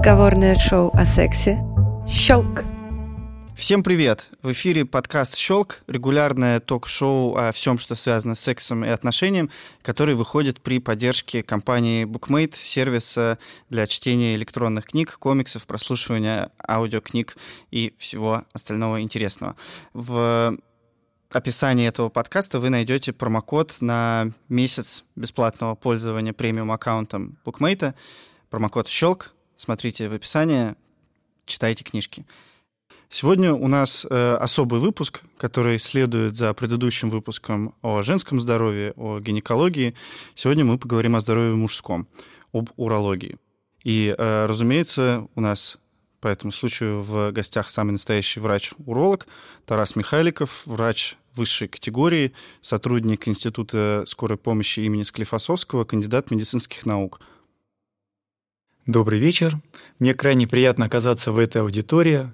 Разговорное 0.00 0.54
шоу 0.54 0.90
о 0.94 1.04
сексе 1.04 1.62
«Щелк». 2.08 2.64
Всем 3.54 3.82
привет! 3.82 4.30
В 4.40 4.50
эфире 4.52 4.86
подкаст 4.86 5.36
«Щелк», 5.36 5.82
регулярное 5.88 6.58
ток-шоу 6.58 7.36
о 7.36 7.52
всем, 7.52 7.78
что 7.78 7.94
связано 7.94 8.34
с 8.34 8.40
сексом 8.40 8.82
и 8.82 8.88
отношением, 8.88 9.50
который 9.82 10.14
выходит 10.14 10.62
при 10.62 10.78
поддержке 10.78 11.42
компании 11.42 12.06
Bookmate, 12.06 12.54
сервиса 12.56 13.38
для 13.68 13.86
чтения 13.86 14.36
электронных 14.36 14.86
книг, 14.86 15.18
комиксов, 15.18 15.66
прослушивания 15.66 16.50
аудиокниг 16.66 17.36
и 17.70 17.94
всего 17.98 18.44
остального 18.54 19.02
интересного. 19.02 19.54
В 19.92 20.56
описании 21.30 21.86
этого 21.86 22.08
подкаста 22.08 22.58
вы 22.58 22.70
найдете 22.70 23.12
промокод 23.12 23.76
на 23.82 24.30
месяц 24.48 25.04
бесплатного 25.14 25.74
пользования 25.74 26.32
премиум-аккаунтом 26.32 27.36
Bookmate. 27.44 27.92
Промокод 28.48 28.88
«Щелк». 28.88 29.34
Смотрите 29.60 30.08
в 30.08 30.14
описании, 30.14 30.74
читайте 31.44 31.84
книжки. 31.84 32.24
Сегодня 33.10 33.52
у 33.52 33.68
нас 33.68 34.06
э, 34.08 34.34
особый 34.36 34.80
выпуск, 34.80 35.20
который 35.36 35.78
следует 35.78 36.34
за 36.34 36.54
предыдущим 36.54 37.10
выпуском 37.10 37.74
о 37.82 38.00
женском 38.00 38.40
здоровье, 38.40 38.94
о 38.96 39.20
гинекологии. 39.20 39.94
Сегодня 40.34 40.64
мы 40.64 40.78
поговорим 40.78 41.14
о 41.14 41.20
здоровье 41.20 41.56
мужском, 41.56 42.08
об 42.54 42.70
урологии. 42.78 43.36
И, 43.84 44.14
э, 44.16 44.46
разумеется, 44.46 45.28
у 45.34 45.42
нас 45.42 45.76
по 46.22 46.28
этому 46.28 46.52
случаю 46.52 47.02
в 47.02 47.30
гостях 47.30 47.68
самый 47.68 47.90
настоящий 47.90 48.40
врач-уролог 48.40 49.26
Тарас 49.66 49.94
Михайликов, 49.94 50.62
врач 50.64 51.18
высшей 51.34 51.68
категории, 51.68 52.32
сотрудник 52.62 53.28
Института 53.28 54.04
скорой 54.06 54.38
помощи 54.38 54.80
имени 54.80 55.02
Склифосовского, 55.02 55.84
кандидат 55.84 56.30
медицинских 56.30 56.86
наук. 56.86 57.20
Добрый 58.90 59.20
вечер. 59.20 59.56
Мне 60.00 60.14
крайне 60.14 60.48
приятно 60.48 60.86
оказаться 60.86 61.30
в 61.30 61.38
этой 61.38 61.62
аудитории 61.62 62.32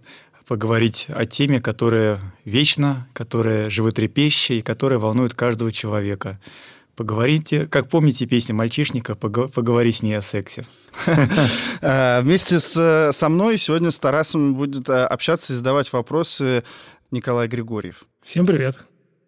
поговорить 0.48 1.04
о 1.08 1.26
теме, 1.26 1.60
которая 1.60 2.34
вечна, 2.46 3.06
которая 3.12 3.68
животрепещущая 3.68 4.56
и 4.56 4.62
которая 4.62 4.98
волнует 4.98 5.34
каждого 5.34 5.70
человека. 5.70 6.40
Поговорите, 6.94 7.66
как 7.66 7.90
помните 7.90 8.24
песню 8.24 8.54
«Мальчишника», 8.54 9.14
поговори 9.16 9.92
с 9.92 10.00
ней 10.00 10.14
о 10.14 10.22
сексе. 10.22 10.64
А, 11.82 12.20
вместе 12.22 12.58
с, 12.58 13.10
со 13.12 13.28
мной 13.28 13.58
сегодня 13.58 13.90
с 13.90 13.98
Тарасом 13.98 14.54
будет 14.54 14.88
а, 14.88 15.06
общаться 15.06 15.52
и 15.52 15.56
задавать 15.56 15.92
вопросы 15.92 16.64
Николай 17.10 17.48
Григорьев. 17.48 18.04
Всем 18.24 18.46
привет. 18.46 18.78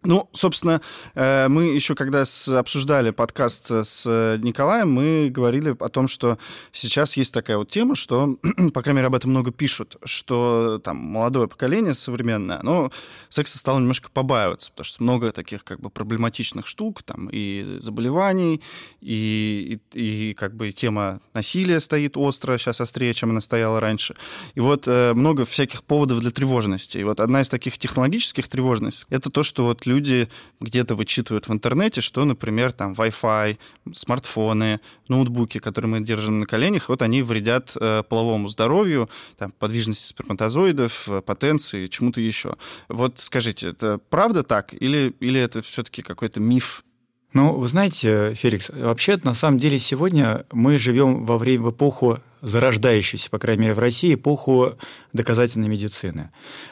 Ну, 0.03 0.29
собственно, 0.31 0.79
э, 1.13 1.49
мы 1.49 1.65
еще 1.65 1.93
когда 1.93 2.23
обсуждали 2.57 3.09
подкаст 3.09 3.69
с 3.69 4.05
э, 4.07 4.37
Николаем, 4.41 4.89
мы 4.93 5.29
говорили 5.29 5.75
о 5.77 5.89
том, 5.89 6.07
что 6.07 6.37
сейчас 6.71 7.17
есть 7.17 7.33
такая 7.33 7.57
вот 7.57 7.69
тема, 7.69 7.95
что, 7.95 8.37
по 8.73 8.81
крайней 8.81 8.99
мере, 8.99 9.07
об 9.07 9.15
этом 9.15 9.31
много 9.31 9.51
пишут, 9.51 9.97
что 10.05 10.79
там 10.81 10.95
молодое 10.95 11.49
поколение 11.49 11.93
современное, 11.93 12.61
оно 12.61 12.91
секса 13.27 13.57
стало 13.57 13.79
немножко 13.79 14.09
побаиваться, 14.09 14.71
потому 14.71 14.85
что 14.85 15.03
много 15.03 15.33
таких 15.33 15.65
как 15.65 15.81
бы 15.81 15.89
проблематичных 15.89 16.65
штук, 16.65 17.03
там 17.03 17.27
и 17.29 17.79
заболеваний, 17.79 18.61
и, 19.01 19.81
и, 19.93 20.29
и 20.29 20.33
как 20.33 20.55
бы 20.55 20.71
тема 20.71 21.19
насилия 21.33 21.81
стоит 21.81 22.15
остро, 22.15 22.57
сейчас 22.57 22.79
острее, 22.79 23.13
чем 23.13 23.31
она 23.31 23.41
стояла 23.41 23.81
раньше. 23.81 24.15
И 24.55 24.61
вот 24.61 24.87
э, 24.87 25.13
много 25.13 25.43
всяких 25.43 25.83
поводов 25.83 26.21
для 26.21 26.31
тревожности. 26.31 26.99
И 26.99 27.03
вот 27.03 27.19
одна 27.19 27.41
из 27.41 27.49
таких 27.49 27.77
технологических 27.77 28.47
тревожностей— 28.47 29.05
это 29.09 29.29
то, 29.29 29.43
что 29.43 29.65
вот 29.65 29.88
люди 29.89 30.29
где-то 30.59 30.95
вычитывают 30.95 31.47
в 31.47 31.53
интернете, 31.53 32.01
что, 32.01 32.25
например, 32.25 32.71
там 32.71 32.93
Wi-Fi, 32.93 33.57
смартфоны, 33.93 34.79
ноутбуки, 35.07 35.59
которые 35.59 35.89
мы 35.89 36.01
держим 36.01 36.39
на 36.39 36.45
коленях, 36.45 36.89
вот 36.89 37.01
они 37.01 37.21
вредят 37.21 37.73
э, 37.75 38.03
половому 38.07 38.47
здоровью, 38.47 39.09
там, 39.37 39.51
подвижности 39.51 40.05
сперматозоидов, 40.05 41.09
э, 41.09 41.21
потенции, 41.21 41.87
чему-то 41.87 42.21
еще. 42.21 42.55
Вот 42.87 43.19
скажите, 43.19 43.69
это 43.69 43.99
правда 44.09 44.43
так 44.43 44.73
или, 44.73 45.15
или 45.19 45.39
это 45.39 45.61
все-таки 45.61 46.01
какой-то 46.01 46.39
миф 46.39 46.83
ну, 47.31 47.53
вы 47.53 47.67
знаете, 47.67 48.33
Феликс, 48.33 48.69
вообще 48.69 49.19
на 49.23 49.35
самом 49.35 49.59
деле 49.59 49.77
сегодня 49.77 50.47
мы 50.51 50.79
живем 50.79 51.25
во 51.25 51.37
время 51.37 51.65
в 51.65 51.71
эпоху 51.71 52.19
зарождающейся, 52.41 53.29
по 53.29 53.39
крайней 53.39 53.63
мере, 53.63 53.73
в 53.73 53.79
России, 53.79 54.13
эпоху 54.13 54.75
доказательной 55.13 55.67
медицины. 55.67 56.29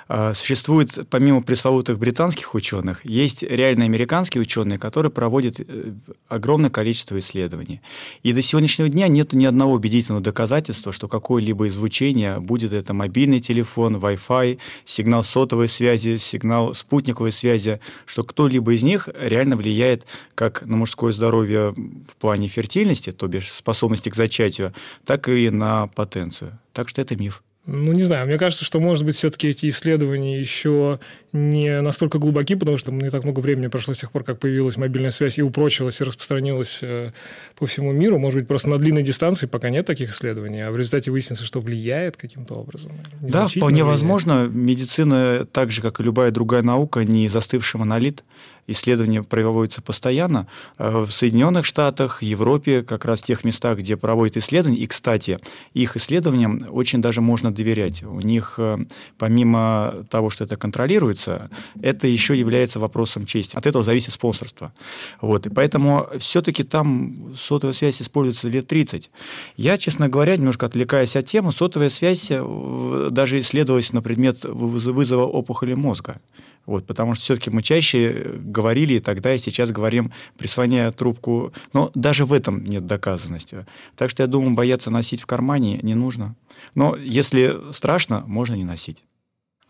А, 0.07 0.33
существует, 0.33 1.07
помимо 1.09 1.41
пресловутых 1.41 1.99
британских 1.99 2.53
ученых, 2.53 3.03
есть 3.03 3.43
реально 3.43 3.85
американские 3.85 4.41
ученые, 4.41 4.79
которые 4.79 5.11
проводят 5.11 5.59
э, 5.59 5.93
огромное 6.29 6.69
количество 6.69 7.19
исследований. 7.19 7.81
И 8.23 8.31
до 8.31 8.41
сегодняшнего 8.41 8.89
дня 8.89 9.07
нет 9.07 9.33
ни 9.33 9.45
одного 9.45 9.73
убедительного 9.73 10.23
доказательства, 10.23 10.93
что 10.93 11.07
какое-либо 11.07 11.67
излучение, 11.67 12.39
будет 12.39 12.73
это 12.73 12.93
мобильный 12.93 13.39
телефон, 13.39 13.97
Wi-Fi, 13.97 14.59
сигнал 14.85 15.23
сотовой 15.23 15.67
связи, 15.67 16.17
сигнал 16.17 16.73
спутниковой 16.73 17.31
связи, 17.31 17.81
что 18.05 18.23
кто-либо 18.23 18.73
из 18.73 18.83
них 18.83 19.09
реально 19.19 19.57
влияет 19.57 20.05
как 20.35 20.61
на 20.61 20.77
мужское 20.77 21.11
здоровье 21.11 21.73
в 21.75 22.15
плане 22.17 22.47
фертильности, 22.47 23.11
то 23.11 23.27
бишь 23.27 23.51
способности 23.51 24.09
к 24.09 24.15
зачатию, 24.15 24.73
так 25.05 25.27
и 25.27 25.49
на 25.57 25.87
потенцию. 25.87 26.59
Так 26.73 26.89
что 26.89 27.01
это 27.01 27.15
миф. 27.15 27.43
Ну, 27.67 27.91
не 27.91 28.03
знаю, 28.03 28.25
мне 28.27 28.37
кажется, 28.37 28.63
что, 28.63 28.79
может 28.79 29.03
быть, 29.03 29.17
все-таки 29.17 29.49
эти 29.49 29.67
исследования 29.67 30.39
еще 30.39 31.01
не 31.33 31.81
настолько 31.81 32.17
глубоки, 32.17 32.55
потому 32.55 32.77
что 32.77 32.93
не 32.93 33.09
так 33.09 33.25
много 33.25 33.41
времени 33.41 33.67
прошло 33.67 33.93
с 33.93 33.97
тех 33.97 34.09
пор, 34.09 34.23
как 34.23 34.39
появилась 34.39 34.77
мобильная 34.77 35.11
связь 35.11 35.37
и 35.37 35.41
упрочилась, 35.41 35.99
и 35.99 36.05
распространилась 36.05 36.79
э, 36.81 37.11
по 37.59 37.67
всему 37.67 37.91
миру. 37.91 38.19
Может 38.19 38.39
быть, 38.39 38.47
просто 38.47 38.69
на 38.69 38.77
длинной 38.77 39.03
дистанции 39.03 39.47
пока 39.47 39.69
нет 39.69 39.85
таких 39.85 40.11
исследований, 40.11 40.61
а 40.61 40.71
в 40.71 40.77
результате 40.77 41.11
выяснится, 41.11 41.43
что 41.43 41.59
влияет 41.59 42.15
каким-то 42.15 42.53
образом. 42.53 42.93
Да, 43.19 43.47
вполне 43.47 43.83
влияет. 43.83 43.87
возможно. 43.87 44.47
Медицина, 44.49 45.45
так 45.51 45.71
же, 45.71 45.81
как 45.81 45.99
и 45.99 46.03
любая 46.03 46.31
другая 46.31 46.61
наука, 46.61 47.03
не 47.03 47.27
застывший 47.27 47.81
монолит 47.81 48.23
исследования 48.67 49.23
проводятся 49.23 49.81
постоянно. 49.81 50.47
Э, 50.77 51.05
в 51.05 51.11
Соединенных 51.11 51.65
Штатах, 51.65 52.21
Европе, 52.21 52.83
как 52.83 53.05
раз 53.05 53.21
в 53.21 53.25
тех 53.25 53.43
местах, 53.43 53.79
где 53.79 53.97
проводят 53.97 54.37
исследования. 54.37 54.79
И, 54.79 54.87
кстати, 54.87 55.39
их 55.73 55.95
исследованиям 55.97 56.59
очень 56.69 57.01
даже 57.01 57.21
можно 57.21 57.51
доверять. 57.53 58.03
У 58.03 58.19
них, 58.19 58.55
э, 58.57 58.77
помимо 59.17 60.05
того, 60.09 60.29
что 60.29 60.43
это 60.43 60.55
контролируется, 60.57 61.49
это 61.81 62.07
еще 62.07 62.37
является 62.37 62.79
вопросом 62.79 63.25
чести. 63.25 63.55
От 63.55 63.65
этого 63.65 63.83
зависит 63.83 64.13
спонсорство. 64.13 64.73
Вот. 65.21 65.45
И 65.45 65.49
поэтому 65.49 66.07
все-таки 66.19 66.63
там 66.63 67.33
сотовая 67.35 67.73
связь 67.73 68.01
используется 68.01 68.49
лет 68.49 68.67
30. 68.67 69.09
Я, 69.55 69.77
честно 69.77 70.09
говоря, 70.09 70.35
немножко 70.35 70.65
отвлекаясь 70.65 71.15
от 71.15 71.25
темы, 71.25 71.51
сотовая 71.51 71.89
связь 71.89 72.27
э, 72.29 73.07
даже 73.11 73.39
исследовалась 73.39 73.93
на 73.93 74.01
предмет 74.01 74.43
вызова 74.43 75.23
опухоли 75.23 75.73
мозга. 75.73 76.19
Вот, 76.67 76.85
потому 76.85 77.15
что 77.15 77.23
все-таки 77.23 77.49
мы 77.49 77.63
чаще 77.63 78.35
говорили 78.39 78.99
тогда, 78.99 79.33
и 79.33 79.39
сейчас 79.39 79.71
говорим, 79.71 80.11
прислоняя 80.37 80.91
трубку. 80.91 81.53
Но 81.71 81.91
даже 81.95 82.25
в 82.25 82.33
этом 82.33 82.63
нет 82.63 82.85
доказанности. 82.85 83.65
Так 83.95 84.09
что 84.09 84.21
я 84.21 84.27
думаю, 84.27 84.53
бояться 84.53 84.91
носить 84.91 85.21
в 85.21 85.25
кармане 85.25 85.79
не 85.81 85.95
нужно. 85.95 86.35
Но 86.75 86.95
если 86.97 87.71
страшно, 87.71 88.23
можно 88.27 88.53
не 88.53 88.65
носить. 88.65 89.03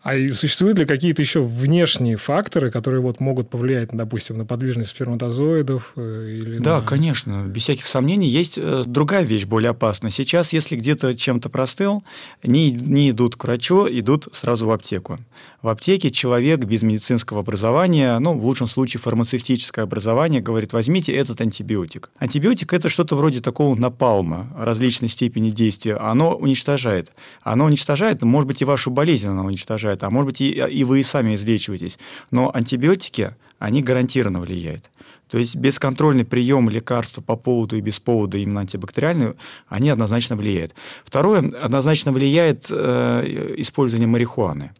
А 0.02 0.12
существуют 0.32 0.78
ли 0.78 0.86
какие-то 0.86 1.22
еще 1.22 1.42
внешние 1.42 2.16
факторы, 2.16 2.70
которые 2.70 3.00
вот 3.00 3.18
могут 3.18 3.50
повлиять, 3.50 3.90
допустим, 3.92 4.36
на 4.38 4.44
подвижность 4.44 4.90
сперматозоидов? 4.90 5.92
Э, 5.96 6.26
или 6.28 6.58
да, 6.58 6.80
на... 6.80 6.86
конечно, 6.86 7.44
без 7.44 7.62
всяких 7.62 7.86
сомнений. 7.86 8.28
Есть 8.28 8.58
э, 8.58 8.84
другая 8.86 9.24
вещь 9.24 9.44
более 9.44 9.70
опасная. 9.70 10.12
Сейчас, 10.12 10.52
если 10.52 10.76
где-то 10.76 11.14
чем-то 11.14 11.48
простыл, 11.48 12.04
не, 12.44 12.70
не 12.70 13.10
идут 13.10 13.34
к 13.34 13.42
врачу, 13.42 13.88
идут 13.90 14.28
сразу 14.32 14.68
в 14.68 14.70
аптеку. 14.70 15.18
В 15.60 15.68
аптеке 15.68 16.12
человек 16.12 16.60
без 16.60 16.82
медицинского 16.82 17.40
образования, 17.40 18.16
ну, 18.20 18.38
в 18.38 18.44
лучшем 18.44 18.68
случае 18.68 19.00
фармацевтическое 19.00 19.84
образование, 19.84 20.40
говорит, 20.40 20.72
возьмите 20.72 21.12
этот 21.12 21.40
антибиотик. 21.40 22.10
Антибиотик– 22.20 22.72
это 22.74 22.88
что-то 22.88 23.16
вроде 23.16 23.40
такого 23.40 23.74
напалма 23.74 24.54
различной 24.56 25.08
степени 25.08 25.50
действия. 25.50 25.96
Оно 25.96 26.36
уничтожает. 26.36 27.10
Оно 27.42 27.64
уничтожает, 27.64 28.22
может 28.22 28.46
быть, 28.46 28.62
и 28.62 28.64
вашу 28.64 28.92
болезнь 28.92 29.26
оно 29.26 29.44
уничтожает, 29.44 29.97
а 30.02 30.10
может 30.10 30.28
быть, 30.28 30.40
и, 30.40 30.50
и 30.50 30.84
вы 30.84 31.00
и 31.00 31.04
сами 31.04 31.34
излечиваетесь. 31.34 31.98
Но 32.30 32.50
антибиотики, 32.54 33.34
они 33.58 33.82
гарантированно 33.82 34.40
влияют. 34.40 34.90
То 35.28 35.38
есть 35.38 35.56
бесконтрольный 35.56 36.24
прием 36.24 36.70
лекарства 36.70 37.20
по 37.20 37.36
поводу 37.36 37.76
и 37.76 37.80
без 37.80 38.00
повода 38.00 38.38
именно 38.38 38.60
антибактериальную, 38.60 39.36
они 39.68 39.90
однозначно 39.90 40.36
влияют. 40.36 40.74
Второе, 41.04 41.40
однозначно 41.60 42.12
влияет 42.12 42.66
э, 42.70 43.54
использование 43.58 44.08
марихуаны. 44.08 44.72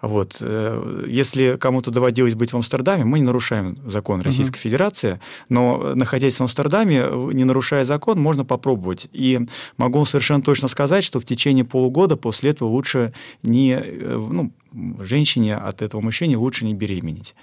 Вот. 0.00 0.38
Э, 0.40 1.04
если 1.06 1.56
кому-то 1.56 1.90
доводилось 1.90 2.34
быть 2.34 2.52
в 2.52 2.56
Амстердаме, 2.56 3.04
мы 3.04 3.18
не 3.18 3.24
нарушаем 3.24 3.78
закон 3.86 4.20
Российской 4.20 4.56
угу. 4.56 4.62
Федерации, 4.62 5.20
но 5.48 5.94
находясь 5.94 6.36
в 6.36 6.40
Амстердаме, 6.40 7.08
не 7.32 7.44
нарушая 7.44 7.84
закон, 7.84 8.20
можно 8.20 8.44
попробовать. 8.44 9.08
И 9.12 9.40
могу 9.76 10.04
совершенно 10.04 10.42
точно 10.42 10.68
сказать, 10.68 11.04
что 11.04 11.20
в 11.20 11.24
течение 11.24 11.64
полугода 11.64 12.16
после 12.16 12.50
этого 12.50 12.68
лучше 12.68 13.12
не, 13.42 13.72
э, 13.72 14.16
ну, 14.16 14.52
женщине 15.00 15.56
от 15.56 15.82
этого 15.82 16.00
мужчины 16.00 16.36
лучше 16.36 16.64
не 16.64 16.74
беременеть. 16.74 17.34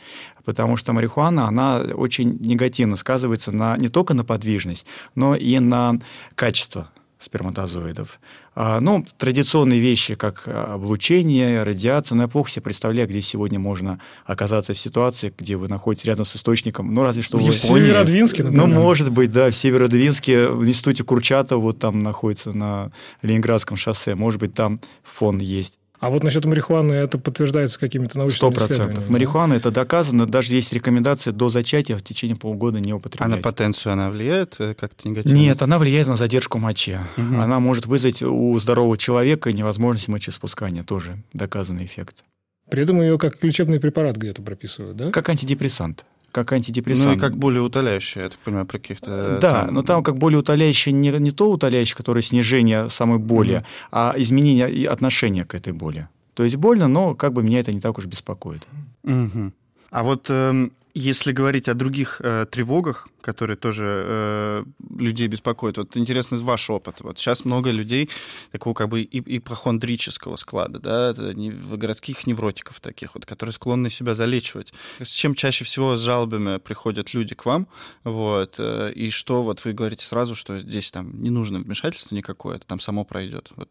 Потому 0.45 0.77
что 0.77 0.93
марихуана, 0.93 1.47
она 1.47 1.79
очень 1.79 2.37
негативно 2.39 2.95
сказывается 2.95 3.51
на, 3.51 3.77
не 3.77 3.89
только 3.89 4.13
на 4.13 4.23
подвижность, 4.23 4.85
но 5.15 5.35
и 5.35 5.59
на 5.59 5.99
качество 6.35 6.89
сперматозоидов. 7.19 8.19
А, 8.55 8.79
ну, 8.79 9.05
традиционные 9.17 9.79
вещи, 9.79 10.15
как 10.15 10.47
облучение, 10.47 11.63
радиация, 11.63 12.15
но 12.15 12.23
я 12.23 12.27
плохо 12.27 12.49
себе 12.49 12.63
представляю, 12.63 13.07
где 13.07 13.21
сегодня 13.21 13.59
можно 13.59 13.99
оказаться 14.25 14.73
в 14.73 14.77
ситуации, 14.77 15.33
где 15.37 15.55
вы 15.55 15.67
находитесь 15.67 16.05
рядом 16.05 16.25
с 16.25 16.35
источником, 16.35 16.93
ну, 16.93 17.03
разве 17.03 17.23
что 17.23 17.37
в, 17.37 17.41
в 17.41 17.53
Северодвинске, 17.53 18.43
например. 18.43 18.67
Ну, 18.67 18.81
может 18.81 19.11
быть, 19.11 19.31
да, 19.31 19.49
в 19.49 19.55
Северодвинске, 19.55 20.49
в 20.49 20.67
институте 20.67 21.03
Курчатова, 21.03 21.59
вот 21.59 21.79
там 21.79 21.99
находится 21.99 22.51
на 22.53 22.91
Ленинградском 23.21 23.77
шоссе, 23.77 24.15
может 24.15 24.39
быть, 24.39 24.53
там 24.53 24.79
фон 25.03 25.39
есть. 25.39 25.77
А 25.99 26.09
вот 26.09 26.23
насчет 26.23 26.45
марихуаны 26.45 26.93
это 26.93 27.17
подтверждается 27.17 27.79
какими-то 27.79 28.19
научными 28.19 28.53
100%. 28.53 28.57
исследованиями? 28.57 29.11
Марихуана 29.11 29.53
да? 29.55 29.59
это 29.59 29.71
доказано, 29.71 30.27
даже 30.27 30.53
есть 30.53 30.71
рекомендация 30.71 31.33
до 31.33 31.49
зачатия 31.49 31.97
в 31.97 32.03
течение 32.03 32.35
полугода 32.35 32.79
не 32.79 32.93
употреблять. 32.93 33.33
А 33.33 33.35
на 33.35 33.41
потенцию 33.41 33.93
она 33.93 34.11
влияет 34.11 34.55
э, 34.59 34.75
как-то 34.75 35.07
негативно? 35.09 35.35
Нет, 35.35 35.61
она 35.61 35.79
влияет 35.79 36.07
на 36.07 36.15
задержку 36.15 36.59
мочи. 36.59 36.99
Угу. 37.17 37.37
Она 37.37 37.59
может 37.59 37.87
вызвать 37.87 38.21
у 38.21 38.57
здорового 38.59 38.97
человека 38.97 39.51
невозможность 39.51 40.07
мочеспускания, 40.07 40.83
тоже 40.83 41.17
доказанный 41.33 41.85
эффект. 41.85 42.23
При 42.69 42.83
этом 42.83 43.01
ее 43.01 43.17
как 43.17 43.43
лечебный 43.43 43.79
препарат 43.79 44.17
где-то 44.17 44.41
прописывают, 44.41 44.97
да? 44.97 45.11
Как 45.11 45.29
антидепрессант 45.29 46.05
как 46.31 46.51
антидепрессант. 46.51 47.07
Ну 47.07 47.13
и 47.13 47.19
как 47.19 47.37
более 47.37 47.61
утоляющее, 47.61 48.23
я 48.23 48.29
так 48.29 48.39
понимаю, 48.39 48.65
про 48.65 48.77
каких-то... 48.77 49.39
Да, 49.41 49.65
там... 49.65 49.73
но 49.73 49.83
там 49.83 50.03
как 50.03 50.17
более 50.17 50.39
утоляющее 50.39 50.93
не, 50.93 51.09
не 51.09 51.31
то 51.31 51.49
утоляющее, 51.49 51.95
которое 51.95 52.21
снижение 52.21 52.89
самой 52.89 53.19
боли, 53.19 53.55
mm 53.55 53.65
а 53.91 54.13
изменение 54.17 54.71
и 54.71 54.85
отношения 54.85 55.45
к 55.45 55.55
этой 55.55 55.73
боли. 55.73 56.07
То 56.33 56.43
есть 56.43 56.55
больно, 56.55 56.87
но 56.87 57.15
как 57.15 57.33
бы 57.33 57.41
меня 57.41 57.59
это 57.59 57.73
не 57.73 57.79
так 57.79 57.97
уж 57.97 58.05
беспокоит. 58.05 58.67
Угу. 59.03 59.51
А 59.89 60.03
вот 60.03 60.27
э, 60.29 60.69
если 60.97 61.31
говорить 61.31 61.69
о 61.69 61.75
других 61.75 62.19
э, 62.23 62.47
тревогах, 62.49 63.07
которые 63.21 63.55
тоже 63.55 63.83
э, 63.85 64.63
людей 64.97 65.27
беспокоят, 65.27 65.77
вот 65.77 65.95
интересно 65.95 66.37
ваш 66.37 66.69
опыт. 66.71 67.01
Вот 67.01 67.19
сейчас 67.19 67.45
много 67.45 67.69
людей 67.69 68.09
такого 68.51 68.73
как 68.73 68.89
бы 68.89 69.03
ипохондрического 69.03 70.37
склада, 70.37 70.79
да, 70.79 71.13
городских 71.13 72.25
невротиков 72.25 72.79
таких 72.81 73.13
вот, 73.13 73.27
которые 73.27 73.53
склонны 73.53 73.91
себя 73.91 74.15
залечивать. 74.15 74.73
С 74.99 75.11
чем 75.11 75.35
чаще 75.35 75.65
всего 75.65 75.95
с 75.95 76.01
жалобами 76.01 76.57
приходят 76.57 77.13
люди 77.13 77.35
к 77.35 77.45
вам, 77.45 77.67
вот, 78.03 78.55
э, 78.57 78.91
и 78.93 79.11
что 79.11 79.43
вот 79.43 79.63
вы 79.65 79.73
говорите 79.73 80.03
сразу, 80.03 80.35
что 80.35 80.57
здесь 80.57 80.89
там 80.89 81.21
не 81.21 81.29
нужно 81.29 81.59
вмешательство 81.59 82.15
никакое, 82.15 82.55
это 82.55 82.65
там 82.65 82.79
само 82.79 83.05
пройдет. 83.05 83.51
Вот 83.55 83.69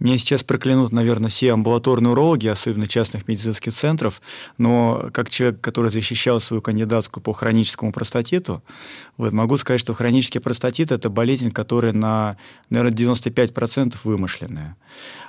меня 0.00 0.16
сейчас 0.16 0.42
проклянут, 0.42 0.92
наверное, 0.92 1.28
все 1.28 1.52
амбулаторные 1.52 2.12
урологи, 2.12 2.48
особенно 2.48 2.88
частных 2.88 3.28
медицинских 3.28 3.74
центров, 3.74 4.20
но 4.58 5.10
как 5.12 5.28
человек, 5.28 5.60
который 5.60 5.90
защищал 5.90 6.40
свою 6.40 6.62
кандидатскую 6.62 7.22
по 7.22 7.32
хроническому 7.32 7.92
простатиту, 7.92 8.62
вот, 9.18 9.32
могу 9.32 9.58
сказать, 9.58 9.80
что 9.80 9.94
хронический 9.94 10.38
простатит– 10.38 10.90
это 10.92 11.10
болезнь, 11.10 11.52
которая 11.52 11.92
на, 11.92 12.38
наверное, 12.70 12.96
95% 12.96 13.96
вымышленная. 14.02 14.76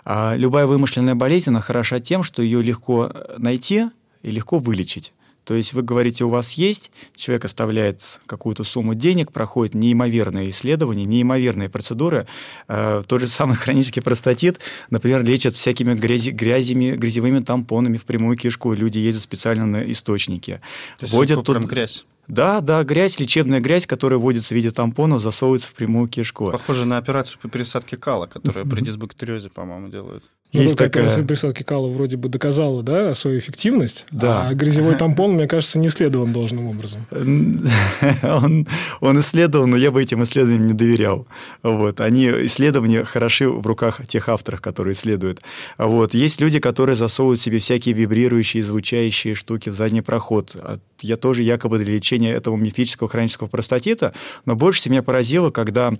А 0.06 0.36
любая 0.36 0.66
вымышленная 0.66 1.16
болезнь, 1.16 1.50
она 1.50 1.60
хороша 1.60 2.00
тем, 2.00 2.24
что 2.24 2.42
ее 2.42 2.64
легко 2.64 3.12
найти 3.38 3.90
и 4.24 4.32
легко 4.32 4.58
вылечить. 4.58 5.14
То 5.44 5.56
есть 5.56 5.74
вы 5.74 5.82
говорите, 5.82 6.24
у 6.24 6.30
вас 6.30 6.54
есть, 6.54 6.92
человек 7.16 7.46
оставляет 7.46 8.22
какую-то 8.26 8.64
сумму 8.64 8.96
денег, 8.96 9.32
проходит 9.32 9.74
неимоверные 9.76 10.50
исследования, 10.50 11.06
неимоверные 11.06 11.70
процедуры. 11.70 12.28
Э, 12.68 13.04
тот 13.08 13.22
же 13.22 13.28
самый 13.28 13.56
хронический 13.56 14.02
простатит, 14.02 14.60
например, 14.90 15.24
лечат 15.24 15.56
всякими 15.56 15.94
грязи, 15.94 16.30
грязями, 16.30 16.96
грязевыми 16.96 17.40
тампонами 17.40 17.98
в 17.98 18.06
прямую 18.06 18.38
кишку. 18.38 18.74
Люди 18.74 19.00
ездят 19.00 19.24
специально 19.24 19.66
на 19.66 19.92
источники. 19.92 20.62
То 21.00 21.04
есть 21.04 21.14
Вводят 21.14 21.44
тут... 21.44 21.56
прям 21.56 21.66
грязь? 21.66 22.06
Да, 22.28 22.62
да, 22.62 22.84
грязь, 22.84 23.20
лечебная 23.20 23.60
грязь, 23.60 23.86
которая 23.86 24.20
вводится 24.20 24.54
в 24.54 24.56
виде 24.56 24.72
тампонов, 24.72 25.22
засовывается 25.22 25.68
в 25.68 25.74
прямую 25.74 26.08
кишку. 26.08 26.52
Похоже 26.52 26.86
на 26.86 26.98
операцию 26.98 27.40
по 27.42 27.50
пересадке 27.50 27.98
кала, 27.98 28.28
которую 28.28 28.66
при 28.70 28.82
дисбактериозе, 28.82 29.50
по-моему, 29.50 29.90
делают. 29.90 30.24
Ну, 30.54 30.62
Есть 30.62 30.76
такая... 30.76 31.04
операция 31.04 31.24
присадки 31.24 31.64
кала 31.64 31.88
вроде 31.88 32.18
бы 32.18 32.28
доказала 32.28 32.84
да, 32.84 33.16
свою 33.16 33.40
эффективность, 33.40 34.06
да. 34.12 34.48
а 34.48 34.54
грязевой 34.54 34.96
тампон, 34.96 35.32
мне 35.34 35.48
кажется, 35.48 35.80
не 35.80 35.88
исследован 35.88 36.34
должным 36.34 36.68
образом. 36.68 37.08
он, 37.12 38.68
он 39.00 39.20
исследован, 39.22 39.70
но 39.70 39.78
я 39.78 39.92
бы 39.92 40.02
этим 40.02 40.24
исследованиям 40.24 40.68
не 40.68 40.74
доверял. 40.74 41.26
Вот. 41.64 42.02
Они, 42.02 42.26
исследования 42.26 43.06
хороши 43.06 43.48
в 43.48 43.66
руках 43.66 44.06
тех 44.08 44.28
авторов, 44.28 44.60
которые 44.60 44.94
исследуют. 44.94 45.40
Вот. 45.78 46.14
Есть 46.14 46.42
люди, 46.42 46.60
которые 46.60 46.98
засовывают 46.98 47.40
себе 47.40 47.60
всякие 47.60 47.96
вибрирующие, 47.96 48.62
излучающие 48.62 49.36
штуки 49.36 49.70
в 49.70 49.74
задний 49.74 50.02
проход. 50.02 50.58
Я 51.00 51.16
тоже 51.16 51.44
якобы 51.44 51.80
для 51.80 51.96
лечения 51.96 52.34
этого 52.34 52.58
мифического 52.58 53.08
хронического 53.08 53.48
простатита, 53.48 54.14
но 54.46 54.56
больше 54.56 54.82
всего 54.82 54.94
меня 54.94 55.04
поразило, 55.04 55.50
когда 55.50 55.94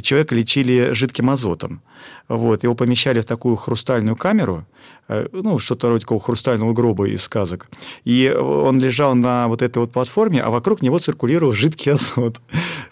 человека 0.00 0.34
лечили 0.34 0.92
жидким 0.94 1.28
азотом. 1.28 1.82
Вот. 2.28 2.62
Его 2.62 2.74
помещали 2.74 3.20
в 3.20 3.26
такую 3.26 3.56
хрустальную 3.56 3.97
хрустальную 3.98 4.16
камеру, 4.16 4.64
э, 5.08 5.28
ну, 5.32 5.58
что-то 5.58 5.88
вроде 5.88 6.00
такого 6.00 6.20
хрустального 6.20 6.72
гроба 6.72 7.08
из 7.08 7.22
сказок. 7.22 7.68
И 8.06 8.30
он 8.30 8.80
лежал 8.80 9.14
на 9.14 9.48
вот 9.48 9.62
этой 9.62 9.78
вот 9.78 9.92
платформе, 9.92 10.40
а 10.40 10.50
вокруг 10.50 10.82
него 10.82 10.98
циркулировал 10.98 11.52
жидкий 11.52 11.92
азот. 11.92 12.40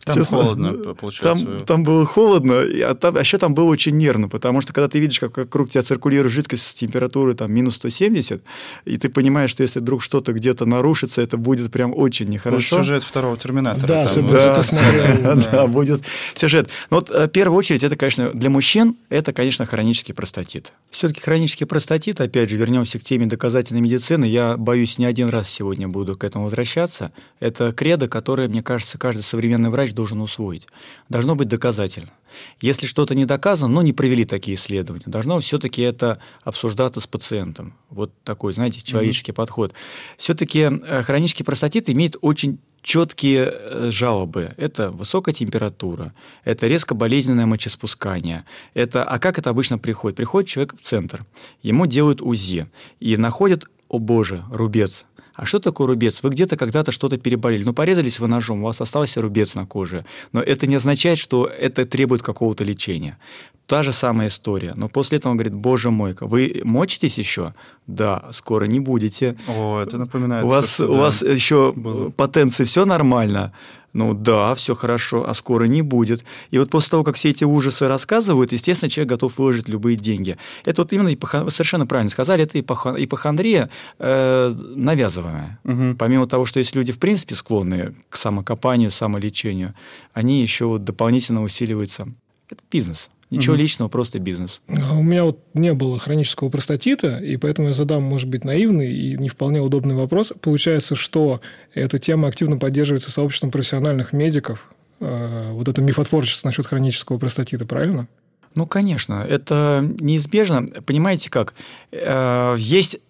Там 0.06 0.14
Честно, 0.14 0.38
холодно, 0.38 0.72
получается. 0.94 1.44
Там, 1.44 1.60
там 1.66 1.82
было 1.82 2.06
холодно, 2.06 2.60
а, 2.60 2.94
там, 2.94 3.16
а 3.16 3.20
еще 3.20 3.38
там 3.38 3.54
было 3.54 3.64
очень 3.64 3.96
нервно, 3.96 4.28
потому 4.28 4.60
что 4.60 4.72
когда 4.72 4.86
ты 4.86 5.00
видишь, 5.00 5.18
как 5.18 5.36
вокруг 5.36 5.68
тебя 5.68 5.82
циркулирует 5.82 6.32
жидкость 6.32 6.64
с 6.64 6.74
температурой 6.74 7.34
там, 7.34 7.52
минус 7.52 7.74
170, 7.74 8.40
и 8.84 8.98
ты 8.98 9.08
понимаешь, 9.08 9.50
что 9.50 9.64
если 9.64 9.80
вдруг 9.80 10.04
что-то 10.04 10.32
где-то 10.32 10.64
нарушится, 10.64 11.22
это 11.22 11.36
будет 11.36 11.72
прям 11.72 11.92
очень 11.92 12.28
нехорошо. 12.28 12.76
Будет 12.76 12.86
сюжет 12.86 13.02
второго 13.02 13.36
Терминатора. 13.36 13.84
Да, 13.84 14.06
там, 14.06 14.28
да, 14.28 14.54
да, 14.54 14.62
смотрел, 14.62 15.22
да. 15.22 15.34
да, 15.34 15.66
будет 15.66 16.02
сюжет. 16.36 16.68
Но 16.90 16.98
вот 16.98 17.10
э, 17.10 17.26
в 17.26 17.30
первую 17.30 17.58
очередь 17.58 17.82
это, 17.82 17.96
конечно, 17.96 18.30
для 18.30 18.48
мужчин, 18.48 18.94
это, 19.08 19.32
конечно, 19.32 19.66
хронический 19.66 20.12
простатит. 20.12 20.72
Все-таки 20.92 21.20
хронический 21.20 21.64
простатит, 21.64 22.20
опять 22.20 22.48
же, 22.48 22.56
вернемся 22.56 23.00
к 23.00 23.02
теме 23.02 23.26
доказательной 23.26 23.80
медицины, 23.80 24.24
я 24.24 24.56
боюсь, 24.56 24.98
не 24.98 25.04
один 25.04 25.28
раз 25.30 25.50
сегодня 25.50 25.88
буду 25.88 26.14
к 26.14 26.22
этому 26.22 26.44
возвращаться. 26.44 27.10
Это 27.40 27.72
кредо, 27.72 28.06
которое, 28.06 28.46
мне 28.46 28.62
кажется, 28.62 28.98
каждый 28.98 29.22
современный 29.22 29.70
врач 29.70 29.95
должен 29.96 30.20
усвоить. 30.20 30.68
Должно 31.08 31.34
быть 31.34 31.48
доказательно. 31.48 32.12
Если 32.60 32.86
что-то 32.86 33.16
не 33.16 33.24
доказано, 33.24 33.72
но 33.72 33.82
не 33.82 33.92
провели 33.92 34.24
такие 34.24 34.54
исследования, 34.56 35.06
должно 35.06 35.40
все-таки 35.40 35.82
это 35.82 36.20
обсуждаться 36.44 37.00
с 37.00 37.06
пациентом. 37.06 37.74
Вот 37.90 38.12
такой, 38.22 38.52
знаете, 38.52 38.80
человеческий 38.82 39.32
mm-hmm. 39.32 39.34
подход. 39.34 39.74
Все-таки 40.16 40.60
э, 40.60 41.02
хронический 41.02 41.42
простатит 41.42 41.88
имеет 41.88 42.16
очень 42.20 42.58
четкие 42.82 43.50
э, 43.50 43.90
жалобы. 43.90 44.54
Это 44.56 44.92
высокая 44.92 45.34
температура, 45.34 46.14
это 46.44 46.68
резко 46.68 46.94
болезненное 46.94 47.46
мочеспускание. 47.46 48.44
Это, 48.74 49.02
а 49.02 49.18
как 49.18 49.38
это 49.38 49.50
обычно 49.50 49.78
приходит? 49.78 50.16
Приходит 50.16 50.48
человек 50.48 50.76
в 50.76 50.82
центр, 50.82 51.24
ему 51.62 51.86
делают 51.86 52.22
УЗИ 52.22 52.68
и 53.00 53.16
находят, 53.16 53.66
о 53.88 53.98
боже, 53.98 54.44
рубец 54.52 55.04
а 55.36 55.44
что 55.44 55.58
такое 55.58 55.86
рубец? 55.86 56.22
Вы 56.22 56.30
где-то 56.30 56.56
когда-то 56.56 56.92
что-то 56.92 57.18
переболели. 57.18 57.62
Ну, 57.62 57.74
порезались 57.74 58.18
вы 58.20 58.26
ножом, 58.26 58.62
у 58.62 58.66
вас 58.66 58.80
остался 58.80 59.20
рубец 59.20 59.54
на 59.54 59.66
коже. 59.66 60.04
Но 60.32 60.40
это 60.40 60.66
не 60.66 60.76
означает, 60.76 61.18
что 61.18 61.46
это 61.46 61.84
требует 61.84 62.22
какого-то 62.22 62.64
лечения. 62.64 63.18
Та 63.66 63.82
же 63.82 63.92
самая 63.92 64.28
история. 64.28 64.74
Но 64.76 64.88
после 64.88 65.18
этого 65.18 65.32
он 65.32 65.36
говорит, 65.36 65.54
боже 65.54 65.90
мой, 65.90 66.16
вы 66.20 66.60
мочитесь 66.64 67.18
еще? 67.18 67.52
Да, 67.86 68.28
скоро 68.30 68.66
не 68.66 68.78
будете. 68.78 69.36
О, 69.48 69.80
это 69.80 69.98
напоминает. 69.98 70.44
У 70.44 70.48
вас, 70.48 70.76
то, 70.76 70.86
у 70.86 70.94
да, 70.94 71.00
вас 71.00 71.22
еще 71.22 71.72
было. 71.74 72.10
потенции 72.10 72.64
все 72.64 72.84
нормально? 72.84 73.52
Ну 73.92 74.12
да, 74.12 74.54
все 74.54 74.74
хорошо, 74.74 75.28
а 75.28 75.32
скоро 75.34 75.64
не 75.64 75.82
будет. 75.82 76.22
И 76.50 76.58
вот 76.58 76.70
после 76.70 76.90
того, 76.90 77.02
как 77.02 77.16
все 77.16 77.30
эти 77.30 77.44
ужасы 77.44 77.88
рассказывают, 77.88 78.52
естественно, 78.52 78.90
человек 78.90 79.08
готов 79.08 79.38
выложить 79.38 79.68
любые 79.68 79.96
деньги. 79.96 80.36
Это 80.64 80.82
вот 80.82 80.92
именно, 80.92 81.12
ипохон... 81.12 81.50
совершенно 81.50 81.86
правильно 81.86 82.10
сказали, 82.10 82.44
это 82.44 82.60
ипохон... 82.60 83.02
ипохондрия 83.02 83.70
э, 83.98 84.52
навязываемая. 84.76 85.58
Угу. 85.64 85.96
Помимо 85.98 86.26
того, 86.26 86.44
что 86.44 86.58
есть 86.58 86.76
люди, 86.76 86.92
в 86.92 86.98
принципе, 86.98 87.34
склонны 87.34 87.94
к 88.10 88.16
самокопанию, 88.16 88.90
самолечению, 88.90 89.74
они 90.12 90.42
еще 90.42 90.66
вот 90.66 90.84
дополнительно 90.84 91.42
усиливаются. 91.42 92.06
Это 92.50 92.62
бизнес. 92.70 93.08
Ничего 93.30 93.54
угу. 93.54 93.62
личного, 93.62 93.88
просто 93.88 94.20
бизнес. 94.20 94.60
А 94.68 94.96
у 94.96 95.02
меня 95.02 95.24
вот 95.24 95.40
не 95.54 95.74
было 95.74 95.98
хронического 95.98 96.48
простатита, 96.48 97.18
и 97.18 97.36
поэтому 97.36 97.68
я 97.68 97.74
задам, 97.74 98.04
может 98.04 98.28
быть, 98.28 98.44
наивный 98.44 98.92
и 98.92 99.16
не 99.16 99.28
вполне 99.28 99.60
удобный 99.60 99.96
вопрос. 99.96 100.32
Получается, 100.40 100.94
что 100.94 101.40
эта 101.74 101.98
тема 101.98 102.28
активно 102.28 102.56
поддерживается 102.56 103.10
сообществом 103.10 103.50
профессиональных 103.50 104.12
медиков. 104.12 104.70
А, 105.00 105.52
вот 105.52 105.66
это 105.66 105.82
мифотворчество 105.82 106.48
насчет 106.48 106.66
хронического 106.66 107.18
простатита, 107.18 107.66
правильно? 107.66 108.06
Ну, 108.54 108.66
конечно, 108.66 109.26
это 109.28 109.86
неизбежно. 110.00 110.66
Понимаете 110.86 111.28
как? 111.28 111.54
Э, 111.92 112.54
есть 112.58 113.00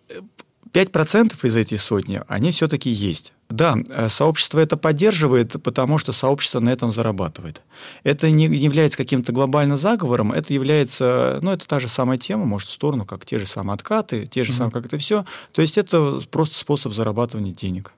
5% 0.77 1.35
из 1.43 1.57
этих 1.57 1.81
сотни, 1.81 2.21
они 2.29 2.51
все-таки 2.51 2.91
есть. 2.91 3.33
Да, 3.49 3.79
э, 3.89 4.11
сообщество 4.11 4.59
это 4.59 4.77
поддерживает, 4.77 5.63
потому 5.63 5.97
что 5.97 6.13
сообщество 6.13 6.61
на 6.61 6.69
этом 6.69 6.93
зарабатывает. 6.93 7.63
Это 8.03 8.29
не 8.29 8.45
является 8.45 8.99
каким-то 8.99 9.33
глобальным 9.33 9.79
заговором, 9.79 10.33
это 10.33 10.53
является, 10.53 11.39
ну, 11.41 11.53
это 11.53 11.67
та 11.67 11.81
же 11.81 11.89
самая 11.89 12.19
тема, 12.19 12.45
может, 12.45 12.69
в 12.69 12.73
сторону, 12.73 13.07
как 13.07 13.25
те 13.25 13.39
же 13.39 13.47
самые 13.47 13.75
откаты, 13.75 14.27
те 14.27 14.45
же 14.45 14.53
mm-hmm. 14.53 14.57
самые, 14.57 14.73
как 14.73 14.85
это 14.85 14.99
все. 14.99 15.25
То 15.53 15.63
есть 15.63 15.79
это 15.79 16.21
просто 16.31 16.59
способ 16.59 16.93
зарабатывания 16.93 17.55
денег. 17.55 17.95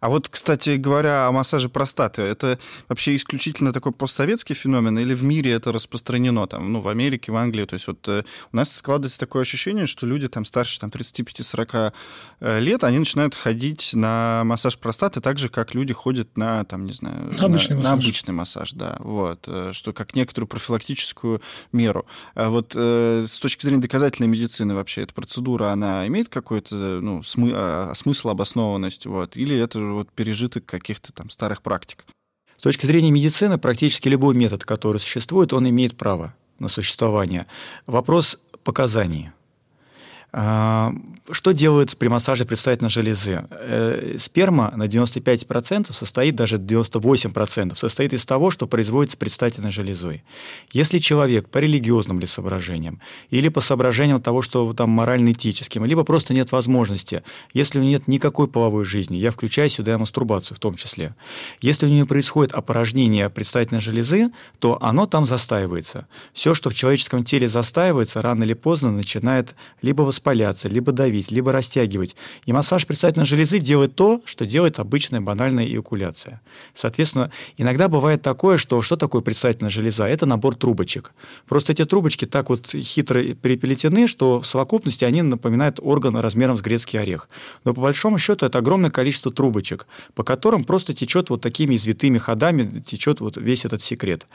А 0.00 0.08
вот, 0.08 0.28
кстати 0.28 0.76
говоря, 0.76 1.26
о 1.26 1.32
массаже 1.32 1.68
простаты, 1.68 2.22
это 2.22 2.58
вообще 2.88 3.14
исключительно 3.14 3.72
такой 3.72 3.92
постсоветский 3.92 4.54
феномен 4.54 4.98
или 4.98 5.14
в 5.14 5.22
мире 5.24 5.52
это 5.52 5.72
распространено, 5.72 6.46
там, 6.46 6.72
ну, 6.72 6.80
в 6.80 6.88
Америке, 6.88 7.32
в 7.32 7.36
Англии? 7.36 7.66
То 7.66 7.74
есть 7.74 7.86
вот 7.86 8.08
э, 8.08 8.24
у 8.52 8.56
нас 8.56 8.74
складывается 8.74 9.18
такое 9.18 9.42
ощущение, 9.42 9.86
что 9.86 10.06
люди 10.06 10.28
там 10.28 10.44
старше 10.44 10.80
там, 10.80 10.90
35-40 10.90 11.92
э, 12.40 12.60
лет, 12.60 12.82
они 12.84 12.98
начинают 12.98 13.34
ходить 13.34 13.90
на 13.94 14.42
массаж 14.44 14.78
простаты 14.78 15.20
так 15.20 15.38
же, 15.38 15.48
как 15.48 15.74
люди 15.74 15.92
ходят 15.92 16.36
на, 16.36 16.64
там, 16.64 16.86
не 16.86 16.92
знаю... 16.92 17.32
На 17.38 17.44
обычный 17.44 17.74
на, 17.74 17.80
массаж. 17.80 17.92
На 17.92 17.92
обычный 17.92 18.32
массаж, 18.32 18.72
да. 18.72 18.96
Вот. 19.00 19.44
Э, 19.46 19.72
что 19.72 19.92
как 19.92 20.14
некоторую 20.14 20.48
профилактическую 20.48 21.42
меру. 21.72 22.06
А 22.34 22.48
вот 22.48 22.74
с 22.74 23.38
точки 23.38 23.66
зрения 23.66 23.82
доказательной 23.82 24.28
медицины 24.28 24.74
вообще 24.74 25.02
эта 25.02 25.12
процедура, 25.12 25.68
она 25.68 26.06
имеет 26.06 26.28
какой-то 26.28 26.74
ну, 26.74 27.20
смы- 27.20 27.52
а, 27.54 27.92
смысл, 27.94 28.30
обоснованность? 28.30 29.06
Вот, 29.06 29.36
или 29.36 29.56
это 29.56 29.78
вот 29.92 30.10
пережиток 30.12 30.66
каких-то 30.66 31.12
там 31.12 31.30
старых 31.30 31.62
практик? 31.62 32.04
С 32.56 32.62
точки 32.62 32.86
зрения 32.86 33.10
медицины, 33.10 33.58
практически 33.58 34.08
любой 34.08 34.34
метод, 34.34 34.64
который 34.64 34.98
существует, 34.98 35.52
он 35.52 35.68
имеет 35.68 35.96
право 35.96 36.34
на 36.58 36.68
существование. 36.68 37.46
Вопрос 37.86 38.38
показаний– 38.62 39.30
что 40.32 41.52
делают 41.52 41.96
при 41.96 42.08
массаже 42.08 42.44
предстательной 42.44 42.90
железы? 42.90 43.44
Э, 43.50 44.16
сперма 44.18 44.72
на 44.76 44.84
95% 44.84 45.92
состоит, 45.92 46.36
даже 46.36 46.56
98% 46.56 47.76
состоит 47.76 48.12
из 48.12 48.24
того, 48.24 48.50
что 48.50 48.68
производится 48.68 49.16
предстательной 49.16 49.72
железой. 49.72 50.22
Если 50.72 50.98
человек 50.98 51.48
по 51.48 51.58
религиозным 51.58 52.20
ли 52.20 52.26
соображениям, 52.26 53.00
или 53.30 53.48
по 53.48 53.60
соображениям 53.60 54.20
того, 54.20 54.40
что 54.42 54.72
там 54.72 54.90
морально-этическим, 54.90 55.84
либо 55.84 56.04
просто 56.04 56.32
нет 56.32 56.52
возможности, 56.52 57.22
если 57.52 57.78
у 57.78 57.82
него 57.82 57.90
нет 57.90 58.06
никакой 58.08 58.46
половой 58.46 58.84
жизни, 58.84 59.16
я 59.16 59.32
включаю 59.32 59.68
сюда 59.68 59.94
и 59.94 59.96
мастурбацию 59.96 60.56
в 60.56 60.60
том 60.60 60.76
числе, 60.76 61.14
если 61.60 61.86
у 61.86 61.88
него 61.88 62.06
происходит 62.06 62.52
опорожнение 62.52 63.30
предстательной 63.30 63.80
железы, 63.80 64.30
то 64.60 64.78
оно 64.80 65.06
там 65.06 65.26
застаивается. 65.26 66.06
Все, 66.32 66.54
что 66.54 66.70
в 66.70 66.74
человеческом 66.74 67.24
теле 67.24 67.48
застаивается, 67.48 68.22
рано 68.22 68.44
или 68.44 68.54
поздно 68.54 68.92
начинает 68.92 69.54
либо 69.82 70.02
восприниматься 70.02 70.19
воспаляться, 70.20 70.68
либо 70.68 70.92
давить, 70.92 71.30
либо 71.30 71.50
растягивать. 71.52 72.14
И 72.44 72.52
массаж 72.52 72.86
предстательной 72.86 73.26
железы 73.26 73.58
делает 73.58 73.94
то, 73.94 74.20
что 74.26 74.44
делает 74.44 74.78
обычная 74.78 75.20
банальная 75.20 75.64
эякуляция. 75.64 76.42
Соответственно, 76.74 77.30
иногда 77.56 77.88
бывает 77.88 78.20
такое, 78.22 78.58
что 78.58 78.82
что 78.82 78.96
такое 78.96 79.22
предстательная 79.22 79.70
железа? 79.70 80.06
Это 80.06 80.26
набор 80.26 80.54
трубочек. 80.54 81.12
Просто 81.48 81.72
эти 81.72 81.84
трубочки 81.84 82.26
так 82.26 82.50
вот 82.50 82.66
хитро 82.68 83.22
переплетены, 83.34 84.06
что 84.06 84.40
в 84.40 84.46
совокупности 84.46 85.04
они 85.04 85.22
напоминают 85.22 85.80
орган 85.82 86.16
размером 86.16 86.56
с 86.56 86.60
грецкий 86.60 87.00
орех. 87.00 87.28
Но 87.64 87.72
по 87.72 87.80
большому 87.80 88.18
счету 88.18 88.44
это 88.44 88.58
огромное 88.58 88.90
количество 88.90 89.32
трубочек, 89.32 89.86
по 90.14 90.22
которым 90.22 90.64
просто 90.64 90.92
течет 90.92 91.30
вот 91.30 91.40
такими 91.40 91.76
извитыми 91.76 92.18
ходами, 92.18 92.80
течет 92.80 93.20
вот 93.20 93.36
весь 93.36 93.64
этот 93.64 93.82
секрет. 93.82 94.26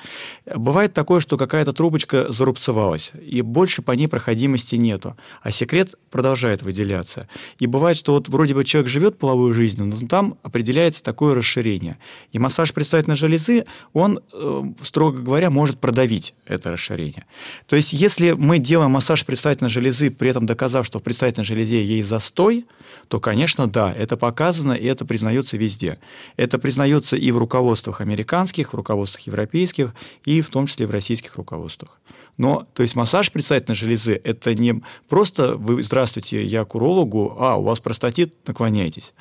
Бывает 0.55 0.93
такое, 0.93 1.19
что 1.19 1.37
какая-то 1.37 1.73
трубочка 1.73 2.31
зарубцевалась, 2.31 3.11
и 3.21 3.41
больше 3.41 3.81
по 3.81 3.91
ней 3.91 4.07
проходимости 4.07 4.75
нету. 4.75 5.15
А 5.43 5.51
секрет 5.51 5.74
секрет 5.75 5.95
продолжает 6.09 6.61
выделяться. 6.61 7.27
И 7.59 7.67
бывает, 7.67 7.97
что 7.97 8.13
вот 8.13 8.29
вроде 8.29 8.53
бы 8.53 8.63
человек 8.63 8.89
живет 8.89 9.17
половую 9.17 9.53
жизнь, 9.53 9.83
но 9.83 10.07
там 10.07 10.37
определяется 10.43 11.03
такое 11.03 11.35
расширение. 11.35 11.97
И 12.31 12.39
массаж 12.39 12.71
предстательной 12.73 13.17
железы, 13.17 13.65
он, 13.91 14.21
э, 14.31 14.63
строго 14.81 15.21
говоря, 15.21 15.49
может 15.49 15.79
продавить 15.79 16.33
это 16.45 16.71
расширение. 16.71 17.25
То 17.67 17.75
есть, 17.75 17.91
если 17.91 18.31
мы 18.31 18.59
делаем 18.59 18.91
массаж 18.91 19.25
предстательной 19.25 19.69
железы, 19.69 20.09
при 20.09 20.29
этом 20.29 20.45
доказав, 20.45 20.85
что 20.85 20.99
в 20.99 21.03
предстательной 21.03 21.45
железе 21.45 21.83
есть 21.83 22.07
застой, 22.07 22.65
то, 23.09 23.19
конечно, 23.19 23.67
да, 23.67 23.93
это 23.93 24.15
показано, 24.15 24.71
и 24.71 24.85
это 24.85 25.03
признается 25.03 25.57
везде. 25.57 25.97
Это 26.37 26.57
признается 26.57 27.17
и 27.17 27.31
в 27.31 27.37
руководствах 27.37 27.99
американских, 27.99 28.71
в 28.71 28.75
руководствах 28.75 29.27
европейских, 29.27 29.93
и 30.23 30.41
в 30.41 30.49
том 30.49 30.67
числе 30.67 30.87
в 30.87 30.91
российских 30.91 31.35
руководствах. 31.35 31.99
Но, 32.37 32.67
то 32.73 32.83
есть 32.83 32.95
массаж 32.95 33.31
предстательной 33.31 33.75
железы– 33.75 34.19
это 34.23 34.53
не 34.53 34.81
просто 35.07 35.55
вы, 35.55 35.81
здравствуйте, 35.83 36.43
я 36.43 36.65
к 36.65 36.75
урологу, 36.75 37.35
а, 37.39 37.55
у 37.55 37.63
вас 37.63 37.79
простатит, 37.79 38.35
наклоняйтесь. 38.45 39.13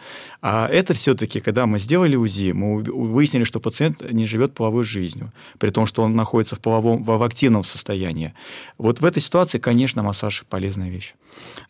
А 0.42 0.68
это 0.68 0.94
все-таки, 0.94 1.40
когда 1.40 1.66
мы 1.66 1.78
сделали 1.78 2.16
УЗИ, 2.16 2.52
мы 2.52 2.82
выяснили, 2.82 3.44
что 3.44 3.60
пациент 3.60 4.02
не 4.10 4.26
живет 4.26 4.54
половой 4.54 4.84
жизнью, 4.84 5.32
при 5.58 5.70
том, 5.70 5.86
что 5.86 6.02
он 6.02 6.16
находится 6.16 6.56
в, 6.56 6.60
половом, 6.60 7.04
в 7.04 7.22
активном 7.22 7.62
состоянии. 7.62 8.34
Вот 8.78 9.00
в 9.00 9.04
этой 9.04 9.22
ситуации, 9.22 9.58
конечно, 9.58 10.02
массаж– 10.02 10.44
полезная 10.48 10.90
вещь. 10.90 11.14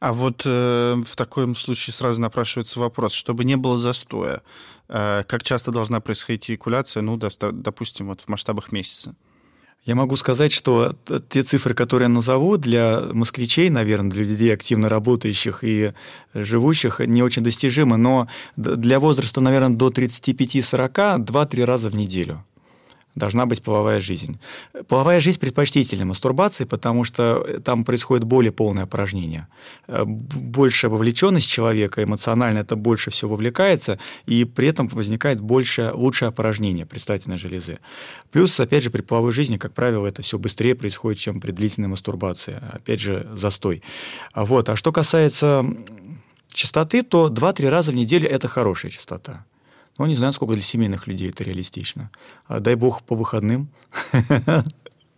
А 0.00 0.12
вот 0.12 0.42
э, 0.44 1.02
в 1.06 1.16
таком 1.16 1.56
случае 1.56 1.94
сразу 1.94 2.20
напрашивается 2.20 2.80
вопрос, 2.80 3.12
чтобы 3.12 3.44
не 3.44 3.56
было 3.56 3.78
застоя, 3.78 4.42
э, 4.88 5.24
как 5.26 5.42
часто 5.42 5.70
должна 5.72 6.00
происходить 6.00 6.50
эякуляция, 6.50 7.02
ну, 7.02 7.16
до, 7.16 7.28
допустим, 7.52 8.08
вот 8.08 8.22
в 8.22 8.28
масштабах 8.28 8.72
месяца? 8.72 9.14
Я 9.84 9.94
могу 9.94 10.16
сказать, 10.16 10.50
что 10.50 10.96
те 11.28 11.42
цифры, 11.42 11.74
которые 11.74 12.06
я 12.06 12.08
назову, 12.08 12.56
для 12.56 13.00
москвичей, 13.12 13.68
наверное, 13.68 14.10
для 14.10 14.22
людей 14.24 14.54
активно 14.54 14.88
работающих 14.88 15.62
и 15.62 15.92
живущих, 16.32 17.00
не 17.00 17.22
очень 17.22 17.42
достижимы, 17.42 17.98
но 17.98 18.28
для 18.56 18.98
возраста, 18.98 19.42
наверное, 19.42 19.76
до 19.76 19.90
35-40 19.90 21.18
2-3 21.18 21.64
раза 21.64 21.90
в 21.90 21.96
неделю 21.96 22.42
должна 23.14 23.46
быть 23.46 23.62
половая 23.62 24.00
жизнь. 24.00 24.38
Половая 24.88 25.20
жизнь 25.20 25.38
предпочтительнее 25.38 26.04
мастурбации, 26.04 26.64
потому 26.64 27.04
что 27.04 27.60
там 27.64 27.84
происходит 27.84 28.24
более 28.24 28.52
полное 28.52 28.84
опорожнение. 28.84 29.48
Э, 29.86 30.04
большая 30.04 30.90
вовлеченность 30.90 31.48
человека, 31.48 32.02
эмоционально 32.02 32.60
это 32.60 32.76
больше 32.76 33.10
всего 33.10 33.32
вовлекается, 33.32 33.98
и 34.26 34.44
при 34.44 34.68
этом 34.68 34.88
возникает 34.88 35.40
больше, 35.40 35.92
лучшее 35.94 36.28
опорожнение 36.28 36.86
предстательной 36.86 37.38
железы. 37.38 37.78
Плюс, 38.30 38.58
опять 38.58 38.82
же, 38.82 38.90
при 38.90 39.02
половой 39.02 39.32
жизни, 39.32 39.56
как 39.56 39.72
правило, 39.72 40.06
это 40.06 40.22
все 40.22 40.38
быстрее 40.38 40.74
происходит, 40.74 41.18
чем 41.20 41.40
при 41.40 41.52
длительной 41.52 41.88
мастурбации. 41.88 42.60
Опять 42.72 43.00
же, 43.00 43.26
застой. 43.34 43.82
Вот. 44.34 44.68
А 44.68 44.76
что 44.76 44.92
касается 44.92 45.64
частоты, 46.52 47.02
то 47.02 47.28
2-3 47.28 47.68
раза 47.68 47.92
в 47.92 47.94
неделю– 47.94 48.28
это 48.30 48.48
хорошая 48.48 48.90
частота. 48.90 49.44
Ну, 49.98 50.06
не 50.06 50.14
знаю, 50.14 50.32
сколько 50.32 50.54
для 50.54 50.62
семейных 50.62 51.06
людей 51.06 51.30
это 51.30 51.44
реалистично. 51.44 52.10
А 52.46 52.60
дай 52.60 52.74
бог 52.74 53.02
по 53.02 53.14
выходным 53.14 53.68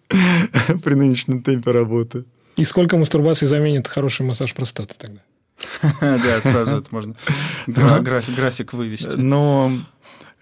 при 0.09 0.95
нынешнем 0.95 1.43
темпе 1.43 1.71
работы. 1.71 2.25
И 2.57 2.65
сколько 2.65 2.97
мастурбаций 2.97 3.49
заменит 3.49 3.89
хороший 3.89 4.25
массаж 4.27 4.55
простаты 4.55 4.95
тогда? 4.99 5.21
Да, 6.01 6.41
сразу 6.43 6.77
это 6.77 6.89
можно 6.91 7.15
график 7.67 8.73
вывести. 8.73 9.17
Но 9.17 9.73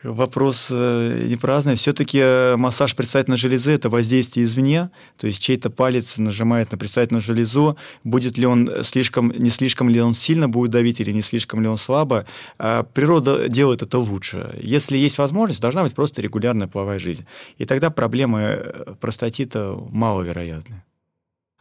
вопрос 0.05 0.69
э, 0.71 1.27
не 1.29 1.37
праздный. 1.37 1.75
Все-таки 1.75 2.19
э, 2.21 2.57
массаж 2.57 2.95
предстательной 2.95 3.37
железы– 3.37 3.71
это 3.73 3.89
воздействие 3.89 4.47
извне, 4.47 4.91
то 5.17 5.27
есть 5.27 5.43
чей-то 5.43 5.71
палец 5.71 6.19
нажимает 6.19 6.73
на 6.73 6.79
предстательную 6.79 7.23
железу, 7.23 7.77
будет 8.05 8.39
ли 8.39 8.47
он 8.47 8.71
слишком, 8.85 9.31
не 9.31 9.51
слишком 9.51 9.89
ли 9.89 10.01
он 10.01 10.15
сильно 10.15 10.49
будет 10.49 10.71
давить 10.71 11.01
или 11.01 11.11
не 11.11 11.23
слишком 11.23 11.61
ли 11.63 11.69
он 11.69 11.77
слабо. 11.77 12.27
А 12.59 12.83
природа 12.83 13.49
делает 13.49 13.83
это 13.83 13.99
лучше. 13.99 14.55
Если 14.63 14.97
есть 14.99 15.19
возможность, 15.19 15.61
должна 15.61 15.83
быть 15.83 15.95
просто 15.95 16.23
регулярная 16.23 16.69
половая 16.69 16.99
жизнь. 16.99 17.25
И 17.59 17.65
тогда 17.65 17.91
проблемы 17.91 18.41
э, 18.41 18.95
простатита 19.01 19.77
маловероятны. 19.91 20.83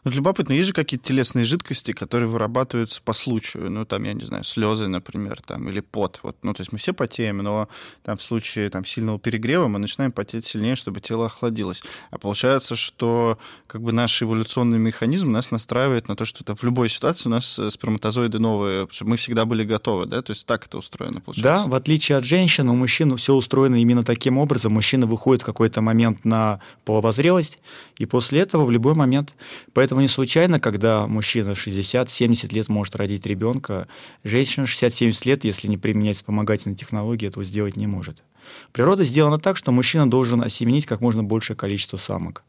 Вот 0.03 0.13
любопытно, 0.13 0.53
есть 0.53 0.67
же 0.67 0.73
какие-то 0.73 1.07
телесные 1.07 1.45
жидкости, 1.45 1.93
которые 1.93 2.27
вырабатываются 2.27 3.01
по 3.01 3.13
случаю, 3.13 3.71
ну, 3.71 3.85
там, 3.85 4.03
я 4.03 4.13
не 4.13 4.25
знаю, 4.25 4.43
слезы, 4.43 4.87
например, 4.87 5.41
там, 5.45 5.69
или 5.69 5.79
пот, 5.79 6.19
вот, 6.23 6.35
ну, 6.43 6.53
то 6.53 6.61
есть 6.61 6.71
мы 6.71 6.77
все 6.77 6.93
потеем, 6.93 7.37
но 7.37 7.69
там 8.03 8.17
в 8.17 8.21
случае 8.21 8.69
там 8.69 8.85
сильного 8.85 9.19
перегрева 9.19 9.67
мы 9.67 9.79
начинаем 9.79 10.11
потеть 10.11 10.45
сильнее, 10.45 10.75
чтобы 10.75 10.99
тело 10.99 11.27
охладилось. 11.27 11.83
А 12.11 12.17
получается, 12.17 12.75
что 12.75 13.37
как 13.67 13.81
бы 13.81 13.93
наш 13.93 14.21
эволюционный 14.21 14.79
механизм 14.79 15.31
нас 15.31 15.51
настраивает 15.51 16.07
на 16.07 16.15
то, 16.15 16.25
что 16.25 16.43
это 16.43 16.55
в 16.55 16.63
любой 16.63 16.89
ситуации 16.89 17.29
у 17.29 17.31
нас 17.31 17.57
э, 17.57 17.69
сперматозоиды 17.69 18.39
новые, 18.39 18.87
чтобы 18.91 19.11
мы 19.11 19.17
всегда 19.17 19.45
были 19.45 19.63
готовы, 19.63 20.05
да, 20.05 20.21
то 20.21 20.31
есть 20.31 20.45
так 20.45 20.65
это 20.65 20.77
устроено, 20.77 21.21
получается. 21.21 21.63
Да, 21.63 21.69
в 21.69 21.75
отличие 21.75 22.17
от 22.17 22.25
женщин, 22.25 22.69
у 22.69 22.75
мужчин 22.75 23.15
все 23.17 23.33
устроено 23.33 23.81
именно 23.81 24.03
таким 24.03 24.37
образом. 24.37 24.73
Мужчина 24.73 25.05
выходит 25.05 25.43
в 25.43 25.45
какой-то 25.45 25.81
момент 25.81 26.25
на 26.25 26.59
половозрелость, 26.85 27.59
и 27.97 28.05
после 28.05 28.41
этого 28.41 28.65
в 28.65 28.71
любой 28.71 28.95
момент. 28.95 29.35
Поэтому 29.73 29.92
Поэтому 29.93 30.01
не 30.01 30.07
случайно, 30.07 30.59
когда 30.59 31.05
мужчина 31.05 31.53
в 31.53 31.67
60-70 31.67 32.51
лет 32.51 32.67
может 32.67 32.95
родить 32.95 33.27
ребенка, 33.27 33.87
женщина 34.23 34.65
в 34.65 34.69
60-70 34.69 35.27
лет, 35.27 35.43
если 35.43 35.67
не 35.67 35.77
применять 35.77 36.17
вспомогательные 36.17 36.75
технологии, 36.75 37.27
этого 37.27 37.43
сделать 37.43 37.77
не 37.77 37.85
может. 37.85 38.23
Природа 38.71 39.03
сделана 39.03 39.37
так, 39.37 39.55
что 39.55 39.71
мужчина 39.71 40.09
должен 40.09 40.41
осеменить 40.41 40.87
как 40.87 40.99
можно 40.99 41.23
большее 41.23 41.55
количество 41.55 41.97
самок. 41.97 42.43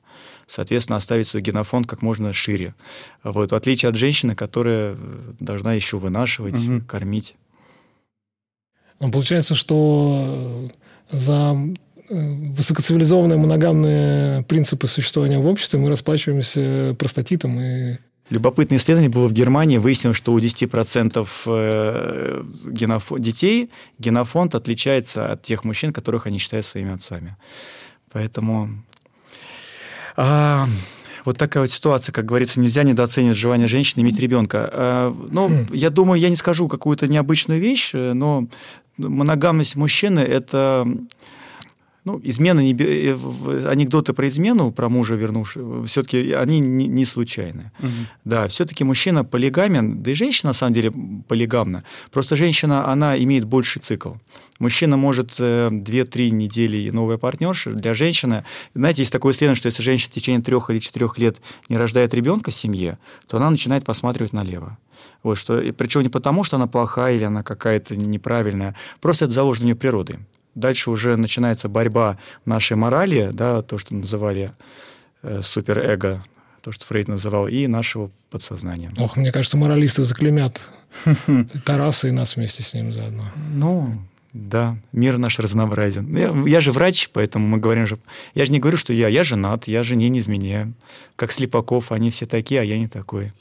Соответственно, 0.47 0.97
оставить 0.97 1.29
свой 1.29 1.43
генофонд 1.43 1.87
как 1.87 2.01
можно 2.01 2.33
шире. 2.33 2.75
Вот, 3.23 3.53
в 3.53 3.55
отличие 3.55 3.91
от 3.91 3.97
женщины, 3.97 4.35
которая 4.35 4.97
должна 5.39 5.75
еще 5.75 5.99
вынашивать, 5.99 6.67
угу. 6.67 6.81
кормить. 6.89 7.37
Ну, 9.01 9.11
получается, 9.11 9.55
что 9.55 10.71
за 11.11 11.55
Э, 11.55 11.84
высокоцивилизованные 12.09 13.39
моногамные 13.39 14.43
принципы 14.45 14.87
существования 14.87 15.39
в 15.39 15.47
обществе, 15.47 15.79
мы 15.79 15.89
расплачиваемся 15.89 16.95
простатитом 16.99 17.61
и 17.61 17.97
Любопытное 18.31 18.79
исследование 18.79 19.11
было 19.11 19.29
в 19.29 19.35
Германии. 19.35 19.77
Выяснилось, 19.77 20.17
что 20.17 20.33
у 20.33 20.39
10% 20.39 21.29
э, 21.47 22.43
генофон, 22.67 23.21
детей 23.21 23.71
генофонд 23.99 24.55
отличается 24.55 25.31
от 25.31 25.43
тех 25.43 25.63
мужчин, 25.65 25.93
которых 25.93 26.27
они 26.27 26.39
считают 26.39 26.65
своими 26.65 26.95
отцами. 26.95 27.37
Поэтому... 28.13 28.71
А, 30.17 30.67
вот 31.27 31.37
такая 31.37 31.65
вот 31.65 31.71
ситуация, 31.71 32.13
как 32.13 32.25
говорится, 32.25 32.61
нельзя 32.61 32.83
недооценивать 32.83 33.37
желание 33.37 33.69
женщины 33.69 34.03
иметь 34.03 34.19
ребенка. 34.19 34.71
А, 34.73 35.17
ну, 35.31 35.49
хм. 35.49 35.67
я 35.73 35.91
думаю, 35.91 36.19
я 36.19 36.31
не 36.31 36.37
скажу 36.37 36.67
какую-то 36.67 37.07
необычную 37.07 37.61
вещь, 37.61 37.91
э, 37.93 38.15
но 38.15 38.47
моногамность 38.97 39.77
мужчины– 39.77 40.21
это 40.21 40.89
ну, 42.05 42.21
измена, 42.23 42.61
не, 42.61 42.75
э, 42.79 43.17
анекдоты 43.67 44.13
про 44.13 44.29
измену, 44.29 44.73
про 44.73 44.89
мужа 44.89 45.15
вернувшего, 45.15 45.87
все-таки 45.87 46.33
они 46.33 46.61
не, 46.61 46.87
не 46.87 47.05
случайны. 47.07 47.73
Угу. 47.79 47.89
Да, 48.25 48.49
все-таки 48.49 48.85
мужчина 48.85 49.25
полигамен, 49.25 50.03
да 50.03 50.11
и 50.11 50.15
женщина, 50.15 50.51
на 50.51 50.55
самом 50.55 50.75
деле, 50.75 50.93
полигамна. 51.29 51.85
Просто 52.11 52.37
женщина, 52.37 52.91
она 52.93 53.19
имеет 53.19 53.47
больший 53.47 53.81
цикл. 53.81 54.13
Мужчина 54.59 54.97
может 54.97 55.41
2-3 55.41 55.81
э, 55.81 56.29
недели 56.29 56.77
и 56.77 56.91
новая 56.91 57.17
партнерша. 57.17 57.71
Для 57.71 57.95
женщины, 57.95 58.45
знаете, 58.75 59.03
есть 59.03 59.13
такое 59.13 59.33
исследование, 59.33 59.59
что 59.59 59.69
если 59.69 59.83
женщина 59.83 60.11
в 60.11 60.15
течение 60.15 60.43
трех 60.43 60.69
или 60.71 60.79
четырех 60.81 61.19
лет 61.19 61.41
не 61.71 61.79
рождает 61.79 62.13
ребенка 62.13 62.51
в 62.51 62.55
семье, 62.55 62.99
то 63.27 63.39
она 63.39 63.51
начинает 63.51 63.85
посматривать 63.85 64.33
налево. 64.35 64.79
Вот, 65.23 65.37
что, 65.37 65.61
причем 65.77 66.03
не 66.03 66.11
потому, 66.11 66.45
что 66.45 66.57
она 66.57 66.67
плохая 66.67 67.17
или 67.17 67.25
она 67.25 67.43
какая-то 67.43 67.97
неправильная, 67.97 68.77
просто 69.01 69.25
это 69.25 69.35
заложено 69.35 69.65
у 69.65 69.67
нее 69.69 69.77
природой. 69.77 70.19
Дальше 70.55 70.91
уже 70.91 71.17
начинается 71.17 71.69
борьба 71.69 72.19
нашей 72.45 72.77
морали, 72.77 73.31
да, 73.33 73.63
то, 73.63 73.79
что 73.79 73.95
называли 73.95 74.53
э, 75.23 75.41
суперэго, 75.43 76.23
то, 76.63 76.73
что 76.73 76.87
Фрейд 76.87 77.09
называл, 77.09 77.49
и 77.49 77.67
нашего 77.67 78.11
подсознания. 78.31 78.93
Ох, 78.99 79.17
мне 79.17 79.33
кажется, 79.33 79.57
моралисты 79.57 80.05
заклемят 80.05 80.61
Тараса 81.65 82.09
и 82.09 82.11
нас 82.11 82.37
вместе 82.37 82.63
с 82.63 82.75
ним 82.75 82.93
заодно. 82.93 83.25
Ну, 83.53 83.99
да, 84.33 84.77
мир 84.93 85.19
наш 85.19 85.39
разнообразен. 85.39 86.17
Я, 86.17 86.35
я 86.47 86.61
же 86.61 86.73
врач, 86.73 87.09
поэтому 87.13 87.47
мы 87.47 87.59
говорим 87.59 87.87
же... 87.87 87.99
Я 88.35 88.45
же 88.47 88.53
не 88.53 88.59
говорю, 88.59 88.77
что 88.77 88.93
я, 88.93 89.09
я 89.09 89.23
женат, 89.23 89.69
я 89.69 89.85
жене 89.85 90.09
не 90.09 90.19
изменяю. 90.19 90.75
Как 91.15 91.31
Слепаков, 91.31 91.93
они 91.93 92.11
все 92.11 92.27
такие, 92.27 92.61
а 92.61 92.65
я 92.65 92.77
не 92.79 92.89
такой. 92.89 93.33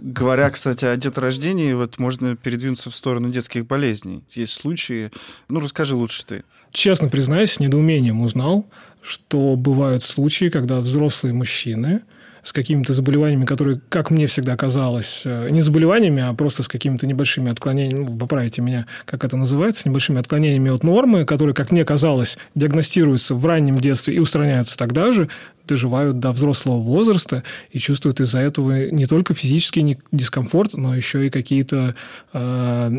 Говоря, 0.00 0.50
кстати, 0.50 0.84
о 0.84 0.96
деторождении, 0.96 1.72
вот 1.72 1.98
можно 1.98 2.36
передвинуться 2.36 2.90
в 2.90 2.94
сторону 2.94 3.30
детских 3.30 3.66
болезней. 3.66 4.22
Есть 4.30 4.52
случаи... 4.52 5.10
Ну, 5.48 5.60
расскажи 5.60 5.94
лучше 5.94 6.24
ты. 6.24 6.44
Честно 6.72 7.08
признаюсь, 7.08 7.52
с 7.52 7.60
недоумением 7.60 8.20
узнал, 8.20 8.66
что 9.02 9.56
бывают 9.56 10.02
случаи, 10.02 10.48
когда 10.48 10.80
взрослые 10.80 11.32
мужчины 11.32 12.02
с 12.42 12.52
какими-то 12.52 12.92
заболеваниями, 12.92 13.44
которые, 13.44 13.80
как 13.88 14.10
мне 14.10 14.26
всегда 14.26 14.56
казалось, 14.56 15.22
э, 15.24 15.48
не 15.50 15.60
заболеваниями, 15.60 16.22
а 16.22 16.32
просто 16.34 16.62
с 16.62 16.68
какими-то 16.68 17.06
небольшими 17.06 17.50
отклонениями, 17.50 18.04
ну, 18.04 18.18
поправите 18.18 18.62
меня, 18.62 18.86
как 19.04 19.24
это 19.24 19.36
называется, 19.36 19.88
небольшими 19.88 20.20
отклонениями 20.20 20.70
от 20.70 20.82
нормы, 20.84 21.24
которые, 21.24 21.54
как 21.54 21.70
мне 21.70 21.84
казалось, 21.84 22.38
диагностируются 22.54 23.34
в 23.34 23.44
раннем 23.46 23.78
детстве 23.78 24.14
и 24.14 24.18
устраняются 24.18 24.76
тогда 24.76 25.12
же, 25.12 25.28
доживают 25.68 26.18
до 26.18 26.32
взрослого 26.32 26.78
возраста 26.78 27.44
и 27.70 27.78
чувствуют 27.78 28.20
из-за 28.20 28.38
этого 28.40 28.90
не 28.90 29.06
только 29.06 29.34
физический 29.34 29.98
дискомфорт, 30.10 30.74
но 30.74 30.96
еще 30.96 31.26
и 31.26 31.30
какие-то 31.30 31.94
э, 32.32 32.38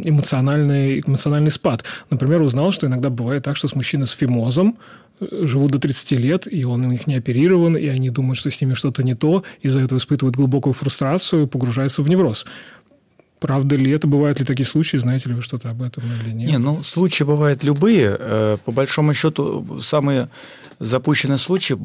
эмоциональные, 0.03 1.01
эмоциональный 1.05 1.51
спад. 1.51 1.83
Например, 2.09 2.41
узнал, 2.41 2.71
что 2.71 2.87
иногда 2.87 3.09
бывает 3.09 3.43
так, 3.43 3.57
что 3.57 3.67
с 3.67 3.75
мужчиной 3.75 4.07
с 4.07 4.11
фимозом 4.11 4.77
живут 5.19 5.71
до 5.71 5.79
30 5.79 6.11
лет, 6.13 6.47
и 6.51 6.63
он 6.63 6.85
у 6.85 6.91
них 6.91 7.07
не 7.07 7.15
оперирован, 7.15 7.75
и 7.75 7.87
они 7.87 8.09
думают, 8.09 8.37
что 8.37 8.49
с 8.49 8.61
ними 8.61 8.73
что-то 8.73 9.03
не 9.03 9.15
то, 9.15 9.43
из-за 9.61 9.79
этого 9.81 9.99
испытывают 9.99 10.35
глубокую 10.35 10.73
фрустрацию, 10.73 11.47
погружаются 11.47 12.01
в 12.01 12.09
невроз. 12.09 12.45
Правда 13.39 13.75
ли 13.77 13.91
это? 13.91 14.05
Бывают 14.07 14.39
ли 14.39 14.45
такие 14.45 14.65
случаи? 14.65 14.97
Знаете 14.97 15.29
ли 15.29 15.35
вы 15.35 15.41
что-то 15.41 15.69
об 15.69 15.81
этом 15.81 16.03
или 16.23 16.33
нет? 16.33 16.49
Не, 16.49 16.57
ну, 16.57 16.83
случаи 16.83 17.23
бывают 17.23 17.63
любые. 17.63 18.17
Э, 18.19 18.57
по 18.65 18.71
большому 18.71 19.13
счету, 19.13 19.79
самые 19.81 20.29
запущенный 20.79 21.37
случай, 21.37 21.75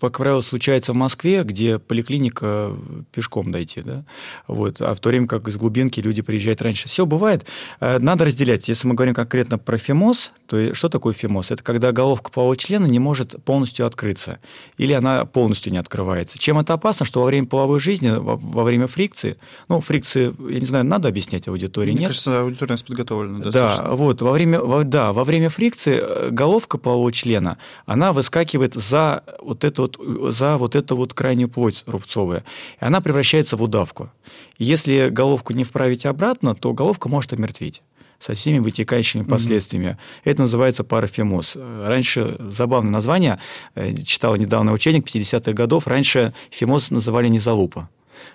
как 0.00 0.18
правило, 0.18 0.40
случается 0.40 0.92
в 0.92 0.96
Москве, 0.96 1.42
где 1.42 1.78
поликлиника 1.78 2.74
пешком 3.12 3.52
дойти, 3.52 3.82
да, 3.82 4.04
вот, 4.46 4.80
а 4.80 4.94
в 4.94 5.00
то 5.00 5.08
время 5.08 5.26
как 5.26 5.48
из 5.48 5.56
глубинки 5.56 6.00
люди 6.00 6.22
приезжают 6.22 6.62
раньше. 6.62 6.88
Все 6.88 7.06
бывает. 7.06 7.44
Э, 7.80 7.98
надо 7.98 8.24
разделять. 8.24 8.68
Если 8.68 8.86
мы 8.86 8.94
говорим 8.94 9.14
конкретно 9.14 9.58
про 9.58 9.78
фимоз, 9.78 10.32
то 10.46 10.74
что 10.74 10.88
такое 10.88 11.14
фимоз? 11.14 11.50
Это 11.50 11.62
когда 11.62 11.92
головка 11.92 12.30
полового 12.30 12.56
члена 12.56 12.86
не 12.86 12.98
может 12.98 13.42
полностью 13.44 13.86
открыться, 13.86 14.38
или 14.78 14.92
она 14.92 15.24
полностью 15.24 15.72
не 15.72 15.78
открывается. 15.78 16.38
Чем 16.38 16.58
это 16.58 16.74
опасно? 16.74 17.04
Что 17.06 17.20
во 17.20 17.26
время 17.26 17.46
половой 17.46 17.80
жизни, 17.80 18.10
во, 18.10 18.64
время 18.64 18.86
фрикции, 18.86 19.36
ну, 19.68 19.80
фрикции, 19.80 20.34
я 20.50 20.60
не 20.60 20.66
знаю, 20.66 20.84
надо 20.84 21.08
объяснять 21.08 21.48
аудитории, 21.48 21.90
Мне 21.90 22.00
нет? 22.00 22.08
кажется, 22.10 22.40
аудитория 22.40 22.76
подготовлена. 22.86 23.50
Да, 23.50 23.88
вот, 23.90 24.22
во 24.22 24.32
время, 24.32 24.60
во, 24.60 24.84
да, 24.84 25.12
во 25.12 25.24
время 25.24 25.48
фрикции 25.48 25.98
э, 26.00 26.30
головка 26.30 26.78
полового 26.78 27.12
члена, 27.12 27.58
она 27.86 28.12
выскакивает 28.20 28.74
за 28.74 29.24
вот, 29.40 29.64
это 29.64 29.82
вот, 29.82 29.98
за 30.34 30.58
вот 30.58 30.76
эту 30.76 30.94
вот 30.94 31.14
крайнюю 31.14 31.48
плоть 31.48 31.84
рубцовую, 31.86 32.44
и 32.80 32.84
она 32.84 33.00
превращается 33.00 33.56
в 33.56 33.62
удавку. 33.62 34.10
если 34.58 35.08
головку 35.08 35.54
не 35.54 35.64
вправить 35.64 36.04
обратно, 36.04 36.54
то 36.54 36.74
головка 36.74 37.08
может 37.08 37.32
омертветь 37.32 37.82
со 38.18 38.34
всеми 38.34 38.58
вытекающими 38.58 39.22
последствиями. 39.22 39.86
Mm-hmm. 39.86 40.20
Это 40.24 40.42
называется 40.42 40.84
парафемоз. 40.84 41.56
Раньше, 41.56 42.36
забавное 42.38 42.92
название, 42.92 43.38
э, 43.74 43.94
читал 44.04 44.36
недавно 44.36 44.72
учебник 44.72 45.06
50-х 45.08 45.52
годов, 45.52 45.86
раньше 45.86 46.34
фемоз 46.50 46.90
называли 46.90 47.28
не 47.28 47.38
залупа. 47.38 47.88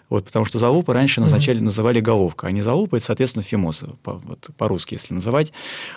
Вот, 0.09 0.25
потому 0.25 0.45
что 0.45 0.59
залупа 0.59 0.93
раньше 0.93 1.19
назначали, 1.19 1.59
mm-hmm. 1.59 1.63
называли 1.63 1.99
головка, 1.99 2.47
а 2.47 2.51
не 2.51 2.61
залупа, 2.61 2.97
это, 2.97 3.05
соответственно, 3.05 3.43
фимоз, 3.43 3.81
по, 4.03 4.13
вот, 4.13 4.49
по-русски, 4.57 4.93
если 4.93 5.13
называть. 5.13 5.51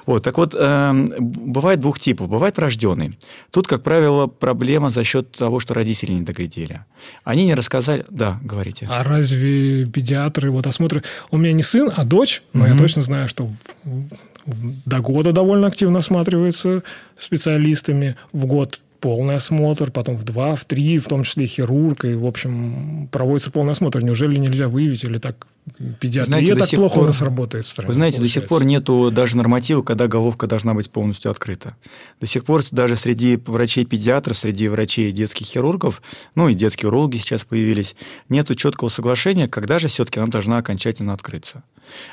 Вот, 0.06 0.22
так 0.22 0.38
вот, 0.38 0.54
э, 0.58 1.06
бывает 1.18 1.80
двух 1.80 1.98
типов. 2.00 2.28
Бывает 2.28 2.56
врожденный. 2.56 3.18
Тут, 3.50 3.66
как 3.66 3.82
правило, 3.82 4.26
проблема 4.26 4.90
за 4.90 5.04
счет 5.04 5.32
того, 5.32 5.60
что 5.60 5.74
родители 5.74 6.12
не 6.12 6.22
доглядели. 6.22 6.84
Они 7.24 7.44
не 7.44 7.54
рассказали... 7.54 8.04
Да, 8.08 8.40
говорите. 8.42 8.88
А 8.90 9.04
разве 9.04 9.86
педиатры, 9.86 10.50
вот 10.50 10.66
осмотры... 10.66 11.02
У 11.30 11.36
меня 11.36 11.52
не 11.52 11.62
сын, 11.62 11.92
а 11.94 12.04
дочь, 12.04 12.42
но 12.52 12.66
mm-hmm. 12.66 12.72
я 12.72 12.78
точно 12.78 13.02
знаю, 13.02 13.28
что 13.28 13.50
до 14.46 15.00
года 15.00 15.32
довольно 15.32 15.66
активно 15.66 15.98
осматривается 15.98 16.82
специалистами. 17.18 18.16
В 18.32 18.46
год 18.46 18.80
полный 19.00 19.36
осмотр, 19.36 19.90
потом 19.90 20.16
в 20.16 20.24
два, 20.24 20.54
в 20.54 20.64
три, 20.64 20.98
в 20.98 21.08
том 21.08 21.22
числе 21.22 21.46
хирург, 21.46 22.04
и, 22.04 22.14
в 22.14 22.26
общем, 22.26 23.08
проводится 23.10 23.50
полный 23.50 23.72
осмотр. 23.72 24.02
Неужели 24.02 24.36
нельзя 24.36 24.68
выявить 24.68 25.04
или 25.04 25.18
так 25.18 25.46
педиатрия 26.00 26.24
знаете, 26.24 26.56
так 26.56 26.70
плохо 26.70 26.94
пор, 26.94 27.04
у 27.04 27.06
нас 27.06 27.20
работает 27.20 27.64
в 27.64 27.68
стране? 27.68 27.88
Вы 27.88 27.94
знаете, 27.94 28.16
получается. 28.16 28.40
до 28.40 28.40
сих 28.40 28.48
пор 28.48 28.64
нету 28.64 29.10
даже 29.10 29.36
норматива, 29.36 29.82
когда 29.82 30.08
головка 30.08 30.46
должна 30.46 30.74
быть 30.74 30.90
полностью 30.90 31.30
открыта. 31.30 31.76
До 32.20 32.26
сих 32.26 32.44
пор 32.44 32.62
даже 32.70 32.96
среди 32.96 33.36
врачей-педиатров, 33.36 34.36
среди 34.36 34.68
врачей 34.68 35.12
детских 35.12 35.46
хирургов, 35.46 36.02
ну 36.34 36.48
и 36.48 36.54
детские 36.54 36.88
урологи 36.88 37.18
сейчас 37.18 37.44
появились, 37.44 37.96
нету 38.28 38.54
четкого 38.54 38.88
соглашения, 38.88 39.48
когда 39.48 39.78
же 39.78 39.88
все-таки 39.88 40.20
она 40.20 40.28
должна 40.28 40.58
окончательно 40.58 41.12
открыться. 41.12 41.62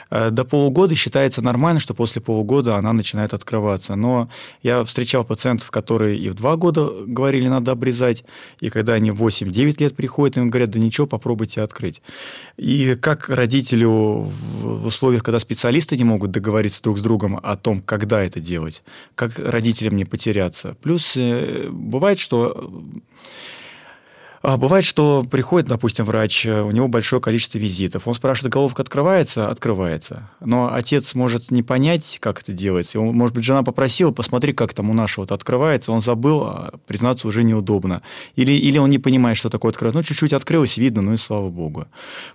Э, 0.09 0.29
до 0.29 0.45
полугода 0.45 0.95
считается 0.95 1.41
нормально, 1.41 1.79
что 1.79 1.93
после 1.93 2.21
полугода 2.21 2.75
она 2.75 2.93
начинает 2.93 3.33
открываться. 3.33 3.95
Но 3.95 4.29
я 4.63 4.83
встречал 4.83 5.23
пациентов, 5.23 5.71
которые 5.71 6.17
и 6.17 6.29
в 6.29 6.35
два 6.35 6.55
года 6.55 6.89
говорили, 7.05 7.47
надо 7.47 7.71
обрезать, 7.71 8.23
и 8.59 8.69
когда 8.69 8.93
они 8.93 9.11
в 9.11 9.23
8-9 9.23 9.75
лет 9.79 9.95
приходят, 9.95 10.37
им 10.37 10.49
говорят, 10.49 10.71
да 10.71 10.79
ничего, 10.79 11.07
попробуйте 11.07 11.61
открыть. 11.61 12.01
И 12.57 12.95
как 12.95 13.29
родителю 13.45 14.31
в 14.61 14.87
условиях, 14.87 15.23
когда 15.23 15.39
специалисты 15.39 15.95
не 15.97 16.03
могут 16.03 16.31
договориться 16.31 16.81
друг 16.81 16.97
с 16.97 17.01
другом 17.01 17.39
о 17.41 17.55
том, 17.55 17.81
когда 17.81 18.23
это 18.23 18.39
делать, 18.39 18.83
как 19.13 19.37
родителям 19.37 19.95
не 19.95 20.05
потеряться. 20.05 20.75
Плюс 20.81 21.13
э, 21.15 21.69
бывает, 21.69 22.17
что 22.17 22.71
а 24.47 24.57
бывает, 24.57 24.85
что 24.85 25.25
приходит, 25.29 25.67
допустим, 25.67 26.05
врач, 26.05 26.45
э, 26.45 26.61
у 26.61 26.69
него 26.69 26.87
большое 26.87 27.21
количество 27.21 27.57
визитов. 27.57 28.07
Он 28.07 28.13
спрашивает, 28.13 28.53
головка 28.53 28.83
открывается? 28.83 29.49
Открывается. 29.49 30.29
Но 30.39 30.71
отец 30.71 31.15
может 31.15 31.49
не 31.49 31.63
понять, 31.63 32.17
как 32.21 32.41
это 32.41 32.53
делается. 32.53 32.99
Он, 32.99 33.15
может 33.15 33.35
быть, 33.35 33.43
жена 33.43 33.63
попросила, 33.63 34.11
посмотри, 34.11 34.53
как 34.53 34.73
там 34.73 34.89
у 34.89 34.93
нашего 34.93 35.23
вот 35.23 35.31
открывается. 35.31 35.91
Он 35.91 35.99
забыл, 35.99 36.43
а 36.43 36.73
признаться 36.85 37.27
уже 37.27 37.43
неудобно. 37.43 38.03
Или, 38.35 38.51
или 38.51 38.77
он 38.77 38.91
не 38.91 38.99
понимает, 38.99 39.35
что 39.35 39.49
такое 39.49 39.71
открывается. 39.71 39.97
Ну, 39.97 40.03
чуть-чуть 40.03 40.33
открылось, 40.33 40.77
видно, 40.77 41.01
ну 41.01 41.13
и 41.13 41.17
слава 41.17 41.49
богу. 41.49 41.87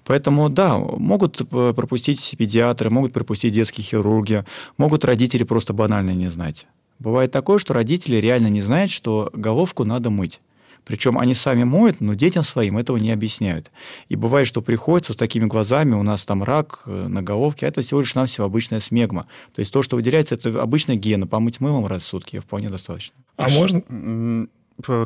Поэтому, 0.04 0.50
да, 0.50 0.76
могут 0.78 1.48
пропустить 1.48 2.34
педиатры, 2.36 2.90
могут 2.90 3.12
пропустить 3.12 3.54
детские 3.54 3.84
хирурги, 3.84 4.44
могут 4.78 5.04
родители 5.04 5.44
просто 5.44 5.72
банально 5.72 6.10
не 6.10 6.28
знать. 6.28 6.66
Бывает 6.98 7.30
такое, 7.30 7.58
что 7.58 7.72
родители 7.72 8.16
реально 8.16 8.48
не 8.48 8.62
знают, 8.62 8.90
что 8.90 9.30
головку 9.32 9.84
надо 9.84 10.10
мыть. 10.10 10.40
Причем 10.84 11.18
они 11.18 11.34
сами 11.34 11.64
моют, 11.64 12.00
но 12.00 12.14
детям 12.14 12.42
своим 12.42 12.78
этого 12.78 12.96
не 12.96 13.12
объясняют. 13.12 13.70
И 14.08 14.16
бывает, 14.16 14.46
что 14.46 14.62
приходится 14.62 15.12
с 15.12 15.16
такими 15.16 15.46
глазами, 15.46 15.94
у 15.94 16.02
нас 16.02 16.22
там 16.24 16.42
рак 16.42 16.82
э, 16.86 17.06
на 17.08 17.22
головке, 17.22 17.66
а 17.66 17.68
это 17.68 17.82
всего 17.82 18.00
лишь 18.00 18.14
навсего 18.14 18.46
обычная 18.46 18.80
смегма. 18.80 19.26
То 19.54 19.60
есть 19.60 19.72
то, 19.72 19.82
что 19.82 19.96
выделяется, 19.96 20.34
это 20.34 20.60
обычно 20.60 20.96
гена. 20.96 21.26
Помыть 21.26 21.60
мылом 21.60 21.86
раз 21.86 22.02
в 22.02 22.06
сутки 22.06 22.38
вполне 22.38 22.70
достаточно. 22.70 23.14
А, 23.36 23.46
а 23.46 23.48
можно... 23.50 24.48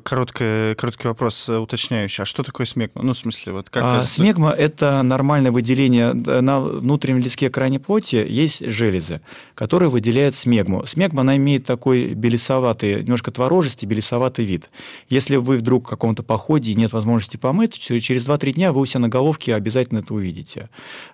короткий, 0.03 0.75
короткий 0.75 1.09
вопрос 1.09 1.49
э, 1.49 1.57
уточняющий. 1.57 2.23
А 2.23 2.27
что 2.27 2.43
такое 2.43 2.67
смегма? 2.67 3.03
Ну, 3.03 3.13
в 3.13 3.19
смысле, 3.19 3.53
вот 3.53 3.71
как... 3.71 3.83
А, 3.85 3.97
это... 3.99 4.07
Смегма– 4.07 4.51
это 4.59 5.03
нормальное 5.03 5.51
выделение. 5.51 6.13
На 6.13 6.61
внутреннем 6.61 7.21
листке 7.21 7.51
крайней 7.51 7.79
плоти 7.79 8.17
есть 8.17 8.65
железы, 8.65 9.21
которые 9.55 9.91
выделяют 9.91 10.35
смегму. 10.35 10.87
Смегма, 10.87 11.23
она 11.23 11.37
имеет 11.37 11.65
такой 11.65 12.15
белесоватый, 12.15 13.03
немножко 13.03 13.31
творожистый, 13.31 13.89
белесоватый 13.89 14.45
вид. 14.45 14.71
Если 15.09 15.37
вы 15.37 15.57
вдруг 15.57 15.87
в 15.87 15.91
каком-то 15.91 16.23
походе 16.23 16.73
и 16.73 16.75
нет 16.75 16.93
возможности 16.93 17.37
помыть, 17.37 17.79
через 17.79 18.29
2-3 18.29 18.53
дня 18.53 18.73
вы 18.73 18.81
у 18.81 18.85
себя 18.85 19.01
на 19.01 19.09
головке 19.09 19.55
обязательно 19.55 20.01
это 20.01 20.15
увидите. 20.15 20.69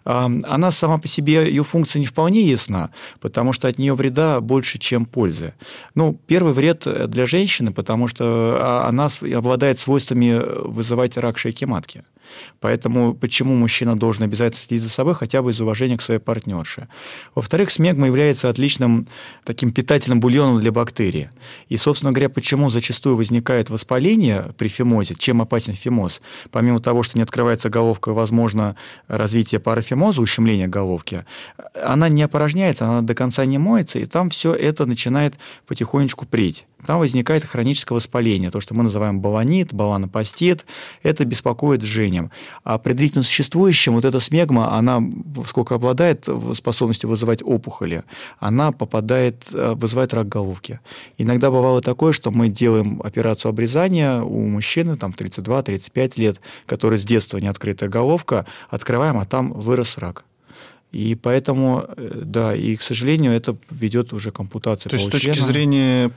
Она 0.05 0.71
сама 0.71 0.99
по 0.99 1.09
себе, 1.09 1.47
ее 1.47 1.65
функция 1.65 2.01
не 2.01 2.07
вполне 2.07 2.43
ясна, 2.43 2.91
потому 3.21 3.53
что 3.53 3.69
от 3.69 3.79
нее 3.79 3.95
вреда 3.95 4.41
больше, 4.41 4.79
чем 4.79 5.05
пользы. 5.05 5.55
Ну, 5.95 6.19
первый 6.27 6.53
вред 6.53 6.87
для 7.11 7.27
женщины, 7.27 7.73
потому 7.73 8.07
что 8.07 8.50
она 8.59 9.09
обладает 9.35 9.79
свойствами 9.79 10.41
вызывать 10.69 11.17
рак 11.17 11.39
шейки 11.39 11.65
матки. 11.65 12.05
Поэтому 12.61 13.15
почему 13.15 13.55
мужчина 13.55 13.97
должен 13.97 14.25
обязательно 14.25 14.63
следить 14.63 14.83
за 14.83 14.91
собой, 14.91 15.15
хотя 15.15 15.43
бы 15.43 15.51
из 15.51 15.61
уважения 15.61 15.97
к 15.97 16.03
своей 16.03 16.21
партнерше. 16.21 16.89
Во-вторых, 17.35 17.71
смегма 17.71 18.07
является 18.07 18.49
отличным 18.49 19.07
таким 19.45 19.73
питательным 19.73 20.21
бульоном 20.21 20.61
для 20.61 20.73
бактерий. 20.73 21.29
И, 21.69 21.77
собственно 21.77 22.13
говоря, 22.13 22.29
почему 22.29 22.71
зачастую 22.71 23.17
возникает 23.17 23.71
воспаление 23.71 24.55
при 24.59 24.69
фимозе, 24.69 25.15
чем 25.19 25.43
опасен 25.43 25.75
фимоз? 25.75 26.21
Помимо 26.51 26.81
того, 26.81 27.03
что 27.03 27.19
не 27.19 27.23
открывается 27.23 27.71
головка, 27.71 28.13
возможно 28.13 28.77
развитие 29.09 29.61
парафимоза, 29.61 30.21
ущемление 30.21 30.69
головки, 30.69 31.25
она 31.75 32.09
не 32.09 32.23
опорожняется, 32.23 32.87
она 32.87 33.03
до 33.03 33.15
конца 33.15 33.45
не 33.45 33.59
моется, 33.59 33.99
и 33.99 34.07
там 34.07 34.31
все 34.31 34.55
это 34.55 34.87
начинает 34.87 35.39
потихонечку 35.67 36.27
преть 36.27 36.67
там 36.87 36.99
возникает 36.99 37.45
хроническое 37.45 37.95
воспаление, 37.97 38.51
то, 38.51 38.61
что 38.61 38.75
мы 38.75 38.83
называем 38.83 39.21
баланит, 39.21 39.73
баланопастит, 39.73 40.65
это 41.03 41.25
беспокоит 41.25 41.83
жжением. 42.11 42.31
А 42.65 42.79
при 42.79 42.93
длительно 42.93 43.25
существующем 43.25 43.95
вот 43.95 44.05
эта 44.05 44.21
смегма, 44.21 44.77
она, 44.77 45.03
сколько 45.47 45.75
обладает 45.75 46.29
способностью 46.55 47.09
вызывать 47.09 47.43
опухоли, 47.43 48.05
она 48.39 48.73
попадает, 48.73 49.49
э, 49.53 49.75
вызывает 49.75 50.15
рак 50.15 50.29
головки. 50.29 50.81
Иногда 51.19 51.51
бывало 51.51 51.81
такое, 51.81 52.13
что 52.13 52.31
мы 52.31 52.49
делаем 52.49 53.01
операцию 53.03 53.51
обрезания 53.51 54.21
у 54.23 54.47
мужчины, 54.47 54.97
там, 54.97 55.13
32-35 55.13 56.19
лет, 56.19 56.41
который 56.67 56.99
с 56.99 57.05
детства 57.05 57.39
не 57.39 57.49
открытая 57.49 57.89
головка, 57.89 58.47
открываем, 58.69 59.19
а 59.19 59.25
там 59.25 59.53
вырос 59.53 59.99
рак. 59.99 60.25
И 60.93 61.15
поэтому, 61.15 61.85
э, 61.97 62.23
да, 62.25 62.55
и, 62.55 62.77
к 62.77 62.83
сожалению, 62.83 63.33
это 63.33 63.57
ведет 63.71 64.13
уже 64.13 64.33
к 64.33 64.41
ампутации 64.41 64.89
То 64.89 64.97
есть, 64.97 65.07
с 65.07 65.11
точки 65.11 65.41
зрения 65.41 66.11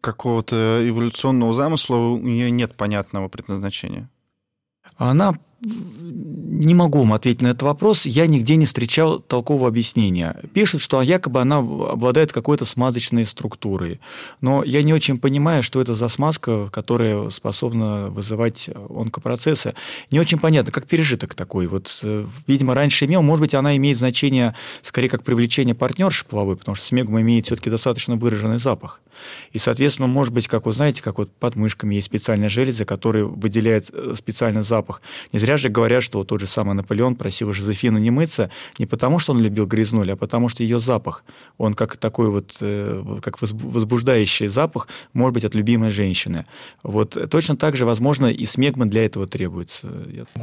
какого-то 0.00 0.82
эволюционного 0.86 1.52
замысла 1.52 1.96
у 1.96 2.18
нее 2.18 2.50
нет 2.50 2.74
понятного 2.74 3.28
предназначения? 3.28 4.08
Она... 4.96 5.38
Не 5.60 6.74
могу 6.74 6.98
вам 6.98 7.14
ответить 7.14 7.40
на 7.40 7.48
этот 7.48 7.62
вопрос. 7.62 8.04
Я 8.04 8.26
нигде 8.26 8.56
не 8.56 8.66
встречал 8.66 9.18
толкового 9.18 9.66
объяснения. 9.66 10.36
Пишут, 10.52 10.82
что 10.82 11.00
якобы 11.00 11.40
она 11.40 11.58
обладает 11.58 12.32
какой-то 12.32 12.66
смазочной 12.66 13.24
структурой. 13.24 13.98
Но 14.42 14.62
я 14.62 14.82
не 14.82 14.92
очень 14.92 15.18
понимаю, 15.18 15.62
что 15.62 15.80
это 15.80 15.94
за 15.94 16.08
смазка, 16.08 16.68
которая 16.68 17.30
способна 17.30 18.08
вызывать 18.10 18.68
онкопроцессы. 18.90 19.74
Не 20.10 20.20
очень 20.20 20.38
понятно, 20.38 20.70
как 20.70 20.86
пережиток 20.86 21.34
такой. 21.34 21.66
Вот, 21.66 22.00
э, 22.02 22.26
видимо, 22.46 22.74
раньше 22.74 23.06
имел. 23.06 23.22
Может 23.22 23.40
быть, 23.40 23.54
она 23.54 23.76
имеет 23.76 23.96
значение 23.96 24.54
скорее 24.82 25.08
как 25.08 25.24
привлечение 25.24 25.74
партнерши 25.74 26.26
половой, 26.26 26.56
потому 26.56 26.74
что 26.74 26.84
смегма 26.84 27.22
имеет 27.22 27.46
все-таки 27.46 27.70
достаточно 27.70 28.16
выраженный 28.16 28.58
запах. 28.58 29.00
И, 29.52 29.58
соответственно, 29.58 30.08
может 30.08 30.32
быть, 30.32 30.48
как 30.48 30.66
вы 30.66 30.72
знаете, 30.72 31.02
как 31.02 31.18
вот 31.18 31.32
под 31.32 31.56
мышками 31.56 31.94
есть 31.94 32.06
специальная 32.06 32.48
железа, 32.48 32.84
которая 32.84 33.24
выделяет 33.24 33.90
э, 33.92 34.14
специальный 34.16 34.62
запах. 34.84 35.02
Не 35.32 35.38
зря 35.38 35.56
же 35.56 35.68
говорят, 35.68 36.02
что 36.02 36.18
вот 36.18 36.28
тот 36.28 36.40
же 36.40 36.46
самый 36.46 36.74
Наполеон 36.74 37.14
просил 37.14 37.52
Жозефину 37.52 37.98
не 37.98 38.10
мыться 38.10 38.50
не 38.78 38.86
потому, 38.86 39.18
что 39.18 39.32
он 39.32 39.42
любил 39.42 39.66
грязнули, 39.66 40.12
а 40.12 40.16
потому 40.16 40.48
что 40.48 40.62
ее 40.62 40.78
запах, 40.78 41.24
он 41.58 41.74
как 41.74 41.96
такой 41.96 42.28
вот, 42.28 42.56
э, 42.60 43.02
как 43.22 43.40
возбуждающий 43.40 44.48
запах, 44.48 44.88
может 45.14 45.34
быть, 45.34 45.44
от 45.44 45.54
любимой 45.54 45.90
женщины. 45.90 46.44
Вот 46.82 47.16
точно 47.30 47.56
так 47.56 47.76
же, 47.76 47.84
возможно, 47.84 48.26
и 48.26 48.46
смегма 48.46 48.86
для 48.86 49.04
этого 49.04 49.26
требуется. 49.26 49.88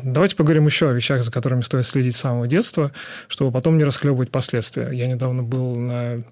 Давайте 0.04 0.36
поговорим 0.36 0.66
еще 0.66 0.90
о 0.90 0.94
вещах, 0.94 1.24
за 1.24 1.32
которыми 1.32 1.62
стоит 1.62 1.86
следить 1.86 2.16
с 2.16 2.20
самого 2.20 2.48
детства, 2.48 2.92
чтобы 3.28 3.52
потом 3.52 3.78
не 3.78 3.84
расхлебывать 3.84 4.32
последствия. 4.32 4.90
Я 4.92 5.08
недавно 5.08 5.44
был 5.44 5.76
на 5.76 6.24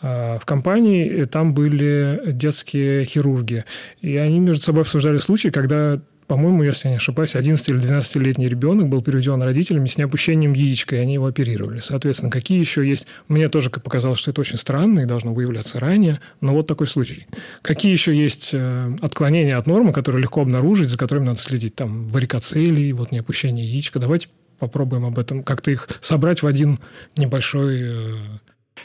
а, 0.00 0.38
в 0.38 0.44
компании, 0.44 1.06
и 1.06 1.24
там 1.24 1.54
были 1.54 2.20
детские 2.26 3.04
хирурги. 3.04 3.64
И 4.00 4.16
они 4.16 4.38
между 4.38 4.62
собой 4.62 4.82
обсуждали 4.82 5.16
случаи, 5.16 5.48
когда 5.48 6.00
по-моему, 6.28 6.62
если 6.62 6.88
я 6.88 6.90
не 6.92 6.96
ошибаюсь, 6.98 7.34
11 7.34 7.68
или 7.70 7.80
12-летний 7.80 8.48
ребенок 8.48 8.88
был 8.88 9.02
переведен 9.02 9.42
родителями 9.42 9.86
с 9.86 9.96
неопущением 9.96 10.52
яичка, 10.52 10.96
и 10.96 10.98
они 10.98 11.14
его 11.14 11.26
оперировали. 11.26 11.80
Соответственно, 11.80 12.30
какие 12.30 12.60
еще 12.60 12.86
есть... 12.86 13.06
Мне 13.28 13.48
тоже 13.48 13.70
показалось, 13.70 14.20
что 14.20 14.30
это 14.30 14.42
очень 14.42 14.58
странно 14.58 15.00
и 15.00 15.04
должно 15.06 15.32
выявляться 15.32 15.80
ранее, 15.80 16.20
но 16.42 16.52
вот 16.52 16.66
такой 16.66 16.86
случай. 16.86 17.26
Какие 17.62 17.92
еще 17.92 18.14
есть 18.14 18.50
э, 18.52 18.94
отклонения 19.00 19.56
от 19.56 19.66
нормы, 19.66 19.94
которые 19.94 20.20
легко 20.20 20.42
обнаружить, 20.42 20.90
за 20.90 20.98
которыми 20.98 21.24
надо 21.24 21.40
следить? 21.40 21.74
Там 21.74 22.08
варикоцелий, 22.08 22.92
вот 22.92 23.10
неопущение 23.10 23.66
яичка. 23.66 23.98
Давайте 23.98 24.28
попробуем 24.58 25.06
об 25.06 25.18
этом 25.18 25.42
как-то 25.42 25.70
их 25.70 25.88
собрать 26.02 26.42
в 26.42 26.46
один 26.46 26.78
небольшой 27.16 27.80
э, 27.80 28.14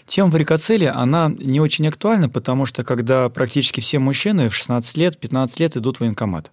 Тема 0.08 0.32
варикоцелия, 0.32 0.98
она 0.98 1.32
не 1.38 1.60
очень 1.60 1.88
актуальна, 1.88 2.28
потому 2.28 2.66
что 2.66 2.84
когда 2.84 3.30
практически 3.30 3.80
все 3.80 4.00
мужчины 4.00 4.50
в 4.50 4.56
16 4.56 4.98
лет, 4.98 5.18
15 5.20 5.60
лет 5.60 5.78
идут 5.78 5.98
в 5.98 6.00
военкомат, 6.02 6.52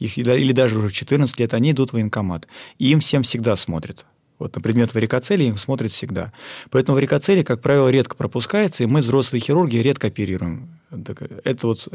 их, 0.00 0.18
или 0.18 0.52
даже 0.52 0.78
уже 0.78 0.88
в 0.88 0.92
14 0.92 1.38
лет 1.38 1.54
они 1.54 1.70
идут 1.70 1.90
в 1.90 1.92
военкомат, 1.92 2.48
и 2.78 2.90
им 2.90 2.98
всем 2.98 3.22
всегда 3.22 3.54
смотрят. 3.54 4.04
Вот 4.40 4.56
на 4.56 4.62
предмет 4.62 4.94
варикоцелии 4.94 5.46
им 5.46 5.56
смотрят 5.56 5.92
всегда. 5.92 6.32
Поэтому 6.70 6.96
варикоцелия, 6.96 7.44
как 7.44 7.60
правило, 7.60 7.88
редко 7.88 8.16
пропускается, 8.16 8.82
и 8.82 8.86
мы, 8.86 9.00
взрослые 9.00 9.40
хирурги, 9.40 9.76
редко 9.76 10.08
оперируем. 10.08 10.70
Это 11.44 11.66
вот... 11.66 11.88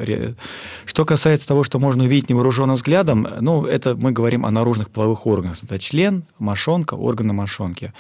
Что 0.86 1.06
касается 1.06 1.48
того, 1.48 1.66
что 1.66 1.80
можно 1.80 2.06
увидеть 2.06 2.30
невооруженным 2.30 2.76
взглядом, 2.76 3.28
ну, 3.42 3.66
это 3.66 3.96
мы 3.96 4.12
говорим 4.14 4.46
о 4.46 4.52
наружных 4.52 4.90
половых 4.90 5.26
органах. 5.28 5.58
Это 5.64 5.80
член, 5.80 6.24
мошонка, 6.40 6.94
органы 6.94 7.34
мошонки. 7.34 7.92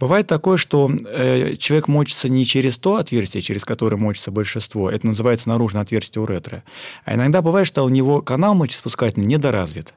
Бывает 0.00 0.26
такое, 0.26 0.56
что 0.56 0.90
э, 0.90 1.54
человек 1.56 1.86
мочится 1.86 2.28
не 2.28 2.44
через 2.44 2.78
то 2.78 2.96
отверстие, 2.96 3.42
через 3.42 3.64
которое 3.64 3.96
мочится 3.96 4.32
большинство, 4.32 4.90
это 4.90 5.06
называется 5.06 5.48
наружное 5.48 5.82
отверстие 5.82 6.22
уретры, 6.22 6.64
а 7.04 7.14
иногда 7.14 7.40
бывает, 7.40 7.66
что 7.68 7.84
у 7.84 7.88
него 7.88 8.20
канал 8.20 8.54
мочеспускательный 8.54 9.26
недоразвит. 9.26 9.94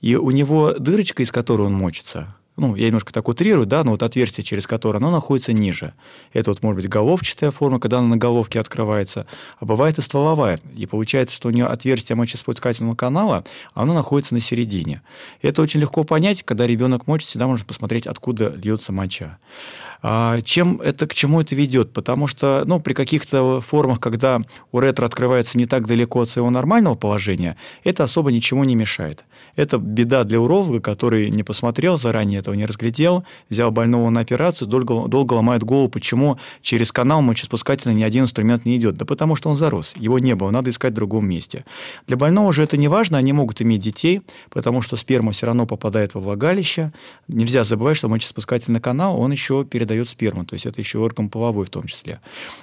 И 0.00 0.16
у 0.16 0.30
него 0.30 0.74
дырочка, 0.78 1.22
из 1.22 1.32
которой 1.32 1.62
он 1.62 1.72
мочится, 1.72 2.36
ну, 2.58 2.74
я 2.74 2.86
немножко 2.86 3.12
так 3.12 3.28
утрирую, 3.28 3.66
да, 3.66 3.84
но 3.84 3.92
вот 3.92 4.02
отверстие, 4.02 4.44
через 4.44 4.66
которое 4.66 4.98
оно 4.98 5.10
находится 5.10 5.52
ниже. 5.52 5.94
Это 6.32 6.50
вот 6.50 6.62
может 6.62 6.82
быть 6.82 6.90
головчатая 6.90 7.50
форма, 7.50 7.78
когда 7.80 7.98
она 7.98 8.08
на 8.08 8.16
головке 8.16 8.60
открывается, 8.60 9.26
а 9.58 9.64
бывает 9.64 9.98
и 9.98 10.02
стволовая. 10.02 10.58
И 10.76 10.86
получается, 10.86 11.36
что 11.36 11.48
у 11.48 11.52
нее 11.52 11.66
отверстие 11.66 12.16
мочеиспускательного 12.16 12.94
канала, 12.94 13.44
оно 13.74 13.94
находится 13.94 14.34
на 14.34 14.40
середине. 14.40 15.02
Это 15.40 15.62
очень 15.62 15.80
легко 15.80 16.04
понять, 16.04 16.42
когда 16.42 16.66
ребенок 16.66 17.06
мочит, 17.06 17.28
всегда 17.28 17.46
можно 17.46 17.64
посмотреть, 17.64 18.06
откуда 18.06 18.52
льется 18.56 18.92
моча. 18.92 19.38
А 20.00 20.40
чем 20.42 20.80
это, 20.80 21.06
к 21.06 21.14
чему 21.14 21.40
это 21.40 21.54
ведет? 21.54 21.92
Потому 21.92 22.26
что 22.26 22.62
ну, 22.66 22.78
при 22.80 22.94
каких-то 22.94 23.60
формах, 23.60 24.00
когда 24.00 24.40
уретра 24.70 25.06
открывается 25.06 25.58
не 25.58 25.66
так 25.66 25.86
далеко 25.86 26.20
от 26.20 26.30
своего 26.30 26.50
нормального 26.50 26.94
положения, 26.94 27.56
это 27.82 28.04
особо 28.04 28.30
ничего 28.30 28.64
не 28.64 28.76
мешает. 28.76 29.24
Это 29.56 29.78
беда 29.78 30.22
для 30.22 30.40
уролога, 30.40 30.80
который 30.80 31.30
не 31.30 31.42
посмотрел 31.42 31.98
заранее, 31.98 32.42
этого 32.48 32.54
не 32.54 32.66
разглядел, 32.66 33.24
взял 33.50 33.70
больного 33.70 34.10
на 34.10 34.20
операцию, 34.20 34.68
долго, 34.68 35.08
долго 35.08 35.34
ломает 35.34 35.64
голову, 35.64 35.88
почему 35.88 36.38
через 36.62 36.92
канал 36.92 37.22
мочеспускательный 37.22 37.94
ни 37.94 38.02
один 38.02 38.24
инструмент 38.24 38.64
не 38.64 38.76
идет. 38.76 38.96
Да 38.96 39.04
потому 39.04 39.36
что 39.36 39.50
он 39.50 39.56
зарос, 39.56 39.94
его 39.96 40.18
не 40.18 40.34
было, 40.34 40.50
надо 40.50 40.70
искать 40.70 40.92
в 40.92 40.96
другом 40.96 41.28
месте. 41.28 41.64
Для 42.06 42.16
больного 42.16 42.52
же 42.52 42.62
это 42.62 42.76
не 42.76 42.88
важно, 42.88 43.18
они 43.18 43.32
могут 43.32 43.62
иметь 43.62 43.80
детей, 43.80 44.22
потому 44.50 44.82
что 44.82 44.96
сперма 44.96 45.32
все 45.32 45.46
равно 45.46 45.66
попадает 45.66 46.14
во 46.14 46.20
влагалище. 46.20 46.92
Нельзя 47.28 47.64
забывать, 47.64 47.96
что 47.96 48.08
мочеспускательный 48.08 48.80
канал, 48.80 49.20
он 49.20 49.32
еще 49.32 49.64
передает 49.64 50.08
сперму, 50.08 50.44
то 50.44 50.54
есть 50.54 50.66
это 50.66 50.80
еще 50.80 50.98
орган 50.98 51.28
половой 51.28 51.66
в 51.66 51.70
том 51.70 51.84
числе. 51.84 52.20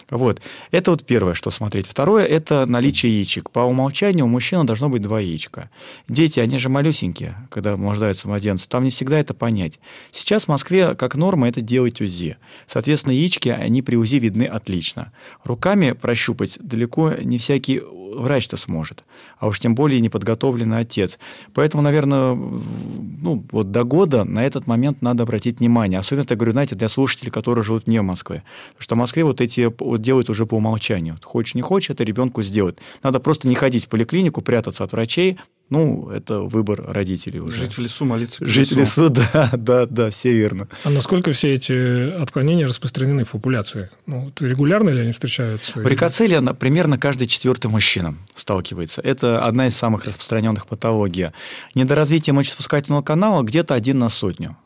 Вот. 0.10 0.42
Это 0.72 0.92
вот 0.92 1.06
первое, 1.06 1.34
что 1.34 1.52
смотреть. 1.52 1.88
Второе– 1.88 2.26
это 2.26 2.66
наличие 2.66 3.18
яичек. 3.18 3.50
По 3.52 3.60
умолчанию 3.60 4.26
у 4.26 4.30
мужчины 4.30 4.64
должно 4.64 4.90
быть 4.90 5.02
два 5.02 5.20
яичка. 5.20 5.70
Дети, 6.08 6.40
они 6.40 6.58
же 6.58 6.70
малюсенькие, 6.70 7.36
когда 7.50 7.76
рождаются 7.76 8.28
младенцы, 8.28 8.68
там 8.68 8.84
не 8.84 8.90
всегда 8.90 9.20
это 9.20 9.34
понять. 9.34 9.75
Сейчас 10.12 10.46
в 10.46 10.48
Москве 10.48 10.96
как 10.96 11.16
норма 11.16 11.48
это 11.48 11.62
делать 11.62 12.02
УЗИ. 12.02 12.38
Соответственно, 12.68 13.14
яички, 13.14 13.50
они 13.50 13.82
при 13.82 13.96
УЗИ 13.96 14.18
видны 14.18 14.44
отлично. 14.44 15.12
Руками 15.44 15.92
прощупать 15.92 16.58
далеко 16.62 17.14
не 17.14 17.38
всякий 17.38 17.82
врач-то 18.16 18.58
сможет, 18.58 19.04
а 19.40 19.48
уж 19.48 19.60
тем 19.60 19.76
более 19.76 20.00
неподготовленный 20.00 20.80
отец. 20.80 21.20
Поэтому, 21.54 21.84
наверное, 21.84 22.34
ну, 22.36 23.46
вот 23.52 23.72
до 23.72 23.84
года 23.84 24.24
на 24.24 24.46
этот 24.46 24.68
момент 24.68 25.02
надо 25.02 25.24
обратить 25.24 25.60
внимание. 25.60 26.00
Особенно, 26.00 26.26
я 26.30 26.36
говорю, 26.36 26.54
знаете, 26.54 26.76
для 26.76 26.88
слушателей, 26.88 27.32
которые 27.32 27.64
живут 27.64 27.88
не 27.88 28.00
в 28.00 28.04
Москве. 28.04 28.44
Потому 28.70 28.84
что 28.84 28.96
в 28.96 28.98
Москве 29.00 29.24
вот 29.24 29.42
эти 29.42 29.72
вот 29.78 30.02
делают 30.02 30.30
уже 30.30 30.46
по 30.46 30.56
умолчанию. 30.56 31.18
Хочешь, 31.24 31.56
не 31.56 31.62
хочешь, 31.62 31.90
это 31.90 32.04
ребенку 32.04 32.42
сделать. 32.44 32.78
Надо 33.04 33.20
просто 33.20 33.48
не 33.48 33.56
ходить 33.56 33.86
в 33.86 33.90
поликлинику, 33.90 34.42
прятаться 34.42 34.84
от 34.84 34.92
врачей, 34.92 35.38
ну, 35.70 36.10
это 36.10 36.42
выбор 36.42 36.84
родителей 36.88 37.40
уже. 37.40 37.58
Жить 37.58 37.78
в 37.78 37.82
лесу, 37.82 38.06
молиться 38.06 38.46
Жить 38.46 38.72
в 38.72 38.78
лесу, 38.78 39.10
да, 39.34 39.50
да, 39.54 39.86
да, 39.88 40.10
все 40.12 40.32
верно. 40.32 40.68
А 40.84 40.90
насколько 40.92 41.32
все 41.32 41.56
эти 41.56 42.12
отклонения 42.12 42.68
распространены 42.68 43.26
в 43.26 43.32
популяции? 43.32 43.90
Ну, 44.06 44.32
регулярно 44.40 44.92
ли 44.92 45.02
они 45.02 45.12
встречаются? 45.12 45.80
Варикоцелия 45.80 46.42
примерно 46.54 47.00
каждый 47.00 47.28
четвертый 47.28 47.68
мужчина 47.68 48.16
сталкивается. 48.36 49.02
Это 49.02 49.44
одна 49.44 49.68
из 49.68 49.76
самых 49.76 50.06
распространенных 50.06 50.68
патологий. 50.68 51.30
Недоразвитие 51.74 52.34
мочеспускательного 52.34 53.02
канала 53.02 53.42
где-то 53.42 53.74
один 53.74 53.98
на 53.98 54.10
сотню. 54.10 54.58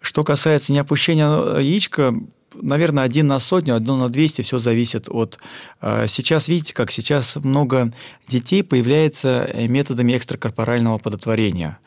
Что 0.00 0.24
касается 0.24 0.72
неопущения 0.72 1.58
яичка, 1.60 2.14
наверное, 2.54 3.04
один 3.04 3.26
на 3.26 3.38
сотню, 3.38 3.76
один 3.76 3.98
на 3.98 4.08
200, 4.08 4.42
все 4.42 4.58
зависит 4.58 5.08
от... 5.08 5.38
Э, 5.80 6.06
сейчас, 6.06 6.48
видите, 6.48 6.74
как 6.74 6.90
сейчас 6.90 7.36
много 7.36 7.92
детей 8.28 8.62
появляется 8.62 9.48
э, 9.52 9.66
методами 9.66 10.16
экстракорпорального 10.16 10.98
плодотворения 10.98 11.78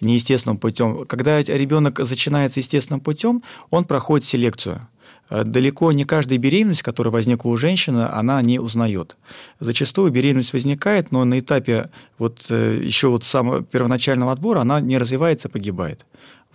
неестественным 0.00 0.58
путем. 0.58 1.04
Когда 1.06 1.42
ребенок 1.42 1.98
начинается 1.98 2.60
естественным 2.60 3.00
путем, 3.00 3.42
он 3.70 3.84
проходит 3.84 4.26
селекцию. 4.26 4.86
Э, 5.30 5.44
далеко 5.44 5.92
не 5.92 6.04
каждая 6.04 6.38
беременность, 6.38 6.82
которая 6.82 7.12
возникла 7.12 7.50
у 7.50 7.56
женщины, 7.56 8.08
она 8.10 8.40
не 8.42 8.58
узнает. 8.58 9.16
Зачастую 9.60 10.10
беременность 10.10 10.52
возникает, 10.52 11.12
но 11.12 11.24
на 11.24 11.38
этапе 11.38 11.90
вот 12.18 12.50
еще 12.50 13.08
вот 13.08 13.24
самого 13.24 13.62
первоначального 13.62 14.32
отбора 14.32 14.60
она 14.60 14.80
не 14.80 14.98
развивается, 14.98 15.48
погибает. 15.48 16.04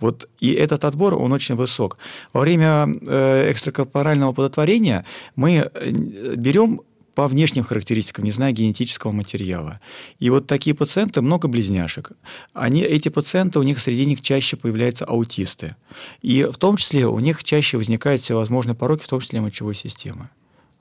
Вот 0.00 0.28
и 0.40 0.52
этот 0.52 0.84
отбор, 0.84 1.14
он 1.14 1.32
очень 1.32 1.54
высок. 1.54 1.98
Во 2.32 2.40
время 2.40 2.88
э, 3.06 3.50
экстракорпорального 3.52 4.32
плодотворения 4.32 5.04
мы 5.36 5.70
э, 5.72 5.90
берем 6.36 6.80
по 7.14 7.28
внешним 7.28 7.62
характеристикам, 7.62 8.24
не 8.24 8.32
зная 8.32 8.52
генетического 8.52 9.12
материала. 9.12 9.80
И 10.18 10.30
вот 10.30 10.46
такие 10.46 10.74
пациенты, 10.74 11.22
много 11.22 11.48
близняшек. 11.48 12.10
Они, 12.52 12.82
эти 12.82 13.08
пациенты, 13.08 13.60
у 13.60 13.62
них 13.62 13.78
среди 13.78 14.04
них 14.04 14.20
чаще 14.20 14.56
появляются 14.56 15.04
аутисты. 15.04 15.76
И 16.22 16.44
в 16.44 16.56
том 16.58 16.76
числе 16.76 17.06
у 17.06 17.20
них 17.20 17.44
чаще 17.44 17.76
возникают 17.76 18.20
всевозможные 18.22 18.74
пороки, 18.74 19.04
в 19.04 19.08
том 19.08 19.20
числе 19.20 19.40
мочевой 19.40 19.74
системы 19.74 20.28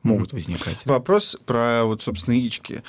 могут 0.04 0.34
возникать. 0.34 0.86
Вопрос 0.86 1.38
про, 1.46 1.86
вот, 1.86 2.02
собственно, 2.02 2.36
яички. 2.36 2.84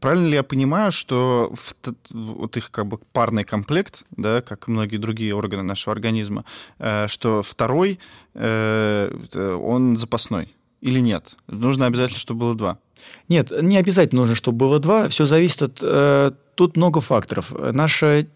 Правильно 0.00 0.26
ли 0.26 0.34
я 0.34 0.42
понимаю, 0.42 0.92
что 0.92 1.52
в, 1.54 1.74
вот 2.12 2.56
их 2.56 2.70
как 2.70 2.86
бы 2.86 2.98
парный 3.12 3.44
комплект, 3.44 4.04
да, 4.10 4.42
как 4.42 4.68
и 4.68 4.70
многие 4.70 4.98
другие 4.98 5.34
органы 5.34 5.62
нашего 5.62 5.92
организма, 5.92 6.44
э, 6.78 7.06
что 7.08 7.42
второй, 7.42 7.98
э, 8.34 9.58
он 9.60 9.96
запасной? 9.96 10.54
Или 10.80 11.00
нет? 11.00 11.36
Нужно 11.48 11.86
обязательно, 11.86 12.20
чтобы 12.20 12.40
было 12.40 12.54
два? 12.54 12.78
Нет, 13.28 13.52
не 13.60 13.76
обязательно 13.76 14.22
нужно, 14.22 14.34
чтобы 14.34 14.58
было 14.58 14.78
два. 14.78 15.08
Все 15.08 15.26
зависит 15.26 15.62
от... 15.62 15.78
Э, 15.82 16.32
тут 16.54 16.76
много 16.76 17.00
факторов. 17.00 17.52
Наша 17.56 18.26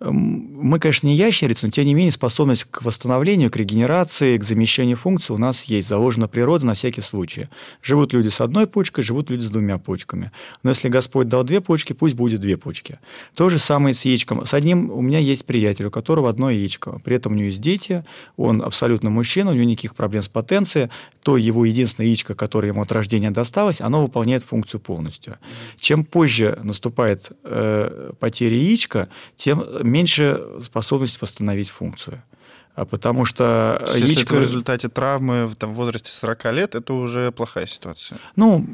мы, 0.00 0.78
конечно, 0.78 1.06
не 1.06 1.14
ящерицы, 1.14 1.66
но 1.66 1.72
тем 1.72 1.84
не 1.84 1.92
менее 1.92 2.12
способность 2.12 2.64
к 2.64 2.82
восстановлению, 2.82 3.50
к 3.50 3.56
регенерации, 3.56 4.38
к 4.38 4.44
замещению 4.44 4.96
функций 4.96 5.34
у 5.34 5.38
нас 5.38 5.64
есть, 5.64 5.88
заложена 5.88 6.26
природа 6.26 6.64
на 6.64 6.72
всякий 6.72 7.02
случай. 7.02 7.48
Живут 7.82 8.14
люди 8.14 8.28
с 8.28 8.40
одной 8.40 8.66
почкой, 8.66 9.04
живут 9.04 9.28
люди 9.28 9.42
с 9.42 9.50
двумя 9.50 9.76
почками. 9.76 10.32
Но 10.62 10.70
если 10.70 10.88
Господь 10.88 11.28
дал 11.28 11.44
две 11.44 11.60
почки, 11.60 11.92
пусть 11.92 12.14
будет 12.14 12.40
две 12.40 12.56
почки. 12.56 12.98
То 13.34 13.50
же 13.50 13.58
самое 13.58 13.94
с 13.94 14.06
яичком. 14.06 14.46
С 14.46 14.54
одним 14.54 14.90
у 14.90 15.02
меня 15.02 15.18
есть 15.18 15.44
приятель, 15.44 15.84
у 15.86 15.90
которого 15.90 16.30
одно 16.30 16.48
яичко. 16.48 16.98
При 17.04 17.16
этом 17.16 17.32
у 17.32 17.34
него 17.34 17.46
есть 17.46 17.60
дети, 17.60 18.02
он 18.38 18.62
абсолютно 18.62 19.10
мужчина, 19.10 19.50
у 19.50 19.54
него 19.54 19.64
никаких 19.64 19.94
проблем 19.94 20.22
с 20.22 20.28
потенцией. 20.28 20.88
То 21.22 21.36
его 21.36 21.66
единственное 21.66 22.06
яичко, 22.06 22.34
которое 22.34 22.68
ему 22.68 22.80
от 22.80 22.90
рождения 22.90 23.30
досталось, 23.30 23.82
оно 23.90 24.02
выполняет 24.02 24.44
функцию 24.44 24.80
полностью. 24.80 25.36
Чем 25.78 26.04
позже 26.04 26.58
наступает 26.62 27.32
э, 27.44 28.12
потеря 28.20 28.56
яичка, 28.56 29.08
тем 29.36 29.64
меньше 29.82 30.40
способность 30.62 31.20
восстановить 31.20 31.70
функцию. 31.70 32.22
А 32.74 32.86
потому 32.86 33.24
что 33.24 33.82
Если 33.88 34.06
яичко... 34.06 34.22
это 34.22 34.34
в 34.34 34.40
результате 34.40 34.88
травмы 34.88 35.46
в, 35.46 35.56
там, 35.56 35.72
в 35.72 35.74
возрасте 35.74 36.10
40 36.10 36.52
лет, 36.52 36.74
это 36.74 36.94
уже 36.94 37.32
плохая 37.32 37.66
ситуация. 37.66 38.16
Ну, 38.36 38.66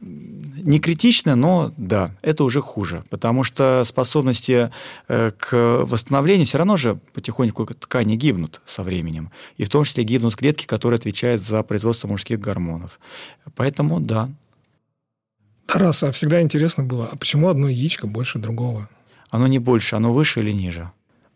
не 0.00 0.78
критично, 0.78 1.34
но 1.34 1.72
да, 1.76 2.14
это 2.22 2.44
уже 2.44 2.60
хуже, 2.60 3.04
потому 3.10 3.42
что 3.42 3.82
способности 3.84 4.70
э, 5.08 5.32
к 5.36 5.82
восстановлению 5.84 6.46
все 6.46 6.58
равно 6.58 6.76
же 6.76 6.98
потихоньку 7.12 7.66
ткани 7.66 8.14
гибнут 8.16 8.60
со 8.64 8.84
временем, 8.84 9.30
и 9.56 9.64
в 9.64 9.68
том 9.68 9.84
числе 9.84 10.04
гибнут 10.04 10.36
клетки, 10.36 10.64
которые 10.64 10.96
отвечают 10.96 11.42
за 11.42 11.62
производство 11.62 12.08
мужских 12.08 12.40
гормонов. 12.40 13.00
Поэтому 13.56 14.00
да. 14.00 14.30
Тарас, 15.72 16.02
а 16.02 16.12
всегда 16.12 16.42
интересно 16.42 16.84
было, 16.84 17.08
а 17.10 17.16
почему 17.16 17.48
одно 17.48 17.66
яичко 17.66 18.06
больше 18.06 18.38
другого? 18.38 18.88
оно 19.32 19.46
не 19.46 19.58
больше, 19.58 19.96
оно 19.96 20.12
выше 20.12 20.40
или 20.40 20.52
ниже. 20.52 20.92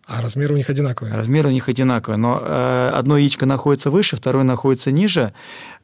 А 0.06 0.22
размеры 0.22 0.54
у 0.54 0.56
них 0.56 0.70
одинаковые? 0.70 1.16
Размеры 1.16 1.48
у 1.48 1.52
них 1.52 1.68
одинаковые, 1.68 2.16
но 2.16 2.40
э, 2.40 2.90
одно 2.94 3.16
яичко 3.16 3.44
находится 3.44 3.90
выше, 3.90 4.14
второе 4.14 4.44
находится 4.44 4.92
ниже. 4.92 5.32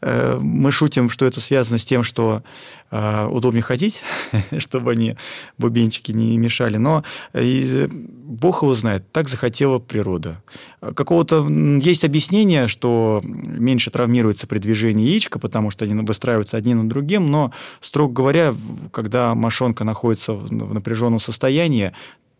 Э, 0.01 0.39
мы 0.41 0.71
шутим, 0.71 1.11
что 1.11 1.27
это 1.27 1.41
связано 1.41 1.77
с 1.79 1.85
тем, 1.85 2.05
что 2.05 2.45
э, 2.93 3.27
удобнее 3.27 3.63
ходить, 3.63 4.01
чтобы 4.59 4.93
они, 4.93 5.17
бубенчики, 5.59 6.13
не 6.13 6.39
мешали. 6.39 6.77
Но 6.77 7.03
э, 7.33 7.89
Бог 7.89 8.63
его 8.63 8.75
знает, 8.75 9.11
так 9.11 9.29
захотела 9.29 9.81
природа. 9.81 10.41
Какого-то 10.81 11.45
есть 11.83 12.05
объяснение, 12.05 12.69
что 12.69 13.23
меньше 13.25 13.91
травмируется 13.91 14.47
при 14.47 14.61
движении 14.61 15.09
яичка, 15.09 15.41
потому 15.41 15.71
что 15.71 15.85
они 15.85 15.95
выстраиваются 15.95 16.57
одни 16.57 16.75
над 16.75 16.87
другим, 16.87 17.29
но, 17.29 17.53
строго 17.81 18.13
говоря, 18.15 18.55
когда 18.93 19.35
мошонка 19.35 19.83
находится 19.83 20.33
в 20.35 20.53
напряженном 20.53 21.19
состоянии, 21.19 21.93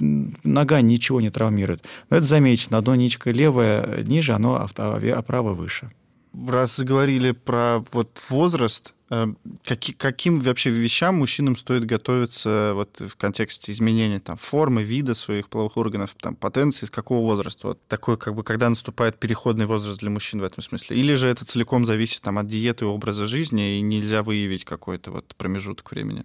нога 0.03 0.81
ничего 0.81 1.21
не 1.21 1.31
травмирует. 1.31 1.85
Но 2.11 2.17
это 2.17 2.27
замечено. 2.27 2.79
Одно 2.79 2.95
ничка 2.95 3.31
левое 3.31 4.03
ниже, 4.03 4.33
оно, 4.33 4.67
а 4.77 5.23
правое 5.23 5.55
выше. 5.55 5.93
Раз 6.47 6.77
заговорили 6.77 7.33
про 7.33 7.85
вот 7.93 8.19
возраст, 8.31 8.95
э, 9.11 9.27
каки, 9.65 9.93
каким 9.93 10.41
вообще 10.41 10.71
вещам 10.71 11.17
мужчинам 11.17 11.57
стоит 11.57 11.85
готовиться 11.85 12.73
вот 12.75 13.01
в 13.01 13.17
контексте 13.17 13.71
изменения 13.71 14.19
там, 14.19 14.39
формы, 14.39 14.83
вида 14.83 15.13
своих 15.13 15.51
половых 15.51 15.77
органов, 15.77 16.17
там, 16.19 16.35
потенции, 16.35 16.87
с 16.87 16.91
какого 16.91 17.21
возраста? 17.21 17.69
Вот 17.69 17.87
такой, 17.87 18.17
как 18.17 18.35
бы, 18.35 18.45
когда 18.45 18.71
наступает 18.71 19.19
переходный 19.19 19.67
возраст 19.67 20.01
для 20.01 20.09
мужчин 20.09 20.41
в 20.41 20.45
этом 20.45 20.63
смысле? 20.63 20.97
Или 20.97 21.13
же 21.13 21.29
это 21.29 21.45
целиком 21.45 21.85
зависит 21.85 22.23
там, 22.23 22.39
от 22.39 22.49
диеты 22.49 22.87
и 22.87 22.89
образа 22.89 23.27
жизни, 23.27 23.77
и 23.77 23.83
нельзя 23.83 24.23
выявить 24.23 24.65
какой-то 24.65 25.11
вот 25.11 25.35
промежуток 25.37 25.91
времени? 25.91 26.25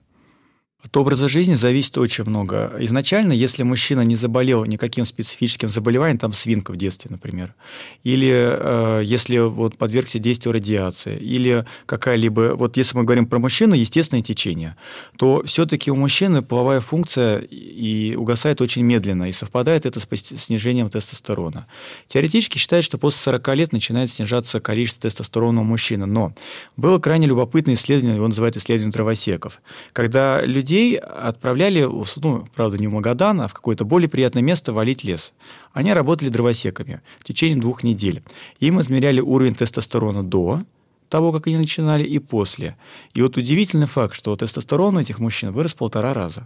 От 0.83 0.95
образа 0.95 1.27
жизни 1.27 1.55
зависит 1.55 1.97
очень 1.97 2.23
много. 2.25 2.71
Изначально, 2.81 3.33
если 3.33 3.63
мужчина 3.63 4.01
не 4.01 4.15
заболел 4.15 4.63
никаким 4.63 5.05
специфическим 5.05 5.69
заболеванием, 5.69 6.19
там 6.19 6.33
свинка 6.33 6.71
в 6.71 6.77
детстве, 6.77 7.09
например, 7.09 7.55
или 8.03 8.29
э, 8.31 9.01
если 9.03 9.39
вот 9.39 9.75
подвергся 9.75 10.19
действию 10.19 10.53
радиации, 10.53 11.17
или 11.17 11.65
какая-либо, 11.87 12.53
вот 12.55 12.77
если 12.77 12.95
мы 12.95 13.05
говорим 13.05 13.25
про 13.25 13.39
мужчину, 13.39 13.73
естественное 13.73 14.21
течение, 14.21 14.77
то 15.17 15.41
все-таки 15.47 15.89
у 15.89 15.95
мужчины 15.95 16.43
половая 16.43 16.79
функция 16.79 17.39
и 17.39 18.15
угасает 18.15 18.61
очень 18.61 18.83
медленно, 18.83 19.27
и 19.29 19.31
совпадает 19.31 19.87
это 19.87 19.99
с 19.99 20.07
снижением 20.37 20.91
тестостерона. 20.91 21.65
Теоретически 22.07 22.59
считают, 22.59 22.85
что 22.85 22.99
после 22.99 23.19
40 23.21 23.55
лет 23.55 23.71
начинает 23.73 24.11
снижаться 24.11 24.59
количество 24.59 25.09
тестостерона 25.09 25.61
у 25.61 25.63
мужчины, 25.63 26.05
но 26.05 26.35
было 26.75 26.99
крайне 26.99 27.25
любопытное 27.25 27.73
исследование, 27.73 28.17
его 28.17 28.27
называют 28.27 28.57
исследование 28.57 28.93
дровосеков, 28.93 29.59
когда 29.91 30.41
люди 30.45 30.66
людей 30.67 30.97
отправляли, 30.97 31.87
ну, 32.17 32.47
правда, 32.53 32.77
не 32.77 32.87
в 32.87 32.91
Магадан, 32.91 33.39
а 33.39 33.47
в 33.47 33.53
какое-то 33.53 33.85
более 33.85 34.09
приятное 34.09 34.43
место 34.43 34.73
валить 34.73 35.03
лес. 35.03 35.33
Они 35.71 35.93
работали 35.93 36.27
дровосеками 36.27 37.01
в 37.19 37.23
течение 37.23 37.57
двух 37.57 37.83
недель. 37.83 38.21
Им 38.59 38.81
измеряли 38.81 39.21
уровень 39.21 39.55
тестостерона 39.55 40.23
до 40.23 40.63
того, 41.07 41.31
как 41.31 41.47
они 41.47 41.57
начинали, 41.57 42.03
и 42.03 42.19
после. 42.19 42.75
И 43.13 43.21
вот 43.21 43.37
удивительный 43.37 43.87
факт, 43.87 44.13
что 44.13 44.35
тестостерон 44.35 44.97
у 44.97 44.99
этих 44.99 45.19
мужчин 45.19 45.53
вырос 45.53 45.73
в 45.73 45.77
полтора 45.77 46.13
раза. 46.13 46.45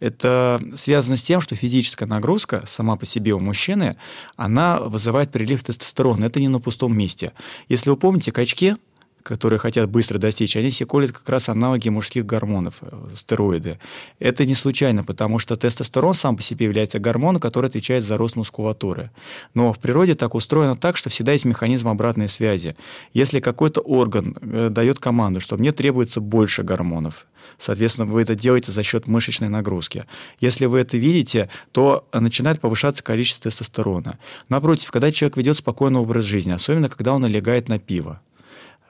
Это 0.00 0.60
связано 0.76 1.16
с 1.16 1.22
тем, 1.22 1.40
что 1.40 1.56
физическая 1.56 2.06
нагрузка 2.06 2.62
сама 2.66 2.96
по 2.96 3.06
себе 3.06 3.32
у 3.32 3.40
мужчины, 3.40 3.96
она 4.36 4.80
вызывает 4.80 5.32
прилив 5.32 5.62
тестостерона. 5.64 6.26
Это 6.26 6.40
не 6.40 6.48
на 6.48 6.60
пустом 6.60 6.96
месте. 6.96 7.32
Если 7.70 7.88
вы 7.88 7.96
помните, 7.96 8.32
качки– 8.32 8.76
которые 9.28 9.58
хотят 9.58 9.90
быстро 9.90 10.18
достичь, 10.18 10.56
они 10.56 10.70
себе 10.70 10.86
колят 10.86 11.12
как 11.12 11.28
раз 11.28 11.50
аналоги 11.50 11.90
мужских 11.90 12.24
гормонов, 12.24 12.76
э, 12.80 13.14
стероиды. 13.14 13.78
Это 14.18 14.46
не 14.46 14.54
случайно, 14.54 15.04
потому 15.04 15.38
что 15.38 15.56
тестостерон 15.56 16.14
сам 16.14 16.36
по 16.36 16.42
себе 16.42 16.64
является 16.64 16.98
гормоном, 16.98 17.40
который 17.40 17.66
отвечает 17.66 18.04
за 18.04 18.16
рост 18.16 18.36
мускулатуры. 18.36 19.10
Но 19.54 19.72
в 19.72 19.78
природе 19.78 20.14
так 20.14 20.34
устроено 20.34 20.76
так, 20.76 20.96
что 20.96 21.10
всегда 21.10 21.32
есть 21.32 21.44
механизм 21.44 21.88
обратной 21.88 22.28
связи. 22.30 22.74
Если 23.12 23.40
какой-то 23.40 23.80
орган 23.82 24.34
э, 24.40 24.70
дает 24.70 24.98
команду, 24.98 25.40
что 25.40 25.58
мне 25.58 25.72
требуется 25.72 26.20
больше 26.20 26.62
гормонов, 26.62 27.26
Соответственно, 27.56 28.06
вы 28.06 28.22
это 28.22 28.34
делаете 28.34 28.72
за 28.72 28.82
счет 28.82 29.06
мышечной 29.06 29.48
нагрузки. 29.48 30.04
Если 30.38 30.66
вы 30.66 30.80
это 30.80 30.98
видите, 30.98 31.48
то 31.72 32.06
начинает 32.12 32.60
повышаться 32.60 33.02
количество 33.02 33.50
тестостерона. 33.50 34.18
Напротив, 34.48 34.90
когда 34.90 35.10
человек 35.10 35.36
ведет 35.36 35.56
спокойный 35.56 36.00
образ 36.00 36.24
жизни, 36.24 36.50
особенно 36.50 36.88
когда 36.88 37.14
он 37.14 37.22
налегает 37.22 37.68
на 37.68 37.78
пиво, 37.78 38.20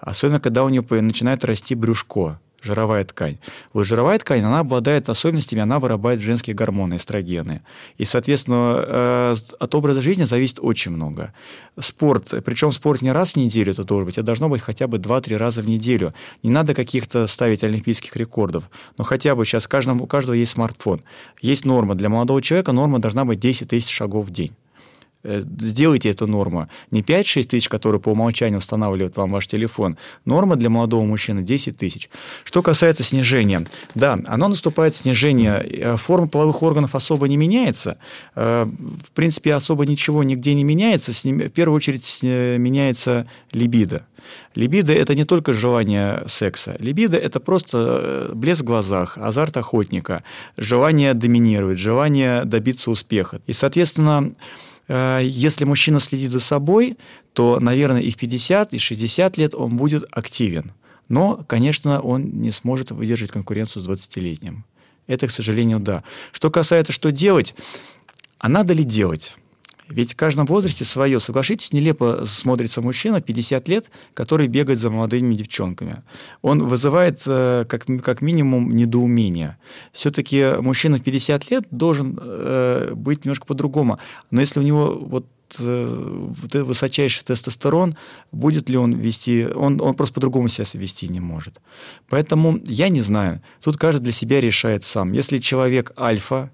особенно 0.00 0.40
когда 0.40 0.64
у 0.64 0.68
него 0.68 0.86
начинает 1.00 1.44
расти 1.44 1.74
брюшко, 1.74 2.38
жировая 2.62 3.04
ткань. 3.04 3.38
Вот 3.72 3.84
жировая 3.86 4.18
ткань, 4.18 4.42
она 4.42 4.60
обладает 4.60 5.08
особенностями, 5.08 5.62
она 5.62 5.78
вырабатывает 5.78 6.20
женские 6.20 6.54
гормоны, 6.54 6.96
эстрогены. 6.96 7.62
И, 7.98 8.04
соответственно, 8.04 8.84
э, 8.86 9.36
от 9.58 9.74
образа 9.74 10.02
жизни 10.02 10.24
зависит 10.24 10.58
очень 10.60 10.92
много. 10.92 11.32
Спорт, 11.78 12.34
причем 12.44 12.72
спорт 12.72 13.02
не 13.02 13.12
раз 13.12 13.32
в 13.32 13.36
неделю 13.36 13.72
это 13.72 13.84
должен 13.84 14.06
быть, 14.06 14.18
а 14.18 14.22
должно 14.22 14.48
быть 14.48 14.60
хотя 14.60 14.86
бы 14.86 14.98
2-3 14.98 15.36
раза 15.36 15.62
в 15.62 15.68
неделю. 15.68 16.14
Не 16.42 16.50
надо 16.50 16.74
каких-то 16.74 17.26
ставить 17.26 17.62
олимпийских 17.62 18.16
рекордов, 18.16 18.70
но 18.96 19.04
хотя 19.04 19.34
бы 19.34 19.44
сейчас 19.44 19.66
у 19.66 20.06
каждого 20.06 20.34
есть 20.34 20.52
смартфон. 20.52 21.02
Есть 21.40 21.64
норма. 21.64 21.94
Для 21.94 22.08
молодого 22.08 22.42
человека 22.42 22.72
норма 22.72 22.98
должна 22.98 23.24
быть 23.24 23.40
10 23.40 23.68
тысяч 23.68 23.90
шагов 23.90 24.26
в 24.26 24.30
день. 24.30 24.52
Э, 25.28 25.42
сделайте 25.60 26.08
эту 26.08 26.26
норму. 26.26 26.68
Не 26.90 27.02
5-6 27.02 27.44
тысяч, 27.44 27.68
которые 27.68 28.00
по 28.00 28.08
умолчанию 28.08 28.58
устанавливает 28.58 29.16
вам 29.16 29.32
ваш 29.32 29.46
телефон. 29.46 29.98
Норма 30.24 30.56
для 30.56 30.70
молодого 30.70 31.04
мужчины 31.04 31.42
10 31.42 31.76
тысяч. 31.76 32.08
Что 32.44 32.62
касается 32.62 33.04
снижения. 33.04 33.66
Да, 33.94 34.18
оно 34.26 34.48
наступает 34.48 34.96
снижение. 34.96 35.60
Э, 35.60 35.96
форма 35.96 36.28
половых 36.28 36.62
органов 36.62 36.94
особо 36.94 37.28
не 37.28 37.36
меняется. 37.36 37.98
Э, 38.34 38.64
в 38.64 39.12
принципе, 39.12 39.54
особо 39.54 39.84
ничего 39.84 40.22
нигде 40.22 40.54
не 40.54 40.64
меняется. 40.64 41.12
В 41.12 41.50
первую 41.50 41.76
очередь 41.76 42.20
меняется 42.22 43.26
либидо. 43.52 44.06
Либидо– 44.54 44.92
это 44.94 45.14
не 45.14 45.24
только 45.24 45.52
желание 45.52 46.24
секса. 46.26 46.76
Либидо– 46.78 47.16
это 47.18 47.38
просто 47.38 48.30
блеск 48.34 48.62
в 48.62 48.64
глазах, 48.64 49.16
азарт 49.18 49.56
охотника, 49.56 50.22
желание 50.56 51.14
доминировать, 51.14 51.78
желание 51.78 52.44
добиться 52.44 52.90
успеха. 52.90 53.40
И, 53.46 53.52
соответственно, 53.52 54.32
если 54.88 55.64
мужчина 55.64 56.00
следит 56.00 56.30
за 56.30 56.40
собой, 56.40 56.96
то, 57.32 57.60
наверное, 57.60 58.00
и 58.00 58.10
в 58.10 58.16
50, 58.16 58.72
и 58.72 58.78
в 58.78 58.82
60 58.82 59.36
лет 59.36 59.54
он 59.54 59.76
будет 59.76 60.04
активен. 60.10 60.72
Но, 61.08 61.44
конечно, 61.46 62.00
он 62.00 62.24
не 62.24 62.50
сможет 62.50 62.90
выдержать 62.90 63.30
конкуренцию 63.30 63.82
с 63.82 63.88
20-летним. 63.88 64.64
Это, 65.06 65.26
к 65.26 65.30
сожалению, 65.30 65.80
да. 65.80 66.04
Что 66.32 66.50
касается, 66.50 66.92
что 66.92 67.10
делать, 67.12 67.54
а 68.38 68.48
надо 68.48 68.74
ли 68.74 68.84
делать? 68.84 69.36
Ведь 69.88 70.12
в 70.12 70.16
каждом 70.16 70.46
возрасте 70.46 70.84
свое. 70.84 71.18
Соглашитесь, 71.20 71.72
нелепо 71.72 72.24
смотрится 72.26 72.82
мужчина 72.82 73.20
50 73.20 73.68
лет, 73.68 73.90
который 74.14 74.46
бегает 74.46 74.78
за 74.78 74.90
молодыми 74.90 75.34
девчонками. 75.34 76.02
Он 76.42 76.66
вызывает 76.66 77.22
э, 77.26 77.64
как, 77.68 77.86
как 78.02 78.20
минимум 78.20 78.74
недоумение. 78.74 79.56
Все-таки 79.92 80.60
мужчина 80.60 80.98
в 80.98 81.02
50 81.02 81.50
лет 81.50 81.64
должен 81.70 82.18
э, 82.20 82.92
быть 82.94 83.24
немножко 83.24 83.46
по-другому. 83.46 83.98
Но 84.30 84.40
если 84.40 84.60
у 84.60 84.62
него 84.62 84.94
вот 84.94 85.26
э, 85.58 86.32
высочайший 86.52 87.24
тестостерон, 87.24 87.96
будет 88.30 88.68
ли 88.68 88.76
он 88.76 88.92
вести, 88.92 89.46
он, 89.46 89.80
он 89.80 89.94
просто 89.94 90.14
по-другому 90.14 90.48
себя 90.48 90.66
вести 90.74 91.08
не 91.08 91.20
может. 91.20 91.60
Поэтому 92.10 92.60
я 92.64 92.90
не 92.90 93.00
знаю. 93.00 93.40
Тут 93.62 93.78
каждый 93.78 94.02
для 94.02 94.12
себя 94.12 94.40
решает 94.40 94.84
сам. 94.84 95.12
Если 95.12 95.38
человек 95.38 95.92
альфа, 95.98 96.50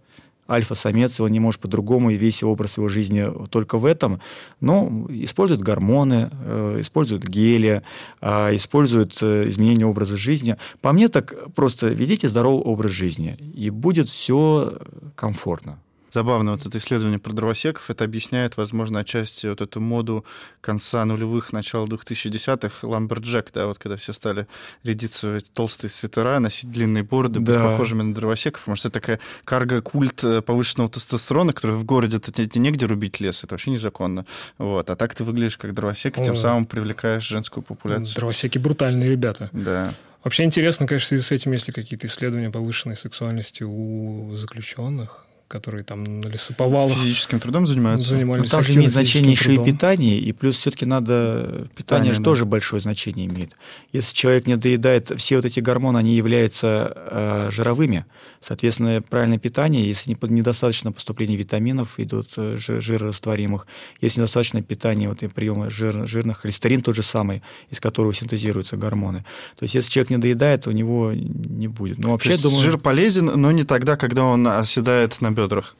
альфа-самец, 0.48 1.20
он 1.20 1.30
не 1.30 1.40
может 1.40 1.60
по-другому, 1.60 2.10
и 2.10 2.16
весь 2.16 2.42
образ 2.42 2.76
его 2.76 2.88
жизни 2.88 3.26
только 3.48 3.78
в 3.78 3.84
этом. 3.84 4.20
Но 4.60 5.06
используют 5.08 5.62
гормоны, 5.62 6.30
э, 6.32 6.80
используют 6.80 7.24
гели, 7.24 7.82
э, 8.20 8.56
используют 8.56 9.16
э, 9.22 9.48
изменение 9.48 9.86
образа 9.86 10.16
жизни. 10.16 10.56
По 10.80 10.92
мне 10.92 11.08
так 11.08 11.52
просто 11.54 11.88
ведите 11.88 12.28
здоровый 12.28 12.62
образ 12.62 12.92
жизни, 12.92 13.36
и 13.54 13.70
будет 13.70 14.08
все 14.08 14.78
комфортно. 15.14 15.78
Забавно, 16.14 16.52
вот 16.52 16.64
это 16.64 16.78
исследование 16.78 17.18
про 17.18 17.32
дровосеков, 17.32 17.90
это 17.90 18.04
объясняет, 18.04 18.56
возможно, 18.56 19.00
отчасти 19.00 19.48
вот 19.48 19.60
эту 19.60 19.80
моду 19.80 20.24
конца 20.60 21.04
нулевых, 21.04 21.52
начала 21.52 21.86
2010-х, 21.86 22.86
lumberjack, 22.86 23.50
да, 23.52 23.66
вот 23.66 23.78
когда 23.78 23.96
все 23.96 24.12
стали 24.12 24.46
рядиться 24.84 25.40
в 25.40 25.42
толстые 25.42 25.90
свитера, 25.90 26.38
носить 26.38 26.70
длинные 26.70 27.02
бороды, 27.02 27.40
да. 27.40 27.52
быть 27.52 27.62
похожими 27.62 28.02
на 28.02 28.14
дровосеков, 28.14 28.64
может, 28.68 28.86
это 28.86 29.00
такая 29.00 29.18
карго-культ 29.44 30.22
э, 30.22 30.40
повышенного 30.40 30.88
тестостерона, 30.88 31.52
который 31.52 31.74
в 31.74 31.84
городе 31.84 32.18
это 32.18 32.60
негде 32.60 32.86
рубить 32.86 33.18
лес, 33.18 33.42
это 33.42 33.54
вообще 33.54 33.72
незаконно. 33.72 34.24
Вот. 34.56 34.90
А 34.90 34.94
так 34.94 35.16
ты 35.16 35.24
выглядишь 35.24 35.56
как 35.56 35.74
дровосек, 35.74 36.16
и 36.20 36.24
тем 36.24 36.36
самым 36.36 36.66
привлекаешь 36.66 37.24
женскую 37.24 37.64
популяцию. 37.64 38.14
Дровосеки 38.14 38.58
брутальные 38.58 39.10
ребята. 39.10 39.50
Да. 39.52 39.92
Вообще 40.22 40.44
интересно, 40.44 40.86
конечно, 40.86 41.18
с 41.18 41.32
этим, 41.32 41.50
если 41.50 41.72
какие-то 41.72 42.06
исследования 42.06 42.50
повышенной 42.50 42.96
сексуальности 42.96 43.64
у 43.64 44.36
заключенных, 44.36 45.26
которые 45.48 45.84
там 45.84 46.20
на 46.20 46.28
лесоповалах... 46.28 46.96
Физическим 46.96 47.40
трудом 47.40 47.66
занимаются? 47.66 48.10
Занимались 48.10 48.44
Но 48.44 48.50
там 48.50 48.62
же 48.62 48.74
имеет 48.74 48.92
значение 48.92 49.32
еще 49.32 49.54
и 49.54 49.58
питание, 49.58 50.18
и 50.18 50.32
плюс 50.32 50.56
все-таки 50.56 50.86
надо... 50.86 51.42
Питание, 51.44 51.68
питание 51.76 52.12
же 52.12 52.18
да. 52.18 52.24
тоже 52.24 52.44
большое 52.44 52.80
значение 52.82 53.26
имеет. 53.26 53.56
Если 53.92 54.14
человек 54.14 54.46
не 54.46 54.56
доедает, 54.56 55.12
все 55.16 55.36
вот 55.36 55.44
эти 55.44 55.60
гормоны, 55.60 55.98
они 55.98 56.14
являются 56.14 56.92
э, 56.94 57.48
жировыми, 57.50 58.06
соответственно, 58.46 59.00
правильное 59.02 59.38
питание, 59.38 59.86
если 59.86 60.10
не, 60.10 60.16
недостаточно 60.28 60.92
поступления 60.92 61.36
витаминов, 61.36 61.98
идут 61.98 62.28
э, 62.36 62.56
жирорастворимых, 62.58 63.66
если 64.00 64.20
недостаточно 64.20 64.62
питания, 64.62 65.08
вот 65.08 65.22
и 65.22 65.28
приема 65.28 65.70
жир, 65.70 66.06
жирных, 66.06 66.40
холестерин 66.40 66.82
тот 66.82 66.96
же 66.96 67.02
самый, 67.02 67.42
из 67.70 67.80
которого 67.80 68.12
синтезируются 68.12 68.76
гормоны. 68.76 69.24
То 69.56 69.64
есть 69.64 69.74
если 69.74 69.90
человек 69.90 70.10
не 70.10 70.18
доедает, 70.18 70.66
у 70.66 70.72
него 70.72 71.12
не 71.12 71.68
будет. 71.68 71.98
Ну, 71.98 72.10
вообще, 72.10 72.36
думаю... 72.36 72.60
жир 72.60 72.78
полезен, 72.78 73.26
но 73.26 73.50
не 73.50 73.64
тогда, 73.64 73.96
когда 73.96 74.24
он 74.24 74.46
оседает 74.46 75.20
на 75.20 75.30
бедрах. 75.30 75.76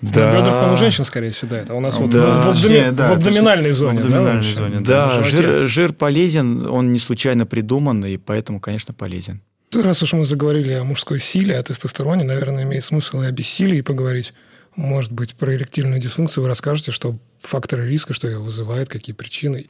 Да. 0.00 0.32
На 0.32 0.38
бедрах 0.38 0.62
он 0.64 0.70
у 0.72 0.76
женщин 0.76 1.04
скорее 1.04 1.30
седает, 1.30 1.70
а 1.70 1.74
у 1.74 1.80
нас 1.80 1.96
вот 1.96 2.10
да. 2.10 2.44
в, 2.44 2.48
абдоми... 2.48 2.72
Нет, 2.72 2.94
да, 2.94 3.08
в 3.08 3.12
абдоминальной 3.12 3.72
зоне. 3.72 4.00
В 4.00 4.04
абдоминальной 4.04 4.42
да, 4.42 4.42
зоне, 4.42 4.80
да. 4.80 5.18
да 5.18 5.24
жир, 5.24 5.68
жир 5.68 5.92
полезен, 5.92 6.66
он 6.66 6.92
не 6.92 6.98
случайно 6.98 7.46
придуман, 7.46 8.04
и 8.04 8.16
поэтому, 8.16 8.60
конечно, 8.60 8.92
полезен. 8.92 9.40
Раз 9.74 10.02
уж 10.02 10.12
мы 10.12 10.24
заговорили 10.24 10.72
о 10.72 10.84
мужской 10.84 11.18
силе, 11.18 11.58
о 11.58 11.62
тестостероне, 11.62 12.24
наверное, 12.24 12.62
имеет 12.62 12.84
смысл 12.84 13.22
и 13.22 13.26
о 13.26 13.30
бессилии 13.32 13.80
поговорить. 13.80 14.32
Может 14.76 15.12
быть, 15.12 15.34
про 15.34 15.54
эректильную 15.54 16.00
дисфункцию 16.00 16.42
вы 16.42 16.48
расскажете, 16.48 16.92
что 16.92 17.18
факторы 17.40 17.88
риска, 17.88 18.14
что 18.14 18.28
ее 18.28 18.38
вызывает, 18.38 18.88
какие 18.88 19.14
причины. 19.14 19.66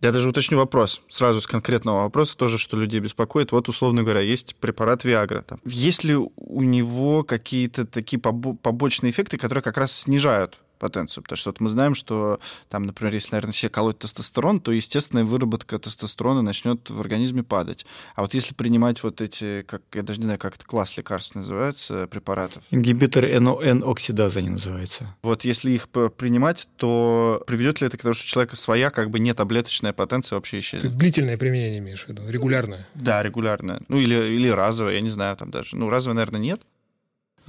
Я 0.00 0.12
даже 0.12 0.28
уточню 0.28 0.58
вопрос, 0.58 1.02
сразу 1.08 1.40
с 1.40 1.46
конкретного 1.46 2.02
вопроса, 2.02 2.36
тоже, 2.36 2.56
что 2.56 2.76
людей 2.76 3.00
беспокоит. 3.00 3.50
Вот, 3.50 3.68
условно 3.68 4.04
говоря, 4.04 4.20
есть 4.20 4.54
препарат 4.56 5.04
Виагра. 5.04 5.42
Там. 5.42 5.60
Есть 5.64 6.04
ли 6.04 6.14
у 6.14 6.62
него 6.62 7.24
какие-то 7.24 7.84
такие 7.84 8.20
побочные 8.20 9.10
эффекты, 9.10 9.38
которые 9.38 9.62
как 9.62 9.76
раз 9.76 9.92
снижают 9.92 10.60
потенцию. 10.78 11.22
Потому 11.24 11.36
что 11.36 11.50
вот 11.50 11.60
мы 11.60 11.68
знаем, 11.68 11.94
что 11.94 12.40
там, 12.68 12.86
например, 12.86 13.14
если, 13.14 13.32
наверное, 13.32 13.52
себе 13.52 13.70
колоть 13.70 13.98
тестостерон, 13.98 14.60
то 14.60 14.72
естественная 14.72 15.24
выработка 15.24 15.78
тестостерона 15.78 16.42
начнет 16.42 16.88
в 16.90 17.00
организме 17.00 17.42
падать. 17.42 17.86
А 18.14 18.22
вот 18.22 18.34
если 18.34 18.54
принимать 18.54 19.02
вот 19.02 19.20
эти, 19.20 19.62
как 19.62 19.82
я 19.94 20.02
даже 20.02 20.20
не 20.20 20.24
знаю, 20.24 20.38
как 20.38 20.56
это 20.56 20.64
класс 20.64 20.96
лекарств 20.96 21.34
называется, 21.34 22.06
препаратов. 22.06 22.62
Ингибитор 22.70 23.24
N-оксидаза 23.24 24.38
они 24.38 24.50
называются. 24.50 25.16
Вот 25.22 25.44
если 25.44 25.70
их 25.72 25.88
принимать, 25.88 26.68
то 26.76 27.42
приведет 27.46 27.80
ли 27.80 27.86
это 27.86 27.96
к 27.96 28.02
тому, 28.02 28.14
что 28.14 28.24
у 28.24 28.28
человека 28.28 28.56
своя, 28.56 28.90
как 28.90 29.10
бы 29.10 29.18
не 29.18 29.34
таблеточная 29.34 29.92
потенция 29.92 30.36
вообще 30.36 30.60
исчезнет? 30.60 30.92
Ты 30.92 30.98
длительное 30.98 31.36
применение 31.36 31.78
имеешь 31.78 32.04
в 32.04 32.08
виду, 32.08 32.22
регулярное? 32.28 32.86
Да, 32.94 33.22
регулярное. 33.22 33.82
Ну 33.88 33.98
или, 33.98 34.14
или 34.14 34.48
разовое, 34.48 34.94
я 34.94 35.00
не 35.00 35.10
знаю, 35.10 35.36
там 35.36 35.50
даже. 35.50 35.76
Ну, 35.76 35.88
разовое, 35.88 36.16
наверное, 36.16 36.40
нет. 36.40 36.62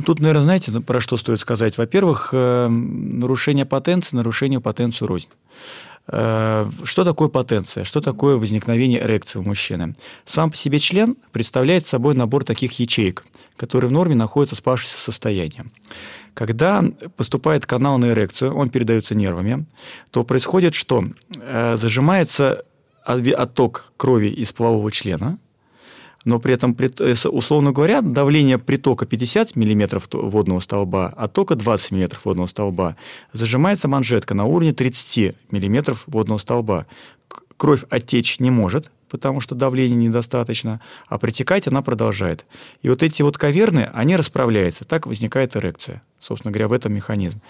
Тут, 0.05 0.19
наверное, 0.19 0.43
знаете, 0.43 0.71
про 0.79 1.01
что 1.01 1.17
стоит 1.17 1.39
сказать? 1.39 1.77
Во-первых, 1.77 2.29
э, 2.31 2.67
нарушение 2.69 3.65
потенции, 3.65 4.15
нарушение 4.15 4.61
потенцию 4.61 5.07
рознь. 5.07 5.27
Э, 6.07 6.69
что 6.83 7.03
такое 7.03 7.27
потенция? 7.27 7.83
Что 7.83 7.99
такое 7.99 8.37
возникновение 8.37 9.01
эрекции 9.01 9.39
у 9.39 9.43
мужчины? 9.43 9.93
Сам 10.25 10.51
по 10.51 10.57
себе 10.57 10.79
член 10.79 11.17
представляет 11.31 11.85
собой 11.85 12.15
набор 12.15 12.45
таких 12.45 12.79
ячеек, 12.79 13.25
которые 13.57 13.89
в 13.89 13.91
норме 13.91 14.15
находятся 14.15 14.55
в 14.55 14.59
спавшемся 14.59 14.97
состоянии. 14.97 15.65
Когда 16.33 16.83
поступает 17.17 17.65
канал 17.65 17.97
на 17.97 18.11
эрекцию, 18.11 18.55
он 18.55 18.69
передается 18.69 19.15
нервами, 19.15 19.65
то 20.11 20.23
происходит 20.23 20.75
что? 20.75 21.03
Э, 21.41 21.75
зажимается 21.77 22.63
отток 23.03 23.91
крови 23.97 24.27
из 24.27 24.53
полового 24.53 24.91
члена– 24.91 25.39
но 26.29 26.39
при 26.39 26.53
этом, 26.53 26.77
э, 26.79 27.15
условно 27.27 27.71
говоря, 27.71 28.01
давление 28.01 28.59
притока 28.59 29.07
50 29.07 29.55
мм 29.55 29.99
водного 30.11 30.59
столба, 30.59 31.11
а 31.17 31.27
тока 31.27 31.55
20 31.55 31.91
мм 31.91 32.19
водного 32.23 32.45
столба, 32.47 32.95
зажимается 33.33 33.87
манжетка 33.87 34.35
на 34.35 34.45
уровне 34.45 34.71
30 34.71 35.35
мм 35.49 35.97
водного 36.05 36.37
столба. 36.37 36.85
Кровь 37.57 37.83
оттечь 37.89 38.39
не 38.39 38.51
может, 38.51 38.91
потому 39.09 39.41
что 39.41 39.55
давления 39.55 39.97
недостаточно, 39.97 40.81
а 41.07 41.17
протекать 41.17 41.67
она 41.67 41.81
продолжает. 41.81 42.45
И 42.83 42.89
вот 42.89 43.01
эти 43.01 43.23
вот 43.23 43.39
каверны, 43.39 43.89
они 43.91 44.15
расправляются, 44.15 44.85
так 44.85 45.07
возникает 45.07 45.55
эрекция. 45.55 46.03
Собственно 46.19 46.51
говоря, 46.51 46.67
в 46.67 46.73
этом 46.73 46.93
механизм. 46.93 47.41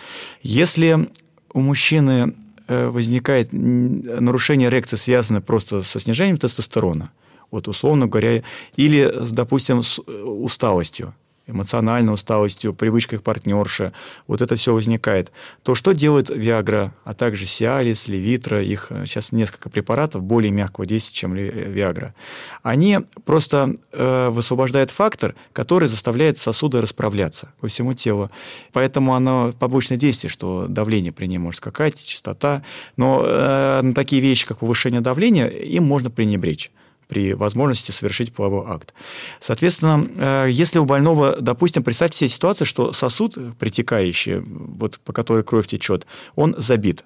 Если 0.41 1.09
у 1.51 1.59
мужчины 1.59 2.33
э, 2.69 2.87
возникает 2.87 3.49
нарушение 3.51 4.69
эрекции, 4.69 4.95
связанное 4.95 5.41
просто 5.41 5.83
со 5.83 5.99
снижением 5.99 6.37
тестостерона, 6.37 7.11
вот 7.51 7.67
условно 7.67 8.07
говоря, 8.07 8.43
или, 8.75 9.11
допустим, 9.31 9.81
с 9.81 9.99
э, 9.99 10.23
усталостью, 10.23 11.13
эмоциональной 11.49 12.13
усталостью, 12.13 12.73
привычкой 12.73 13.19
к 13.19 13.23
партнерше, 13.23 13.91
вот 14.27 14.41
это 14.41 14.55
все 14.55 14.73
возникает, 14.73 15.31
то 15.63 15.75
что 15.75 15.93
делает 15.93 16.29
Виагра, 16.29 16.93
а 17.03 17.13
также 17.13 17.45
Сиалис, 17.45 18.07
Левитра, 18.07 18.63
их 18.63 18.87
э, 18.89 19.05
сейчас 19.05 19.31
несколько 19.31 19.69
препаратов 19.69 20.23
более 20.23 20.51
мягкого 20.51 20.85
действия, 20.85 21.13
чем 21.13 21.33
Виагра. 21.33 22.13
Они 22.61 22.99
просто 23.25 23.75
э, 23.91 24.29
высвобождают 24.29 24.91
фактор, 24.91 25.35
который 25.53 25.89
заставляет 25.89 26.37
сосуды 26.37 26.81
расправляться 26.81 27.51
по 27.59 27.67
всему 27.67 27.93
телу. 27.93 28.29
Поэтому 28.71 29.15
оно 29.15 29.51
побочное 29.57 29.97
действие, 29.97 30.29
что 30.29 30.67
давление 30.67 31.11
при 31.11 31.25
ней 31.25 31.39
может 31.39 31.57
скакать, 31.57 32.03
частота. 32.03 32.63
Но 32.95 33.23
э, 33.25 33.81
на 33.81 33.93
такие 33.93 34.21
вещи, 34.21 34.47
как 34.47 34.59
повышение 34.59 35.01
давления, 35.01 35.47
им 35.47 35.85
можно 35.85 36.09
пренебречь 36.09 36.71
при 37.09 37.33
возможности 37.33 37.91
совершить 37.91 38.31
половой 38.31 38.71
акт. 38.71 38.93
Соответственно, 39.41 40.07
э, 40.15 40.47
если 40.51 40.77
у 40.77 40.85
больного, 40.85 41.37
допустим, 41.41 41.83
представьте 41.83 42.19
себе 42.19 42.29
ситуацию, 42.29 42.67
что 42.67 42.93
сосуд 42.93 43.35
притекающий, 43.57 44.39
вот 44.39 44.99
по 44.99 45.11
которой 45.11 45.43
кровь 45.43 45.67
течет, 45.67 46.05
он 46.35 46.55
забит. 46.59 47.03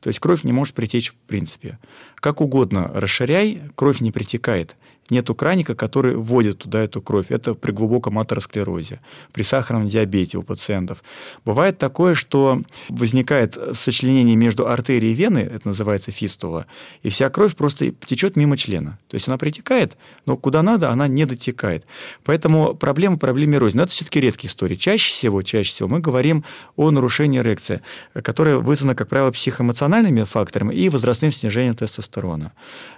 То 0.00 0.08
есть 0.08 0.18
кровь 0.18 0.44
не 0.44 0.52
может 0.52 0.74
притечь 0.74 1.10
в 1.10 1.14
принципе. 1.28 1.78
Как 2.16 2.40
угодно 2.40 2.90
расширяй, 2.94 3.62
кровь 3.76 4.00
не 4.00 4.10
притекает 4.10 4.76
нету 5.10 5.34
краника, 5.34 5.74
который 5.74 6.16
вводит 6.16 6.58
туда 6.58 6.82
эту 6.82 7.02
кровь. 7.02 7.26
Это 7.30 7.54
при 7.54 7.72
глубоком 7.72 8.18
атеросклерозе, 8.18 9.00
при 9.32 9.42
сахарном 9.42 9.88
диабете 9.88 10.38
у 10.38 10.42
пациентов. 10.42 11.02
Бывает 11.44 11.78
такое, 11.78 12.14
что 12.14 12.62
возникает 12.88 13.58
сочленение 13.74 14.36
между 14.36 14.68
артерией 14.68 15.12
и 15.12 15.16
веной, 15.16 15.42
это 15.42 15.68
называется 15.68 16.10
фистула, 16.10 16.66
и 17.02 17.10
вся 17.10 17.28
кровь 17.28 17.54
просто 17.54 17.90
течет 17.90 18.36
мимо 18.36 18.56
члена. 18.56 18.98
То 19.08 19.16
есть 19.16 19.28
она 19.28 19.38
притекает, 19.38 19.96
но 20.26 20.36
куда 20.36 20.62
надо, 20.62 20.90
она 20.90 21.08
не 21.08 21.26
дотекает. 21.26 21.84
Поэтому 22.24 22.74
проблема 22.74 23.18
проблеме 23.18 23.58
рознь. 23.58 23.76
Но 23.76 23.84
это 23.84 23.92
все-таки 23.92 24.20
редкие 24.20 24.48
истории. 24.48 24.74
Чаще 24.74 25.12
всего, 25.12 25.42
чаще 25.42 25.70
всего 25.70 25.88
мы 25.88 26.00
говорим 26.00 26.44
о 26.76 26.90
нарушении 26.90 27.40
эрекции, 27.40 27.82
которое 28.14 28.58
вызвано, 28.58 28.94
как 28.94 29.08
правило, 29.08 29.30
психоэмоциональными 29.30 30.24
факторами 30.24 30.74
и 30.74 30.88
возрастным 30.88 31.32
снижением 31.32 31.76
тестостерона. 31.76 32.52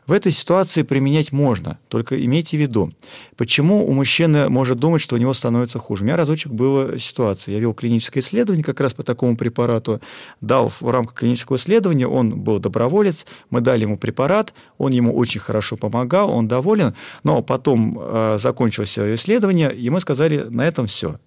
В 0.06 0.12
этой 0.12 0.32
ситуации 0.32 0.82
применять 0.82 1.32
можно– 1.32 1.78
только 1.96 2.22
имейте 2.22 2.58
в 2.58 2.60
виду, 2.60 2.92
почему 3.38 3.88
у 3.88 3.92
мужчины 3.94 4.50
может 4.50 4.78
думать, 4.78 5.00
что 5.00 5.16
у 5.16 5.18
него 5.18 5.32
становится 5.32 5.78
хуже. 5.78 6.02
У 6.02 6.06
меня 6.06 6.16
разочек 6.18 6.52
была 6.52 6.98
ситуация. 6.98 7.54
Я 7.54 7.60
вел 7.60 7.72
клиническое 7.72 8.22
исследование 8.22 8.62
как 8.62 8.80
раз 8.80 8.92
по 8.92 9.02
такому 9.02 9.34
препарату, 9.34 10.02
дал 10.42 10.68
в 10.68 10.82
рамках 10.82 11.14
клинического 11.14 11.56
исследования, 11.56 12.06
он 12.06 12.38
был 12.38 12.58
доброволец, 12.58 13.24
мы 13.48 13.62
дали 13.62 13.82
ему 13.82 13.96
препарат, 13.96 14.52
он 14.76 14.92
ему 14.92 15.16
очень 15.16 15.40
хорошо 15.40 15.78
помогал, 15.78 16.30
он 16.30 16.48
доволен, 16.48 16.94
но 17.24 17.40
потом 17.40 17.98
э, 17.98 18.36
закончилось 18.38 18.98
исследование, 18.98 19.74
и 19.74 19.88
мы 19.88 20.00
сказали, 20.00 20.44
на 20.50 20.66
этом 20.66 20.86
все. 20.86 21.18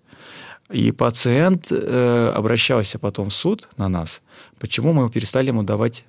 И 0.71 0.91
пациент 0.91 1.69
э, 1.71 2.31
обращался 2.35 2.99
потом 2.99 3.29
в 3.29 3.33
суд 3.33 3.67
на 3.77 3.89
нас, 3.89 4.21
почему 4.59 4.93
мы 4.93 5.09
перестали 5.09 5.47
ему 5.47 5.63
давать 5.63 6.05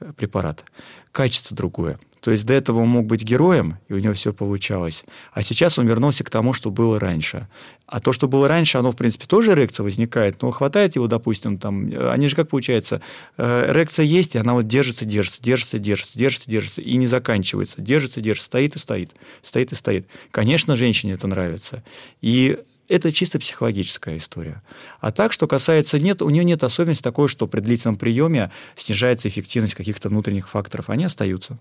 э, 0.00 0.12
препарат. 0.16 0.64
Качество 1.12 1.56
другое. 1.56 2.00
То 2.22 2.30
есть 2.30 2.46
до 2.46 2.52
этого 2.52 2.78
он 2.78 2.88
мог 2.88 3.06
быть 3.06 3.24
героем, 3.24 3.78
и 3.88 3.94
у 3.94 3.98
него 3.98 4.14
все 4.14 4.32
получалось. 4.32 5.02
А 5.32 5.42
сейчас 5.42 5.76
он 5.80 5.88
вернулся 5.88 6.22
к 6.22 6.30
тому, 6.30 6.52
что 6.52 6.70
было 6.70 7.00
раньше. 7.00 7.48
А 7.86 7.98
то, 7.98 8.12
что 8.12 8.28
было 8.28 8.46
раньше, 8.46 8.78
оно, 8.78 8.92
в 8.92 8.96
принципе, 8.96 9.26
тоже 9.26 9.50
эрекция 9.50 9.82
возникает, 9.82 10.40
но 10.40 10.52
хватает 10.52 10.94
его, 10.94 11.08
допустим, 11.08 11.58
там, 11.58 11.90
они 12.10 12.28
же 12.28 12.36
как 12.36 12.48
получается, 12.48 13.02
э, 13.38 13.70
эрекция 13.72 14.06
есть, 14.06 14.36
и 14.36 14.38
она 14.38 14.54
вот 14.54 14.68
держится, 14.68 15.04
держится, 15.04 15.42
держится, 15.42 15.80
держится, 15.80 16.16
держится, 16.16 16.48
держится, 16.48 16.80
и 16.80 16.94
не 16.94 17.08
заканчивается. 17.08 17.82
Держится, 17.82 18.20
держится, 18.20 18.46
стоит 18.46 18.76
и 18.76 18.78
стоит, 18.78 19.16
стоит 19.42 19.72
и 19.72 19.74
стоит. 19.74 20.06
Конечно, 20.30 20.76
женщине 20.76 21.14
это 21.14 21.26
нравится. 21.26 21.82
И 22.20 22.56
это 22.86 23.10
чисто 23.10 23.40
психологическая 23.40 24.16
история. 24.16 24.62
А 25.00 25.10
так, 25.10 25.32
что 25.32 25.48
касается 25.48 25.98
нет, 25.98 26.22
у 26.22 26.30
нее 26.30 26.44
нет 26.44 26.62
особенности 26.62 27.02
такой, 27.02 27.26
что 27.26 27.48
при 27.48 27.60
длительном 27.60 27.96
приеме 27.96 28.52
снижается 28.76 29.26
эффективность 29.26 29.74
каких-то 29.74 30.08
внутренних 30.08 30.48
факторов. 30.48 30.88
Они 30.88 31.04
остаются. 31.04 31.58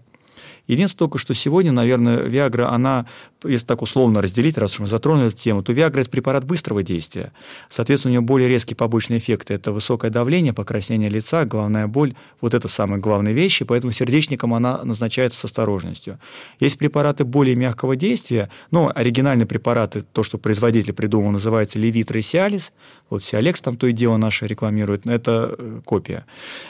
Единственное 0.67 0.99
только, 0.99 1.17
что 1.17 1.33
сегодня, 1.33 1.71
наверное, 1.71 2.17
Виагра, 2.17 2.69
она, 2.69 3.05
если 3.43 3.65
так 3.65 3.81
условно 3.81 4.21
разделить, 4.21 4.57
раз 4.57 4.73
уж 4.73 4.79
мы 4.81 4.87
затронули 4.87 5.27
эту 5.27 5.37
тему, 5.37 5.63
то 5.63 5.73
Виагра– 5.73 6.01
это 6.01 6.09
препарат 6.09 6.45
быстрого 6.45 6.83
действия. 6.83 7.31
Соответственно, 7.69 8.11
у 8.11 8.13
нее 8.13 8.21
более 8.21 8.47
резкие 8.47 8.75
побочные 8.75 9.19
эффекты. 9.19 9.53
Это 9.53 9.71
высокое 9.71 10.11
давление, 10.11 10.53
покраснение 10.53 11.09
лица, 11.09 11.45
головная 11.45 11.87
боль. 11.87 12.13
Вот 12.39 12.53
это 12.53 12.67
самые 12.67 13.01
главные 13.01 13.33
вещи, 13.33 13.65
поэтому 13.65 13.91
сердечникам 13.91 14.53
она 14.53 14.83
назначается 14.83 15.39
с 15.39 15.45
осторожностью. 15.45 16.19
Есть 16.59 16.77
препараты 16.77 17.25
более 17.25 17.55
мягкого 17.55 17.95
действия, 17.95 18.49
но 18.69 18.91
оригинальные 18.93 19.47
препараты, 19.47 20.03
то, 20.03 20.23
что 20.23 20.37
производитель 20.37 20.93
придумал, 20.93 21.31
называется 21.31 21.79
Левитра 21.79 22.19
и 22.19 22.21
Сиалис. 22.21 22.71
Вот 23.09 23.23
Сиалекс 23.23 23.59
там 23.61 23.77
то 23.77 23.87
и 23.87 23.91
дело 23.91 24.17
наше 24.17 24.47
рекламирует, 24.47 25.05
но 25.05 25.13
это 25.13 25.55
э, 25.57 25.81
копия. 25.83 26.25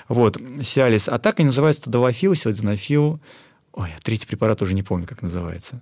Вот, 0.07 0.37
Сиалис. 0.63 1.07
А 1.07 1.19
так 1.19 1.39
они 1.39 1.47
называются 1.47 1.83
Тадалофил, 1.83 2.33
Силденофил, 2.33 3.19
Ой, 3.73 3.89
третий 4.03 4.27
препарат 4.27 4.61
уже 4.61 4.73
не 4.73 4.83
помню, 4.83 5.07
как 5.07 5.21
называется. 5.21 5.81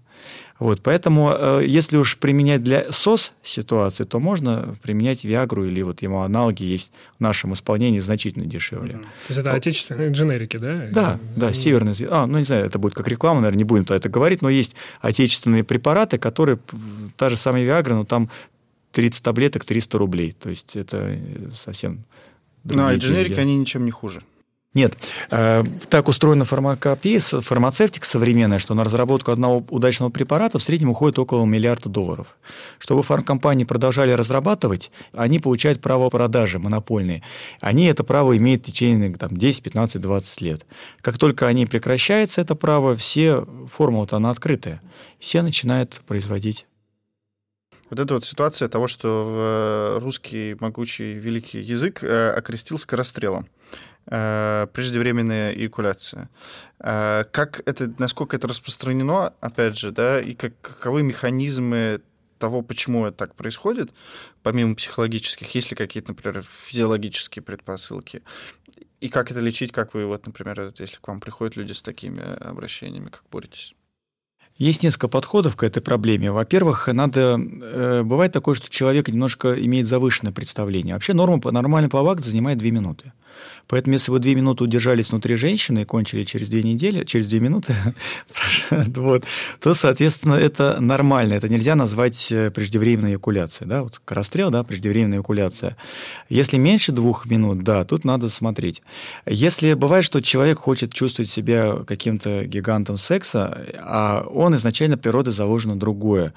Вот, 0.60 0.82
поэтому, 0.84 1.32
э, 1.32 1.64
если 1.66 1.98
уж 1.98 2.18
применять 2.18 2.64
для 2.64 2.92
СОС 2.92 3.34
ситуации, 3.42 4.04
то 4.04 4.20
можно 4.20 4.76
применять 4.84 5.24
Виагру 5.24 5.66
или 5.66 5.82
вот 5.82 6.04
ему 6.04 6.22
аналоги 6.22 6.64
есть 6.64 6.92
в 7.18 7.20
нашем 7.20 7.54
исполнении 7.54 8.00
значительно 8.00 8.46
дешевле. 8.46 8.96
Mm-hmm. 8.96 9.02
То 9.02 9.30
есть 9.30 9.40
это 9.40 9.54
отечественные 9.54 10.12
дженерики, 10.12 10.58
да? 10.58 10.88
Да, 10.92 11.20
да, 11.36 11.52
северные. 11.52 11.96
А, 12.10 12.28
ну 12.28 12.38
не 12.38 12.44
знаю, 12.44 12.66
это 12.68 12.78
будет 12.78 12.94
как 12.94 13.08
реклама, 13.08 13.40
наверное, 13.40 13.58
не 13.58 13.64
будем 13.64 13.86
то 13.86 13.96
это 13.96 14.08
говорить, 14.08 14.44
но 14.44 14.50
есть 14.50 14.76
отечественные 15.02 15.64
препараты, 15.64 16.20
которые, 16.20 16.60
та 17.18 17.30
же 17.32 17.38
самая 17.38 17.64
Виагра, 17.64 17.96
но 17.96 18.06
там 18.06 18.30
30 18.92 19.24
таблеток, 19.24 19.66
300 19.66 19.98
рублей. 19.98 20.32
То 20.34 20.50
есть 20.50 20.76
это 20.76 20.98
э, 20.98 21.50
совсем... 21.56 22.04
Ну, 22.66 22.86
а 22.86 22.96
дженерики, 22.96 23.40
они 23.40 23.56
ничем 23.56 23.86
не 23.86 23.92
хуже. 23.92 24.22
Нет. 24.76 24.96
Э, 25.32 25.64
так 25.90 26.08
устроена 26.08 26.46
фармакопея, 26.46 27.20
фармацевтика 27.20 28.06
современная, 28.06 28.60
что 28.60 28.76
на 28.76 28.84
разработку 28.84 29.32
одного 29.32 29.66
удачного 29.70 30.12
препарата 30.12 30.60
в 30.60 30.62
среднем 30.62 30.92
уходит 30.92 31.18
около 31.18 31.44
миллиарда 31.46 31.90
долларов. 31.90 32.38
Чтобы 32.78 33.02
фармкомпании 33.02 33.64
продолжали 33.64 34.12
разрабатывать, 34.12 34.92
они 35.12 35.40
получают 35.40 35.82
право 35.82 36.12
продажи 36.12 36.60
монопольные. 36.60 37.24
Они 37.62 37.86
это 37.86 38.04
право 38.04 38.38
имеют 38.38 38.62
в 38.62 38.66
течение 38.68 39.12
там, 39.16 39.36
10, 39.36 39.64
15, 39.64 40.02
20 40.02 40.42
лет. 40.42 40.66
Как 41.02 41.18
только 41.18 41.48
они 41.48 41.66
прекращаются, 41.66 42.40
это 42.40 42.54
право, 42.54 42.96
все 42.96 43.48
формулы-то 43.72 44.18
она 44.18 44.30
открытая. 44.30 44.82
Все 45.20 45.42
начинают 45.42 46.02
производить 46.06 46.68
вот 47.90 48.00
эта 48.00 48.14
вот 48.14 48.24
ситуация 48.24 48.68
того, 48.68 48.88
что 48.88 49.96
э, 49.96 50.00
русский 50.00 50.56
могучий 50.60 51.14
великий 51.14 51.60
язык 51.60 52.04
э, 52.04 52.30
окрестил 52.30 52.78
скорострелом. 52.78 53.48
Э, 54.12 54.66
преждевременная 54.74 55.54
эякуляция. 55.54 56.30
Как 56.80 57.62
это, 57.66 57.94
насколько 58.00 58.38
это 58.38 58.48
распространено, 58.48 59.34
опять 59.40 59.78
же, 59.78 59.92
да, 59.92 60.20
и 60.20 60.34
как, 60.34 60.60
каковы 60.62 61.04
механизмы 61.04 62.02
того, 62.40 62.62
почему 62.64 63.06
это 63.06 63.18
так 63.18 63.36
происходит, 63.36 63.92
помимо 64.42 64.76
психологических, 64.76 65.54
есть 65.54 65.70
ли 65.70 65.76
какие-то, 65.76 66.12
например, 66.12 66.42
физиологические 66.42 67.44
предпосылки, 67.44 68.24
и 69.02 69.10
как 69.10 69.30
это 69.30 69.42
лечить, 69.42 69.72
как 69.72 69.94
вы, 69.94 70.06
вот, 70.06 70.26
например, 70.26 70.74
если 70.80 70.98
к 70.98 71.08
вам 71.08 71.20
приходят 71.20 71.56
люди 71.56 71.74
с 71.74 71.82
такими 71.82 72.22
обращениями, 72.22 73.10
как 73.10 73.24
боретесь? 73.32 73.76
Есть 74.56 74.84
несколько 74.84 75.08
подходов 75.08 75.56
к 75.56 75.64
этой 75.64 75.82
проблеме. 75.82 76.32
Во-первых, 76.32 76.88
надо... 76.88 77.40
Э, 77.40 78.04
бывает 78.04 78.34
такое, 78.34 78.56
что 78.56 78.70
человек 78.70 79.08
немножко 79.08 79.54
имеет 79.54 79.88
завышенное 79.88 80.34
представление. 80.34 80.96
Вообще 80.96 81.14
норма, 81.14 81.40
нормальный 81.52 81.90
плавак 81.90 82.20
занимает 82.20 82.58
2 82.58 82.70
минуты. 82.72 83.14
Поэтому, 83.70 83.94
если 83.94 84.12
вы 84.12 84.20
две 84.20 84.34
минуты 84.34 84.64
удержались 84.64 85.12
внутри 85.12 85.36
женщины 85.36 85.84
и 85.84 85.86
кончили 85.86 86.24
через 86.24 86.50
две 86.50 86.64
недели, 86.64 87.06
через 87.06 87.28
две 87.28 87.40
минуты, 87.40 87.76
вот, 88.72 89.26
то, 89.62 89.76
соответственно, 89.76 90.34
это 90.34 90.80
нормально. 90.82 91.36
Это 91.36 91.48
нельзя 91.50 91.76
назвать 91.76 92.32
э, 92.32 92.50
преждевременной 92.50 93.12
эякуляцией. 93.12 93.70
Да? 93.70 93.84
Вот 93.84 93.96
скорострел, 93.96 94.50
да, 94.50 94.64
преждевременная 94.64 95.20
эякуляция. 95.20 95.78
Если 96.30 96.58
меньше 96.58 96.92
двух 96.92 97.28
минут, 97.28 97.64
да, 97.64 97.86
тут 97.86 98.06
надо 98.06 98.30
смотреть. 98.30 98.82
Если 99.28 99.76
бывает, 99.76 100.04
что 100.04 100.20
человек 100.22 100.58
хочет 100.58 100.92
чувствовать 100.92 101.30
себя 101.30 101.78
каким-то 101.88 102.46
гигантом 102.46 102.98
секса, 102.98 103.66
а 103.80 104.26
он 104.32 104.56
изначально 104.56 104.98
природой 104.98 105.32
заложено 105.32 105.78
другое. 105.78 106.34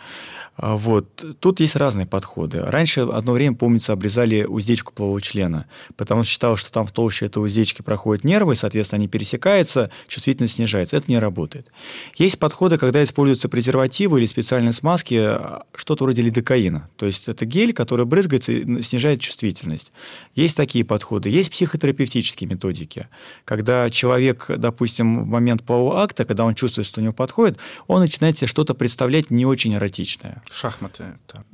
А 0.57 0.77
вот. 0.77 1.25
Тут 1.41 1.61
есть 1.61 1.77
разные 1.77 2.07
подходы. 2.07 2.61
Раньше 2.61 3.01
одно 3.01 3.33
время, 3.33 3.57
помнится, 3.57 3.93
обрезали 3.93 4.45
уздечку 4.45 4.93
полового 4.93 5.21
члена, 5.21 5.67
потому 5.97 6.25
что 6.25 6.33
считалось, 6.33 6.61
что 6.61 6.71
там 6.71 6.82
там 6.83 6.87
в 6.87 6.93
толще 6.93 7.27
этой 7.27 7.39
уздечки 7.39 7.83
проходят 7.83 8.25
нервы, 8.25 8.57
соответственно, 8.57 8.99
они 8.99 9.09
пересекаются, 9.09 9.91
чувствительность 10.09 10.55
снижается. 10.55 10.97
Это 10.97 11.07
не 11.09 11.19
работает. 11.19 11.69
Есть 12.17 12.39
подходы, 12.39 12.77
когда 12.77 13.03
используются 13.05 13.49
презервативы 13.49 14.19
или 14.19 14.27
специальные 14.27 14.73
смазки, 14.73 15.15
э, 15.15 15.61
что-то 15.75 16.05
вроде 16.05 16.23
лидокаина. 16.23 16.89
То 16.97 17.07
есть 17.07 17.29
это 17.29 17.45
гель, 17.47 17.73
который 17.73 18.05
брызгается 18.05 18.53
и 18.53 18.83
снижает 18.83 19.21
чувствительность. 19.21 19.93
Есть 20.35 20.57
такие 20.57 20.85
подходы. 20.85 21.29
Есть 21.29 21.51
психотерапевтические 21.51 22.49
методики, 22.49 23.07
когда 23.45 23.89
человек, 23.91 24.47
допустим, 24.49 25.25
в 25.25 25.27
момент 25.27 25.63
полового 25.63 26.03
акта, 26.03 26.25
когда 26.25 26.45
он 26.45 26.55
чувствует, 26.55 26.87
что 26.87 27.01
у 27.01 27.05
него 27.05 27.13
подходит, 27.13 27.59
он 27.87 28.01
начинает 28.01 28.39
себе 28.39 28.49
что-то 28.49 28.75
представлять 28.75 29.31
не 29.31 29.47
очень 29.47 29.75
эротичное. 29.75 30.43
Шахматы. 30.51 31.05
Да. 31.33 31.45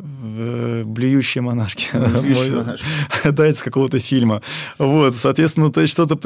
Блюющие 0.85 1.43
монархи. 1.43 1.89
Да, 3.25 3.47
это 3.47 3.59
с 3.59 3.63
какого-то 3.63 4.01
фильма. 4.01 4.43
Вот, 4.79 5.15
соответственно, 5.19 5.71
то 5.71 5.83
есть 5.83 5.93
что-то 5.93 6.19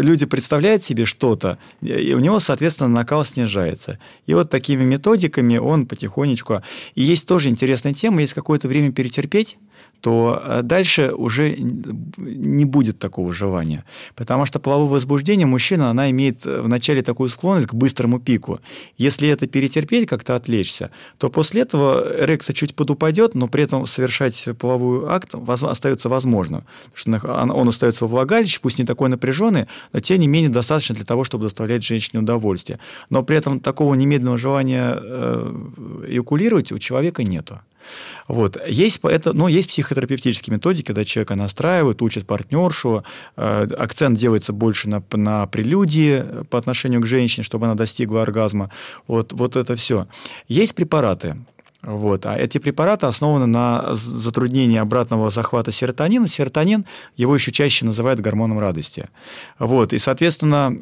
люди 0.00 0.26
представляют 0.26 0.82
себе 0.82 1.04
что-то, 1.04 1.58
и 1.80 2.12
у 2.14 2.18
него, 2.18 2.40
соответственно, 2.40 2.88
накал 2.88 3.24
снижается. 3.24 3.98
И 4.26 4.34
вот 4.34 4.50
такими 4.50 4.82
методиками 4.82 5.58
он 5.58 5.86
потихонечку... 5.86 6.62
И 6.96 7.02
есть 7.02 7.28
тоже 7.28 7.48
интересная 7.50 7.94
тема, 7.94 8.20
есть 8.20 8.34
какое-то 8.34 8.66
время 8.66 8.90
перетерпеть, 8.90 9.56
то 10.04 10.38
э, 10.44 10.60
дальше 10.62 11.14
уже 11.14 11.56
не 11.56 12.66
будет 12.66 12.98
такого 12.98 13.32
желания. 13.32 13.86
Потому 14.14 14.44
что 14.44 14.60
половое 14.60 14.90
возбуждение 14.90 15.46
мужчина, 15.46 15.88
она 15.88 16.10
имеет 16.10 16.44
э, 16.44 16.60
вначале 16.60 17.00
такую 17.00 17.30
склонность 17.30 17.68
к 17.68 17.72
быстрому 17.72 18.20
пику. 18.20 18.60
Если 18.98 19.26
это 19.30 19.46
перетерпеть, 19.46 20.06
как-то 20.06 20.34
отвлечься, 20.34 20.90
то 21.16 21.30
после 21.30 21.62
этого 21.62 22.22
эрекция 22.22 22.52
чуть 22.52 22.74
подупадет, 22.74 23.34
но 23.34 23.48
при 23.48 23.62
этом 23.62 23.86
совершать 23.86 24.46
половой 24.58 25.08
акт 25.08 25.34
остается 25.34 26.10
возможно. 26.10 26.66
Что 26.92 27.10
он 27.54 27.68
остается 27.68 28.04
влагалище, 28.04 28.58
пусть 28.60 28.78
не 28.78 28.84
такой 28.84 29.08
напряженный, 29.08 29.68
но 29.94 30.00
тем 30.00 30.20
не 30.20 30.28
менее 30.28 30.50
достаточно 30.50 30.94
для 30.94 31.06
того, 31.06 31.24
чтобы 31.24 31.44
доставлять 31.44 31.82
женщине 31.82 32.20
удовольствие. 32.20 32.78
Но 33.08 33.22
при 33.22 33.38
этом 33.38 33.58
такого 33.58 33.94
немедленного 33.94 34.36
желания 34.36 34.98
э, 35.00 35.54
эякулировать 36.08 36.72
у 36.72 36.78
человека 36.78 37.24
нету. 37.24 37.60
Вот. 38.28 38.56
Есть, 38.66 39.00
это, 39.02 39.32
но 39.32 39.48
есть 39.48 39.68
психотерапевтические 39.68 40.54
методики, 40.54 40.86
когда 40.86 41.04
человека 41.04 41.34
настраивают, 41.34 42.02
учат 42.02 42.26
партнершу, 42.26 43.04
э, 43.36 43.66
акцент 43.78 44.18
делается 44.18 44.52
больше 44.52 44.88
на, 44.88 45.02
на 45.12 45.46
прелюдии 45.46 46.24
по 46.50 46.58
отношению 46.58 47.00
к 47.00 47.06
женщине, 47.06 47.44
чтобы 47.44 47.66
она 47.66 47.74
достигла 47.74 48.22
оргазма. 48.22 48.70
Вот, 49.06 49.32
вот 49.32 49.56
это 49.56 49.76
все. 49.76 50.06
Есть 50.48 50.74
препараты, 50.74 51.36
вот. 51.84 52.24
А 52.24 52.36
эти 52.36 52.58
препараты 52.58 53.06
основаны 53.06 53.46
на 53.46 53.94
затруднении 53.94 54.78
обратного 54.78 55.30
захвата 55.30 55.70
серотонина. 55.70 56.26
Серотонин 56.26 56.86
его 57.16 57.34
еще 57.34 57.52
чаще 57.52 57.84
называют 57.84 58.20
гормоном 58.20 58.58
радости. 58.58 59.10
Вот. 59.58 59.92
И, 59.92 59.98
соответственно, 59.98 60.74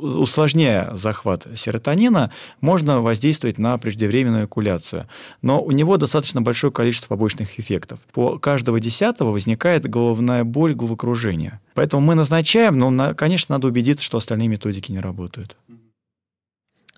усложняя 0.00 0.94
захват 0.94 1.46
серотонина, 1.54 2.32
можно 2.60 3.00
воздействовать 3.00 3.58
на 3.58 3.76
преждевременную 3.76 4.46
экуляцию. 4.46 5.06
Но 5.42 5.60
у 5.62 5.70
него 5.70 5.98
достаточно 5.98 6.40
большое 6.40 6.72
количество 6.72 7.08
побочных 7.08 7.60
эффектов. 7.60 8.00
По 8.12 8.38
каждого 8.38 8.80
десятого 8.80 9.32
возникает 9.32 9.88
головная 9.88 10.44
боль, 10.44 10.74
головокружение. 10.74 11.60
Поэтому 11.74 12.00
мы 12.02 12.14
назначаем, 12.14 12.78
но, 12.78 13.14
конечно, 13.14 13.54
надо 13.54 13.66
убедиться, 13.66 14.04
что 14.04 14.18
остальные 14.18 14.48
методики 14.48 14.90
не 14.90 15.00
работают. 15.00 15.56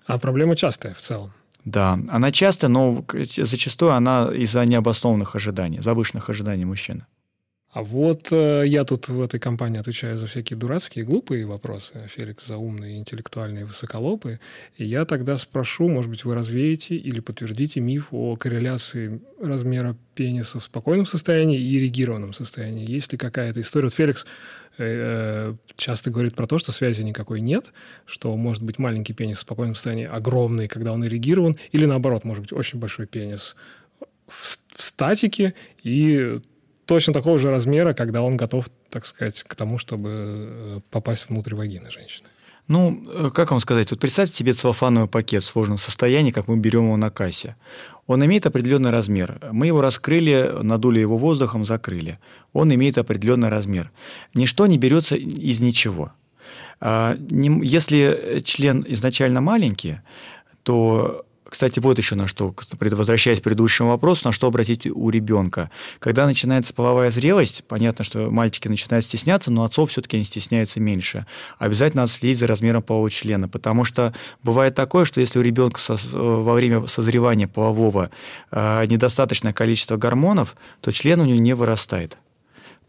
А 0.07 0.17
проблема 0.17 0.55
частая 0.55 0.93
в 0.93 0.99
целом. 0.99 1.31
Да, 1.65 1.99
она 2.09 2.31
часто, 2.31 2.67
но 2.67 3.05
зачастую 3.35 3.91
она 3.91 4.31
из-за 4.33 4.65
необоснованных 4.65 5.35
ожиданий, 5.35 5.79
завышенных 5.81 6.29
ожиданий 6.29 6.65
мужчины. 6.65 7.05
А 7.73 7.83
вот 7.83 8.27
э, 8.31 8.63
я 8.65 8.83
тут 8.83 9.07
в 9.07 9.21
этой 9.21 9.39
компании 9.39 9.79
отвечаю 9.79 10.17
за 10.17 10.27
всякие 10.27 10.57
дурацкие, 10.57 11.05
глупые 11.05 11.45
вопросы, 11.45 12.05
Феликс 12.09 12.45
за 12.45 12.57
умные, 12.57 12.97
интеллектуальные, 12.97 13.63
высоколобые. 13.63 14.41
И 14.75 14.83
я 14.83 15.05
тогда 15.05 15.37
спрошу, 15.37 15.87
может 15.87 16.11
быть, 16.11 16.25
вы 16.25 16.35
развеете 16.35 16.97
или 16.97 17.21
подтвердите 17.21 17.79
миф 17.79 18.09
о 18.11 18.35
корреляции 18.35 19.21
размера 19.41 19.95
пениса 20.15 20.59
в 20.59 20.65
спокойном 20.65 21.05
состоянии 21.05 21.61
и 21.61 21.77
эрегированном 21.77 22.33
состоянии. 22.33 22.91
Есть 22.91 23.13
ли 23.13 23.17
какая-то 23.17 23.61
история? 23.61 23.85
Вот 23.85 23.93
Феликс 23.93 24.25
часто 24.77 26.11
говорит 26.11 26.35
про 26.35 26.47
то, 26.47 26.57
что 26.57 26.71
связи 26.71 27.01
никакой 27.03 27.41
нет, 27.41 27.73
что 28.05 28.35
может 28.35 28.63
быть 28.63 28.79
маленький 28.79 29.13
пенис 29.13 29.37
в 29.37 29.41
спокойном 29.41 29.75
состоянии 29.75 30.05
огромный, 30.05 30.67
когда 30.67 30.93
он 30.93 31.05
эрегирован, 31.05 31.57
или 31.71 31.85
наоборот, 31.85 32.23
может 32.23 32.43
быть 32.43 32.53
очень 32.53 32.79
большой 32.79 33.05
пенис 33.05 33.55
в, 34.27 34.57
в 34.75 34.81
статике 34.81 35.53
и 35.83 36.39
точно 36.85 37.13
такого 37.13 37.39
же 37.39 37.51
размера, 37.51 37.93
когда 37.93 38.21
он 38.21 38.37
готов, 38.37 38.69
так 38.89 39.05
сказать, 39.05 39.43
к 39.43 39.55
тому, 39.55 39.77
чтобы 39.77 40.09
э, 40.11 40.79
попасть 40.89 41.29
внутрь 41.29 41.55
вагины 41.55 41.91
женщины. 41.91 42.27
Ну, 42.71 43.03
э, 43.05 43.29
как 43.33 43.51
вам 43.51 43.59
сказать, 43.59 43.91
вот 43.91 43.99
представьте 43.99 44.33
себе 44.33 44.53
целлофановый 44.53 45.09
пакет 45.09 45.43
в 45.43 45.47
сложном 45.47 45.77
состоянии, 45.77 46.31
как 46.31 46.47
мы 46.47 46.55
берем 46.55 46.85
его 46.85 46.95
на 46.95 47.11
кассе. 47.11 47.57
Он 48.07 48.23
имеет 48.25 48.45
определенный 48.45 48.91
размер. 48.91 49.41
Мы 49.51 49.67
его 49.67 49.81
раскрыли, 49.81 50.53
надули 50.61 50.99
его 50.99 51.17
воздухом, 51.17 51.65
закрыли. 51.65 52.17
Он 52.53 52.73
имеет 52.73 52.97
определенный 52.97 53.49
размер. 53.49 53.91
Ничто 54.33 54.67
не 54.67 54.77
берется 54.77 55.17
из 55.17 55.59
ничего. 55.59 56.13
А, 56.79 57.17
если 57.29 58.41
член 58.45 58.85
изначально 58.87 59.41
маленький, 59.41 59.97
то 60.63 61.25
кстати, 61.51 61.79
вот 61.79 61.97
еще 61.97 62.15
на 62.15 62.27
что, 62.27 62.55
возвращаясь 62.79 63.41
к 63.41 63.43
предыдущему 63.43 63.89
вопросу, 63.89 64.21
на 64.23 64.31
что 64.31 64.47
обратить 64.47 64.87
у 64.87 65.09
ребенка. 65.09 65.69
Когда 65.99 66.25
начинается 66.25 66.73
половая 66.73 67.11
зрелость, 67.11 67.65
понятно, 67.67 68.05
что 68.05 68.31
мальчики 68.31 68.69
начинают 68.69 69.05
стесняться, 69.05 69.51
но 69.51 69.65
отцов 69.65 69.91
все-таки 69.91 70.17
не 70.17 70.23
стесняются 70.23 70.79
меньше. 70.79 71.25
Обязательно 71.59 72.03
надо 72.03 72.13
следить 72.13 72.39
за 72.39 72.47
размером 72.47 72.81
полового 72.83 73.09
члена, 73.09 73.49
потому 73.49 73.83
что 73.83 74.13
бывает 74.43 74.75
такое, 74.75 75.03
что 75.03 75.19
если 75.19 75.39
у 75.39 75.41
ребенка 75.41 75.77
со, 75.77 75.97
во 76.13 76.53
время 76.53 76.87
созревания 76.87 77.49
полового 77.49 78.11
э, 78.49 78.85
недостаточное 78.85 79.51
количество 79.51 79.97
гормонов, 79.97 80.55
то 80.79 80.93
член 80.93 81.19
у 81.19 81.25
него 81.25 81.39
не 81.41 81.53
вырастает. 81.53 82.17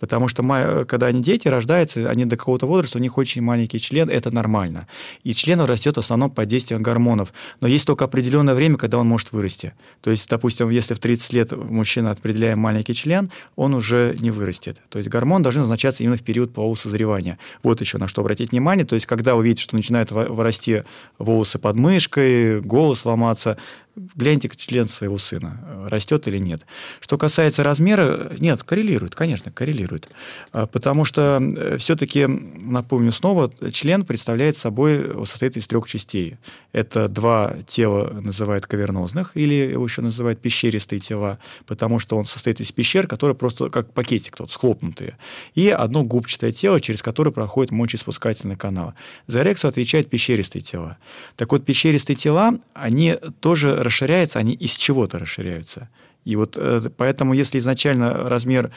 Потому 0.03 0.27
что 0.27 0.85
когда 0.89 1.07
они 1.07 1.23
дети 1.23 1.47
рождаются, 1.47 2.11
они 2.11 2.25
до 2.25 2.37
какого-то 2.37 2.67
возраста, 2.67 2.99
у 2.99 3.01
них 3.01 3.19
очень 3.19 3.41
маленький 3.41 3.79
член, 3.79 4.11
это 4.11 4.33
нормально. 4.33 4.89
И 5.23 5.33
член 5.33 5.61
растет 5.61 5.95
в 5.95 6.01
основном 6.01 6.29
под 6.29 6.49
действием 6.49 6.83
гормонов. 6.83 7.33
Но 7.61 7.69
есть 7.69 7.87
только 7.87 8.07
определенное 8.07 8.55
время, 8.55 8.79
когда 8.79 8.99
он 8.99 9.07
может 9.07 9.31
вырасти. 9.31 9.75
То 10.01 10.11
есть, 10.11 10.29
допустим, 10.29 10.71
если 10.71 10.95
в 10.95 10.99
30 10.99 11.33
лет 11.35 11.53
мужчина 11.53 12.11
определяет 12.11 12.57
маленький 12.57 12.95
член, 12.95 13.31
он 13.55 13.75
уже 13.75 14.17
не 14.19 14.33
вырастет. 14.33 14.83
То 14.89 14.99
есть 14.99 15.09
гормон 15.09 15.45
должен 15.45 15.61
назначаться 15.61 16.03
именно 16.03 16.17
в 16.17 16.23
период 16.25 16.53
полового 16.53 16.75
созревания. 16.75 17.39
Вот 17.63 17.81
еще 17.81 17.99
на 17.99 18.09
что 18.09 18.23
обратить 18.23 18.51
внимание. 18.51 18.85
То 18.85 18.97
есть, 18.97 19.07
когда 19.07 19.37
вы 19.37 19.45
видите, 19.45 19.63
что 19.63 19.77
начинают 19.77 20.11
вырасти 20.11 20.83
волосы 21.21 21.61
под 21.61 21.77
мышкой, 21.77 22.61
голос 22.61 23.05
ломаться, 23.05 23.57
гляньте 23.97 24.51
член 24.57 24.89
своего 24.89 25.19
сына, 25.19 25.87
растет 25.91 26.27
или 26.29 26.39
нет. 26.39 26.67
Что 27.01 27.19
касается 27.19 27.63
размера, 27.63 28.33
нет, 28.39 28.63
коррелирует, 28.63 29.15
конечно, 29.15 29.51
коррелирует. 29.51 30.09
А, 30.53 30.67
потому 30.67 31.05
что 31.05 31.39
э, 31.41 31.77
все-таки, 31.79 32.27
напомню 32.27 33.13
снова, 33.13 33.53
член 33.73 34.05
представляет 34.05 34.59
собой, 34.59 35.27
состоит 35.27 35.57
из 35.57 35.67
трех 35.67 35.87
частей. 35.89 36.37
Это 36.73 37.09
два 37.09 37.57
тела, 37.69 38.21
называют 38.21 38.67
кавернозных, 38.67 39.33
или 39.37 39.55
его 39.55 39.85
еще 39.85 40.03
называют 40.03 40.41
пещеристые 40.41 41.01
тела, 41.01 41.39
потому 41.67 41.99
что 41.99 42.17
он 42.17 42.25
состоит 42.25 42.61
из 42.61 42.73
пещер, 42.73 43.07
которые 43.07 43.37
просто 43.37 43.69
как 43.69 43.93
пакетик 43.93 44.37
тот, 44.37 44.51
схлопнутые. 44.51 45.19
И 45.55 45.69
одно 45.69 46.03
губчатое 46.03 46.53
тело, 46.53 46.81
через 46.81 47.03
которое 47.03 47.31
проходит 47.31 47.73
мочеиспускательный 47.73 48.57
канал. 48.57 48.95
За 49.27 49.43
эрекцию 49.43 49.69
отвечают 49.69 50.09
пещеристые 50.09 50.63
тела. 50.63 50.99
Так 51.37 51.53
вот, 51.53 51.65
пещеристые 51.65 52.17
тела, 52.17 52.59
они 52.75 53.19
тоже 53.41 53.82
расширяются, 53.83 54.39
они 54.39 54.55
из 54.55 54.73
чего-то 54.73 55.19
расширяются. 55.19 55.89
И 56.25 56.37
вот 56.37 56.57
э, 56.57 56.91
поэтому, 56.97 57.35
если 57.35 57.59
изначально 57.59 58.29
размер 58.29 58.71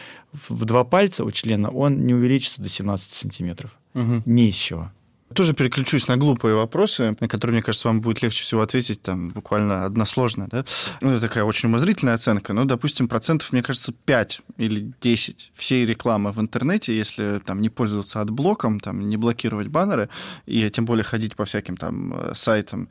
в 0.49 0.65
два 0.65 0.83
пальца 0.83 1.23
у 1.23 1.31
члена, 1.31 1.69
он 1.69 2.05
не 2.05 2.13
увеличится 2.13 2.61
до 2.61 2.69
17 2.69 3.11
сантиметров. 3.11 3.71
Угу. 3.93 4.23
Ни 4.25 4.49
из 4.49 4.55
чего. 4.55 4.91
Тоже 5.33 5.53
переключусь 5.53 6.07
на 6.07 6.17
глупые 6.17 6.55
вопросы, 6.55 7.17
на 7.19 7.27
которые, 7.27 7.55
мне 7.55 7.63
кажется, 7.63 7.87
вам 7.87 7.99
будет 7.99 8.21
легче 8.21 8.43
всего 8.43 8.61
ответить 8.61 9.01
там 9.01 9.29
буквально 9.29 9.83
односложно. 9.83 10.47
Да? 10.49 10.65
Ну, 11.01 11.11
это 11.11 11.27
такая 11.27 11.43
очень 11.43 11.67
умозрительная 11.67 12.13
оценка. 12.13 12.53
Ну, 12.53 12.65
допустим, 12.65 13.07
процентов, 13.07 13.51
мне 13.51 13.63
кажется, 13.63 13.91
5 13.91 14.41
или 14.57 14.93
10 15.01 15.51
всей 15.55 15.85
рекламы 15.85 16.31
в 16.31 16.39
интернете, 16.39 16.95
если 16.95 17.41
там 17.43 17.61
не 17.61 17.69
пользоваться 17.69 18.21
отблоком, 18.21 18.79
там, 18.79 19.09
не 19.09 19.17
блокировать 19.17 19.67
баннеры, 19.67 20.09
и 20.45 20.69
тем 20.69 20.85
более 20.85 21.03
ходить 21.03 21.35
по 21.35 21.45
всяким 21.45 21.75
там 21.75 22.13
э, 22.13 22.33
сайтам 22.35 22.87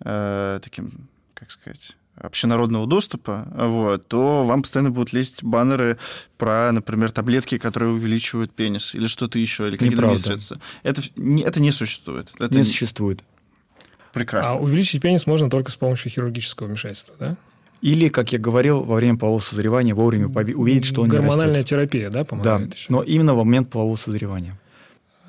э, 0.00 0.60
таким, 0.62 1.08
как 1.38 1.50
сказать 1.50 1.96
общенародного 2.20 2.86
доступа, 2.86 3.46
вот, 3.54 4.08
то 4.08 4.44
вам 4.44 4.62
постоянно 4.62 4.90
будут 4.90 5.12
лезть 5.12 5.44
баннеры 5.44 5.98
про, 6.36 6.72
например, 6.72 7.10
таблетки, 7.12 7.58
которые 7.58 7.92
увеличивают 7.92 8.52
пенис, 8.52 8.94
или 8.94 9.06
что-то 9.06 9.38
еще, 9.38 9.68
или 9.68 9.76
какие-то 9.76 10.16
средства. 10.16 10.58
Это, 10.82 11.02
не, 11.16 11.42
это 11.42 11.60
не 11.60 11.70
существует. 11.70 12.28
Это 12.40 12.52
не, 12.52 12.60
не 12.60 12.64
существует. 12.64 13.22
Прекрасно. 14.12 14.54
А 14.54 14.56
увеличить 14.56 15.00
пенис 15.00 15.26
можно 15.26 15.48
только 15.48 15.70
с 15.70 15.76
помощью 15.76 16.10
хирургического 16.10 16.66
вмешательства, 16.66 17.14
да? 17.18 17.36
Или, 17.80 18.08
как 18.08 18.32
я 18.32 18.40
говорил, 18.40 18.82
во 18.82 18.96
время 18.96 19.16
полового 19.16 19.40
созревания 19.40 19.94
вовремя 19.94 20.26
увидеть, 20.26 20.86
что 20.86 21.02
он 21.02 21.08
Гормональная 21.08 21.62
терапия, 21.62 22.10
да, 22.10 22.24
помогает? 22.24 22.70
Да, 22.70 22.74
еще? 22.74 22.86
но 22.92 23.02
именно 23.02 23.34
в 23.34 23.38
момент 23.38 23.70
полового 23.70 23.94
созревания. 23.94 24.58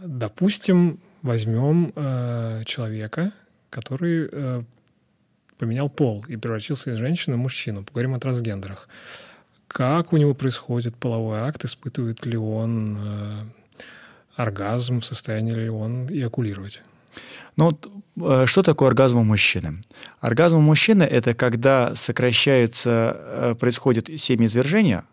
Допустим, 0.01 0.99
возьмем 1.21 1.93
э, 1.95 2.63
человека, 2.65 3.33
который 3.69 4.29
э, 4.31 4.63
поменял 5.59 5.89
пол 5.89 6.25
и 6.27 6.37
превратился 6.37 6.91
из 6.91 6.97
женщины 6.97 7.35
в 7.35 7.39
мужчину. 7.39 7.83
Поговорим 7.83 8.15
о 8.15 8.19
трансгендерах. 8.19 8.87
Как 9.67 10.13
у 10.13 10.17
него 10.17 10.33
происходит 10.33 10.95
половой 10.95 11.39
акт? 11.41 11.63
Испытывает 11.65 12.25
ли 12.25 12.37
он 12.37 12.97
э, 12.99 13.41
оргазм? 14.35 15.01
В 15.01 15.05
состоянии 15.05 15.53
ли 15.53 15.69
он 15.69 16.07
эякулировать? 16.07 16.81
Ну 17.55 17.65
вот 17.65 17.91
э, 18.17 18.45
что 18.47 18.63
такое 18.63 18.87
оргазм 18.87 19.19
у 19.19 19.23
мужчины? 19.23 19.81
Оргазм 20.21 20.57
у 20.57 20.61
мужчины– 20.61 21.03
это 21.17 21.35
когда 21.35 21.93
сокращается, 21.95 23.17
э, 23.19 23.55
происходит 23.59 24.09
семяизвержение, 24.19 25.03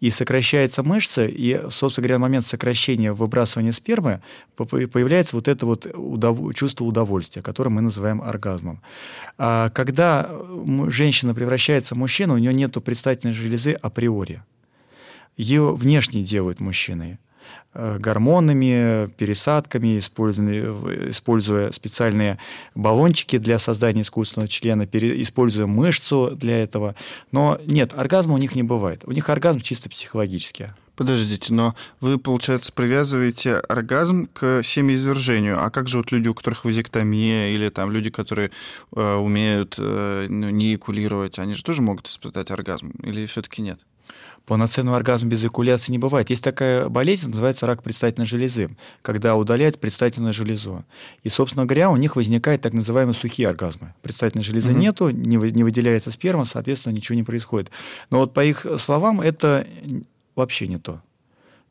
и 0.00 0.10
сокращается 0.10 0.82
мышца, 0.82 1.26
и, 1.26 1.68
собственно 1.70 2.02
говоря, 2.04 2.18
в 2.18 2.22
момент 2.22 2.46
сокращения 2.46 3.12
выбрасывания 3.12 3.72
спермы 3.72 4.20
появляется 4.56 5.36
вот 5.36 5.48
это 5.48 5.66
вот 5.66 5.86
удов... 5.94 6.54
чувство 6.54 6.84
удовольствия, 6.84 7.42
которое 7.42 7.70
мы 7.70 7.80
называем 7.80 8.22
оргазмом. 8.22 8.80
А 9.38 9.70
когда 9.70 10.30
женщина 10.88 11.34
превращается 11.34 11.94
в 11.94 11.98
мужчину, 11.98 12.34
у 12.34 12.38
нее 12.38 12.54
нет 12.54 12.76
предстательной 12.84 13.34
железы 13.34 13.72
априори. 13.72 14.42
Ее 15.36 15.74
внешне 15.74 16.22
делают 16.22 16.60
мужчиной. 16.60 17.18
Э, 17.76 17.98
гормонами, 17.98 19.10
пересадками, 19.16 19.98
используя 19.98 21.72
специальные 21.72 22.38
баллончики 22.76 23.36
для 23.38 23.58
создания 23.58 24.02
искусственного 24.02 24.46
члена, 24.46 24.84
используя 24.84 25.66
мышцу 25.66 26.36
для 26.36 26.62
этого. 26.62 26.94
Но 27.32 27.58
нет, 27.66 27.92
оргазма 27.96 28.34
у 28.34 28.38
них 28.38 28.54
не 28.54 28.62
бывает. 28.62 29.02
У 29.06 29.10
них 29.10 29.28
оргазм 29.28 29.58
чисто 29.58 29.88
психологический. 29.88 30.68
Подождите, 30.94 31.52
но 31.52 31.74
вы, 32.00 32.18
получается, 32.18 32.72
привязываете 32.72 33.56
оргазм 33.56 34.28
к 34.32 34.62
семяизвержению. 34.62 35.60
А 35.60 35.68
как 35.70 35.88
же 35.88 35.98
вот 35.98 36.12
люди, 36.12 36.28
у 36.28 36.34
которых 36.34 36.64
вазектомия, 36.64 37.48
или 37.48 37.70
там 37.70 37.90
люди, 37.90 38.10
которые 38.10 38.52
э, 38.94 39.14
умеют 39.16 39.74
э, 39.78 40.26
ну, 40.28 40.50
не 40.50 40.76
экулировать, 40.76 41.40
они 41.40 41.54
же 41.54 41.64
тоже 41.64 41.82
могут 41.82 42.06
испытать 42.06 42.52
оргазм? 42.52 42.92
Или 43.02 43.26
все-таки 43.26 43.62
нет? 43.62 43.80
Полноценного 44.46 44.98
оргазма 44.98 45.30
без 45.30 45.42
экуляции 45.42 45.90
не 45.90 45.98
бывает. 45.98 46.28
Есть 46.28 46.44
такая 46.44 46.88
болезнь, 46.90 47.28
называется 47.28 47.66
рак 47.66 47.82
предстательной 47.82 48.26
железы, 48.26 48.76
когда 49.00 49.36
удаляют 49.36 49.80
предстательную 49.80 50.34
железу. 50.34 50.84
И, 51.22 51.30
собственно 51.30 51.64
говоря, 51.64 51.90
у 51.90 51.96
них 51.96 52.16
возникают 52.16 52.60
так 52.60 52.74
называемые 52.74 53.14
сухие 53.14 53.48
оргазмы. 53.48 53.94
Предстательной 54.02 54.44
железы 54.44 54.72
угу. 54.72 54.78
нету, 54.78 55.08
не, 55.08 55.36
не 55.36 55.64
выделяется 55.64 56.10
сперма, 56.10 56.44
соответственно, 56.44 56.92
ничего 56.92 57.16
не 57.16 57.22
происходит. 57.22 57.70
Но 58.10 58.18
вот 58.18 58.34
по 58.34 58.44
их 58.44 58.66
словам 58.78 59.22
это 59.22 59.66
вообще 60.34 60.66
не 60.66 60.78
то. 60.78 61.00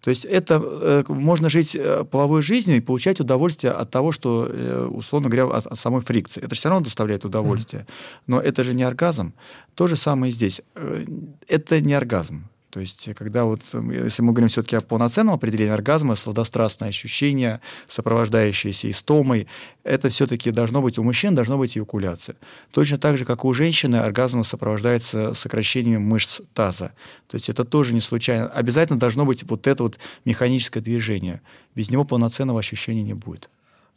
То 0.01 0.09
есть 0.09 0.25
это 0.25 0.61
э, 0.61 1.03
можно 1.07 1.49
жить 1.49 1.77
э, 1.79 2.03
половой 2.03 2.41
жизнью 2.41 2.75
и 2.75 2.81
получать 2.81 3.21
удовольствие 3.21 3.71
от 3.71 3.89
того, 3.89 4.11
что, 4.11 4.49
э, 4.51 4.85
условно 4.91 5.29
говоря, 5.29 5.55
от, 5.55 5.65
от 5.65 5.79
самой 5.79 6.01
фрикции. 6.01 6.43
Это 6.43 6.55
все 6.55 6.67
равно 6.67 6.83
доставляет 6.83 7.23
удовольствие. 7.23 7.87
Но 8.27 8.41
это 8.41 8.63
же 8.63 8.73
не 8.73 8.83
оргазм. 8.83 9.33
То 9.75 9.87
же 9.87 9.95
самое 9.95 10.31
и 10.31 10.35
здесь. 10.35 10.61
Э, 10.75 11.05
это 11.47 11.79
не 11.79 11.93
оргазм. 11.93 12.49
То 12.73 12.79
есть, 12.79 13.07
когда 13.15 13.45
вот, 13.45 13.61
если 13.71 14.23
мы 14.23 14.33
говорим 14.33 14.47
все-таки 14.47 14.75
о 14.75 14.81
полноценном 14.81 15.35
определении 15.35 15.71
оргазма, 15.71 16.15
сладострастное 16.15 16.89
ощущение, 16.89 17.61
сопровождающееся 17.87 18.89
истомой, 18.89 19.45
это 19.83 20.09
все-таки 20.09 20.49
должно 20.49 20.81
быть, 20.81 20.97
у 20.97 21.03
мужчин 21.03 21.35
должно 21.35 21.59
быть 21.59 21.77
эякуляция. 21.77 22.35
Точно 22.71 22.97
так 22.97 23.19
же, 23.19 23.25
как 23.25 23.45
у 23.45 23.53
женщины, 23.53 23.97
оргазм 23.97 24.43
сопровождается 24.43 25.35
сокращением 25.35 26.01
мышц 26.01 26.41
таза. 26.55 26.93
То 27.27 27.35
есть, 27.35 27.47
это 27.47 27.63
тоже 27.63 27.93
не 27.93 28.01
случайно. 28.01 28.47
Обязательно 28.47 28.97
должно 28.97 29.23
быть 29.23 29.43
вот 29.43 29.67
это 29.67 29.83
вот 29.83 29.99
механическое 30.25 30.81
движение. 30.81 31.43
Без 31.75 31.91
него 31.91 32.05
полноценного 32.05 32.57
ощущения 32.57 33.03
не 33.03 33.13
будет. 33.13 33.51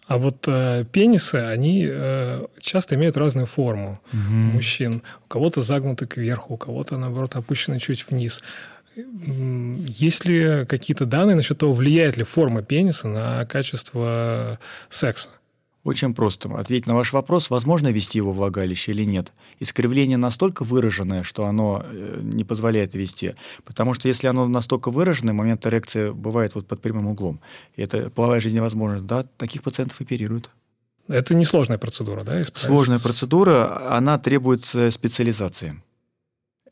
А 0.07 0.19
вот 0.19 0.45
э, 0.47 0.85
пенисы, 0.93 1.37
они 1.37 1.85
э, 1.89 2.47
часто 2.61 2.95
имеют 2.95 3.17
разную 3.17 3.47
форму 3.47 4.01
угу. 4.13 4.21
у 4.21 4.55
мужчин. 4.55 5.03
У 5.25 5.29
кого-то 5.29 5.63
загнуты 5.63 6.07
кверху, 6.07 6.55
у 6.55 6.57
кого-то, 6.57 6.97
наоборот, 6.97 7.35
опущены 7.35 7.81
чуть 7.81 8.09
вниз. 8.09 8.43
Есть 8.97 10.25
ли 10.25 10.65
какие-то 10.67 11.07
данные 11.07 11.37
насчет 11.37 11.59
того, 11.59 11.75
влияет 11.75 12.17
ли 12.17 12.25
форма 12.25 12.63
пениса 12.63 13.09
на 13.09 13.45
качество 13.47 14.59
секса? 14.89 15.29
Очень 15.87 16.15
просто. 16.15 16.53
Ответить 16.59 16.89
на 16.89 16.97
ваш 16.97 17.13
вопрос, 17.13 17.49
возможно 17.49 17.93
вести 17.93 18.19
его 18.19 18.33
влагалище 18.33 18.91
или 18.91 19.05
нет. 19.05 19.33
Искривление 19.61 20.17
настолько 20.17 20.65
выраженное, 20.65 21.23
что 21.23 21.45
оно 21.47 21.85
э, 21.85 22.19
не 22.23 22.43
позволяет 22.43 22.95
вести. 22.95 23.37
Потому 23.65 23.95
что 23.95 24.09
если 24.09 24.27
оно 24.27 24.49
настолько 24.49 24.91
выраженное, 24.91 25.33
момент 25.33 25.65
эрекции 25.65 26.11
бывает 26.11 26.57
вот 26.57 26.67
под 26.67 26.83
прямым 26.83 27.07
углом. 27.07 27.39
И 27.77 27.83
это 27.83 28.11
половая 28.11 28.41
жизнь 28.41 28.57
невозможна. 28.57 29.01
Да, 29.01 29.27
таких 29.37 29.63
пациентов 29.63 30.01
оперируют. 30.01 30.51
Это 31.07 31.37
несложная 31.37 31.79
процедура, 31.79 32.25
да? 32.25 32.43
Сложная 32.43 32.99
процедура, 32.99 33.97
она 33.97 34.19
требует 34.19 34.65
специализации. 34.65 35.81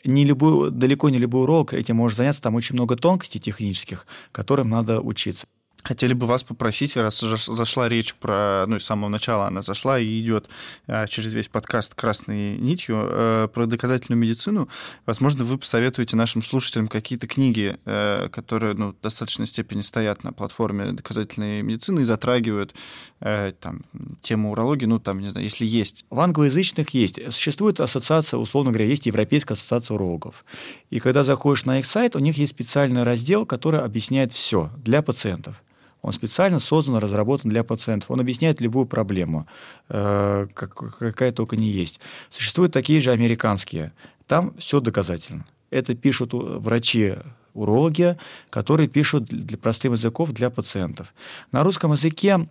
Не 0.03 0.25
любой, 0.25 0.73
далеко 0.73 1.09
не 1.09 1.19
любой 1.19 1.43
уролог 1.43 1.73
этим 1.73 1.97
может 1.97 2.19
заняться, 2.19 2.43
там 2.43 2.57
очень 2.57 2.75
много 2.75 2.97
тонкостей 2.97 3.41
технических, 3.41 4.07
которым 4.33 4.71
надо 4.71 5.01
учиться. 5.01 5.47
Хотели 5.85 6.15
бы 6.15 6.27
вас 6.27 6.43
попросить, 6.43 6.97
раз 6.97 7.21
зашла 7.21 7.91
речь 7.91 8.15
про, 8.15 8.65
ну, 8.67 8.79
с 8.79 8.85
самого 8.85 9.11
начала 9.11 9.47
она 9.47 9.61
зашла 9.61 9.99
и 9.99 10.19
идет 10.19 10.49
а, 10.87 11.07
через 11.07 11.35
весь 11.35 11.49
подкаст 11.49 11.95
красной 11.95 12.57
нитью 12.57 12.97
э, 13.03 13.49
про 13.53 13.67
доказательную 13.67 14.19
медицину, 14.19 14.71
возможно, 15.05 15.45
вы 15.45 15.59
посоветуете 15.59 16.17
нашим 16.17 16.43
слушателям 16.43 16.89
какие-то 16.89 17.27
книги, 17.27 17.77
э, 17.85 18.31
которые, 18.33 18.73
ну, 18.73 18.93
в 18.93 19.01
достаточной 19.03 19.47
степени 19.47 19.83
стоят 19.83 20.25
на 20.25 20.33
платформе 20.33 20.93
доказательной 20.93 21.61
медицины 21.61 22.01
и 22.01 22.05
затрагивают 22.05 22.75
э, 23.21 23.53
там 23.61 23.83
тему 24.23 24.53
урологии, 24.53 24.87
ну, 24.87 24.99
там, 24.99 25.21
не 25.21 25.29
знаю, 25.29 25.45
если 25.45 25.67
есть. 25.67 26.07
В 26.09 26.19
англоязычных 26.19 26.91
есть. 26.91 27.21
Существует 27.31 27.81
ассоциация, 27.81 28.39
условно 28.39 28.71
говоря, 28.71 28.87
есть 28.87 29.05
Европейская 29.05 29.53
ассоциация 29.53 29.97
урологов. 29.97 30.47
И 30.89 30.99
когда 30.99 31.25
заходишь 31.25 31.67
на 31.67 31.79
их 31.79 31.85
сайт, 31.85 32.17
у 32.17 32.21
них 32.21 32.39
есть 32.39 32.53
специальный 32.53 33.03
раздел, 33.03 33.45
который 33.45 33.81
объясняет 33.81 34.33
все 34.33 34.71
для 34.83 35.03
пациентов. 35.03 35.57
Он 36.05 36.13
специально 36.13 36.59
создан, 36.59 36.97
разработан 36.97 37.49
для 37.51 37.65
пациентов. 37.65 38.11
Он 38.11 38.21
объясняет 38.21 38.61
любую 38.61 38.85
проблему, 38.85 39.47
э, 39.89 40.47
какая 40.55 41.33
только 41.33 41.57
не 41.57 41.69
есть. 41.69 41.99
Существуют 42.29 42.75
такие 42.75 43.01
же 43.01 43.11
американские. 43.11 43.91
Там 44.27 44.55
все 44.59 44.81
доказательно. 44.81 45.47
Это 45.71 45.95
пишут 45.95 46.35
врачи 46.35 47.15
урологи, 47.55 48.19
которые 48.51 48.87
пишут 48.87 49.25
для 49.25 49.57
простым 49.57 49.95
языков 49.95 50.33
для 50.33 50.51
пациентов. 50.51 51.15
На 51.53 51.63
русском 51.63 51.93
языке 51.93 52.49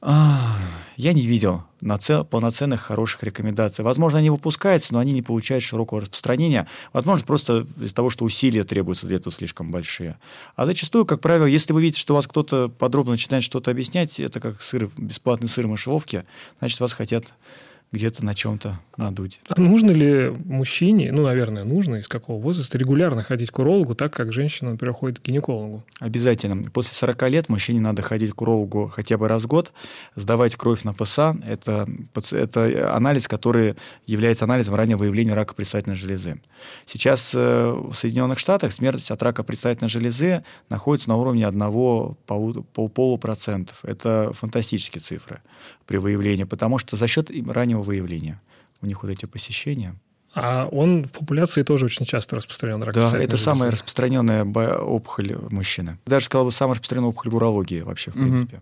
я 0.00 1.12
не 1.12 1.26
видел 1.26 1.62
полноценных 2.30 2.80
хороших 2.80 3.22
рекомендаций. 3.22 3.84
Возможно, 3.84 4.18
они 4.18 4.30
выпускаются, 4.30 4.92
но 4.92 4.98
они 4.98 5.12
не 5.12 5.22
получают 5.22 5.64
широкого 5.64 6.00
распространения. 6.00 6.66
Возможно, 6.92 7.24
просто 7.24 7.66
из-за 7.80 7.94
того, 7.94 8.10
что 8.10 8.24
усилия 8.24 8.64
требуются 8.64 9.06
для 9.06 9.16
этого 9.16 9.32
слишком 9.34 9.70
большие. 9.70 10.18
А 10.56 10.66
зачастую, 10.66 11.06
как 11.06 11.20
правило, 11.20 11.46
если 11.46 11.72
вы 11.72 11.82
видите, 11.82 12.00
что 12.00 12.14
вас 12.14 12.26
кто-то 12.26 12.68
подробно 12.68 13.12
начинает 13.12 13.44
что-то 13.44 13.70
объяснять, 13.70 14.18
это 14.18 14.40
как 14.40 14.60
сыр, 14.60 14.90
бесплатный 14.96 15.48
сыр 15.48 15.66
в 15.66 15.70
мышеловке, 15.70 16.24
значит, 16.58 16.80
вас 16.80 16.92
хотят 16.92 17.24
где-то 17.92 18.24
на 18.24 18.34
чем-то 18.34 18.80
надуть. 18.96 19.40
А 19.48 19.60
нужно 19.60 19.90
ли 19.92 20.30
мужчине, 20.44 21.10
ну, 21.12 21.22
наверное, 21.22 21.64
нужно, 21.64 21.96
из 21.96 22.08
какого 22.08 22.40
возраста, 22.40 22.76
регулярно 22.76 23.22
ходить 23.22 23.50
к 23.50 23.58
урологу, 23.58 23.94
так 23.94 24.12
как 24.12 24.32
женщина, 24.32 24.72
например, 24.72 24.92
ходит 24.92 25.20
к 25.20 25.22
гинекологу? 25.22 25.84
Обязательно. 26.00 26.62
После 26.70 26.94
40 26.94 27.22
лет 27.30 27.48
мужчине 27.48 27.80
надо 27.80 28.02
ходить 28.02 28.32
к 28.32 28.42
урологу 28.42 28.88
хотя 28.88 29.16
бы 29.16 29.28
раз 29.28 29.44
в 29.44 29.46
год, 29.46 29.72
сдавать 30.16 30.56
кровь 30.56 30.84
на 30.84 30.92
ПСА. 30.92 31.36
Это, 31.46 31.88
это 32.32 32.94
анализ, 32.94 33.28
который 33.28 33.76
является 34.06 34.44
анализом 34.44 34.74
раннего 34.74 34.98
выявления 34.98 35.34
рака 35.34 35.54
предстательной 35.54 35.96
железы. 35.96 36.40
Сейчас 36.84 37.32
э, 37.34 37.70
в 37.70 37.94
Соединенных 37.94 38.38
Штатах 38.38 38.72
смертность 38.72 39.10
от 39.10 39.22
рака 39.22 39.42
предстательной 39.42 39.88
железы 39.88 40.42
находится 40.68 41.08
на 41.08 41.16
уровне 41.16 41.44
1,5%. 41.44 43.18
процентов. 43.18 43.78
Это 43.82 44.32
фантастические 44.34 45.00
цифры 45.00 45.40
при 45.86 45.96
выявлении, 45.96 46.44
потому 46.44 46.78
что 46.78 46.96
за 46.96 47.06
счет 47.06 47.30
раннего 47.48 47.77
выявления 47.82 48.40
у 48.80 48.86
них 48.86 49.02
вот 49.02 49.10
эти 49.10 49.26
посещения. 49.26 49.94
А 50.34 50.68
он 50.70 51.04
в 51.04 51.10
популяции 51.10 51.62
тоже 51.62 51.86
очень 51.86 52.04
часто 52.04 52.36
распространен. 52.36 52.82
Рак 52.82 52.94
да, 52.94 53.18
это 53.18 53.36
самая 53.36 53.70
распространенная 53.70 54.44
опухоль 54.44 55.36
мужчины. 55.50 55.98
Даже 56.06 56.26
сказал 56.26 56.44
бы, 56.44 56.52
самая 56.52 56.74
распространенная 56.74 57.10
опухоль 57.10 57.30
в 57.32 57.36
урологии 57.36 57.80
вообще, 57.80 58.10
в 58.10 58.16
угу. 58.16 58.24
принципе. 58.24 58.60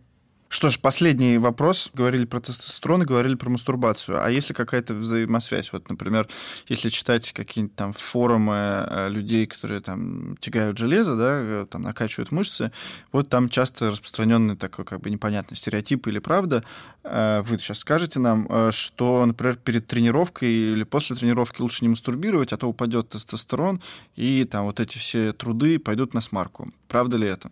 Что 0.49 0.71
ж, 0.71 0.79
последний 0.79 1.39
вопрос. 1.39 1.91
Говорили 1.93 2.25
про 2.25 2.41
тестостерон 2.41 3.03
и 3.03 3.05
говорили 3.05 3.35
про 3.35 3.51
мастурбацию. 3.51 4.25
А 4.25 4.31
если 4.31 4.55
какая-то 4.55 4.95
взаимосвязь? 4.95 5.73
Вот, 5.73 5.89
например, 5.89 6.29
если 6.69 6.89
читать 6.89 7.33
какие-нибудь 7.33 7.75
там 7.75 7.93
форумы 7.93 8.87
э, 8.89 9.09
людей, 9.09 9.47
которые 9.47 9.81
там 9.81 10.37
тягают 10.39 10.79
железо, 10.79 11.17
да, 11.17 11.41
э, 11.41 11.67
там 11.69 11.83
накачивают 11.83 12.31
мышцы, 12.31 12.71
вот 13.11 13.29
там 13.29 13.49
часто 13.49 13.91
распространенный 13.91 14.57
такой 14.57 14.85
как 14.85 15.01
бы 15.01 15.11
непонятный 15.11 15.57
стереотип 15.57 16.07
или 16.07 16.21
правда. 16.21 16.63
Э, 17.03 17.43
вы 17.43 17.59
сейчас 17.59 17.81
скажете 17.81 18.21
нам, 18.21 18.49
что, 18.71 19.27
например, 19.27 19.57
перед 19.57 19.89
тренировкой 19.89 20.49
или 20.49 20.85
после 20.85 21.17
тренировки 21.17 21.61
лучше 21.61 21.85
не 21.85 21.89
мастурбировать, 21.89 22.53
а 22.53 22.57
то 22.57 22.69
упадет 22.69 23.09
тестостерон, 23.09 23.81
и 24.15 24.45
там 24.45 24.67
вот 24.67 24.79
эти 24.79 24.97
все 24.99 25.33
труды 25.33 25.81
пойдут 25.81 26.15
на 26.15 26.21
смарку. 26.21 26.73
Правда 26.87 27.17
ли 27.17 27.27
это? 27.27 27.51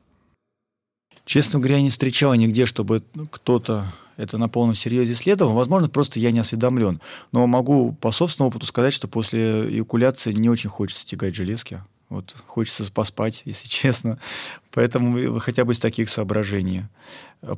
Честно 1.24 1.58
говоря, 1.58 1.76
я 1.76 1.82
не 1.82 1.90
встречал 1.90 2.34
нигде, 2.34 2.66
чтобы 2.66 3.02
кто-то 3.30 3.92
это 4.16 4.38
на 4.38 4.48
полном 4.48 4.74
серьезе 4.74 5.14
исследовал. 5.14 5.54
Возможно, 5.54 5.88
просто 5.88 6.18
я 6.18 6.30
не 6.30 6.38
осведомлен. 6.38 7.00
Но 7.32 7.46
могу 7.46 7.92
по 7.92 8.10
собственному 8.10 8.50
опыту 8.50 8.66
сказать, 8.66 8.92
что 8.92 9.08
после 9.08 9.68
эякуляции 9.68 10.32
не 10.32 10.48
очень 10.48 10.70
хочется 10.70 11.06
тягать 11.06 11.34
железки. 11.34 11.82
Вот 12.14 12.34
хочется 12.46 12.90
поспать, 12.92 13.42
если 13.44 13.68
честно. 13.68 14.18
Поэтому 14.72 15.38
хотя 15.38 15.64
бы 15.64 15.72
из 15.72 15.78
таких 15.78 16.08
соображений. 16.08 16.84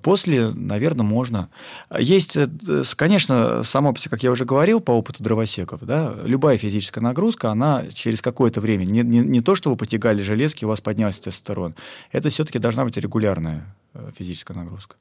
После, 0.02 0.50
наверное, 0.50 1.04
можно. 1.04 1.48
Есть, 1.96 2.36
э, 2.36 2.48
конечно, 2.96 3.62
само, 3.62 3.94
как 4.10 4.22
я 4.22 4.30
уже 4.30 4.44
говорил, 4.44 4.80
по 4.80 4.90
опыту 4.90 5.22
дровосеков, 5.22 5.80
да, 5.82 6.14
любая 6.24 6.58
физическая 6.58 7.02
нагрузка, 7.02 7.50
она 7.50 7.86
через 7.92 8.20
какое-то 8.20 8.60
время, 8.60 8.84
не, 8.84 9.02
не, 9.02 9.20
не 9.20 9.40
то, 9.40 9.54
что 9.54 9.70
вы 9.70 9.76
потягали 9.76 10.22
железки, 10.22 10.64
у 10.64 10.68
вас 10.68 10.80
поднялся 10.80 11.22
тестостерон, 11.22 11.74
это 12.10 12.30
все-таки 12.30 12.58
должна 12.58 12.84
быть 12.84 12.96
регулярная 12.96 13.76
э, 13.94 14.10
физическая 14.16 14.56
нагрузка. 14.56 14.96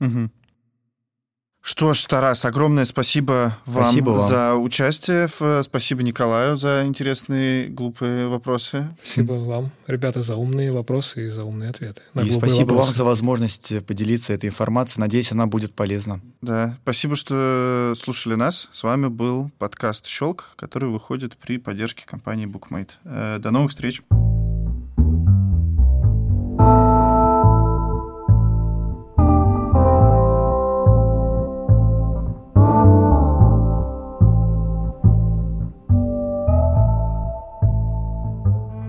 Угу. 0.00 0.30
Что 1.62 1.92
ж, 1.92 2.04
Тарас, 2.06 2.44
огромное 2.46 2.86
спасибо 2.86 3.56
вам, 3.66 3.84
спасибо 3.84 4.10
вам 4.10 4.28
за 4.28 4.54
участие. 4.54 5.28
Спасибо 5.62 6.02
Николаю 6.02 6.56
за 6.56 6.84
интересные 6.86 7.68
глупые 7.68 8.28
вопросы. 8.28 8.88
Спасибо 9.02 9.34
вам, 9.34 9.70
ребята, 9.86 10.22
за 10.22 10.36
умные 10.36 10.72
вопросы 10.72 11.26
и 11.26 11.28
за 11.28 11.44
умные 11.44 11.70
ответы. 11.70 12.00
и 12.14 12.30
спасибо 12.30 12.70
вопросы. 12.70 12.88
вам 12.88 12.96
за 12.96 13.04
возможность 13.04 13.86
поделиться 13.86 14.32
этой 14.32 14.48
информацией. 14.48 15.00
Надеюсь, 15.02 15.32
она 15.32 15.46
будет 15.46 15.74
полезна. 15.74 16.20
Да, 16.40 16.78
спасибо, 16.82 17.14
что 17.14 17.92
слушали 17.96 18.36
нас. 18.36 18.68
С 18.72 18.82
вами 18.82 19.08
был 19.08 19.50
подкаст 19.58 20.06
«Щелк», 20.06 20.54
который 20.56 20.88
выходит 20.88 21.36
при 21.36 21.58
поддержке 21.58 22.06
компании 22.06 22.46
BookMate. 22.46 22.90
Э, 23.04 23.38
до 23.38 23.50
новых 23.50 23.70
встреч! 23.70 24.02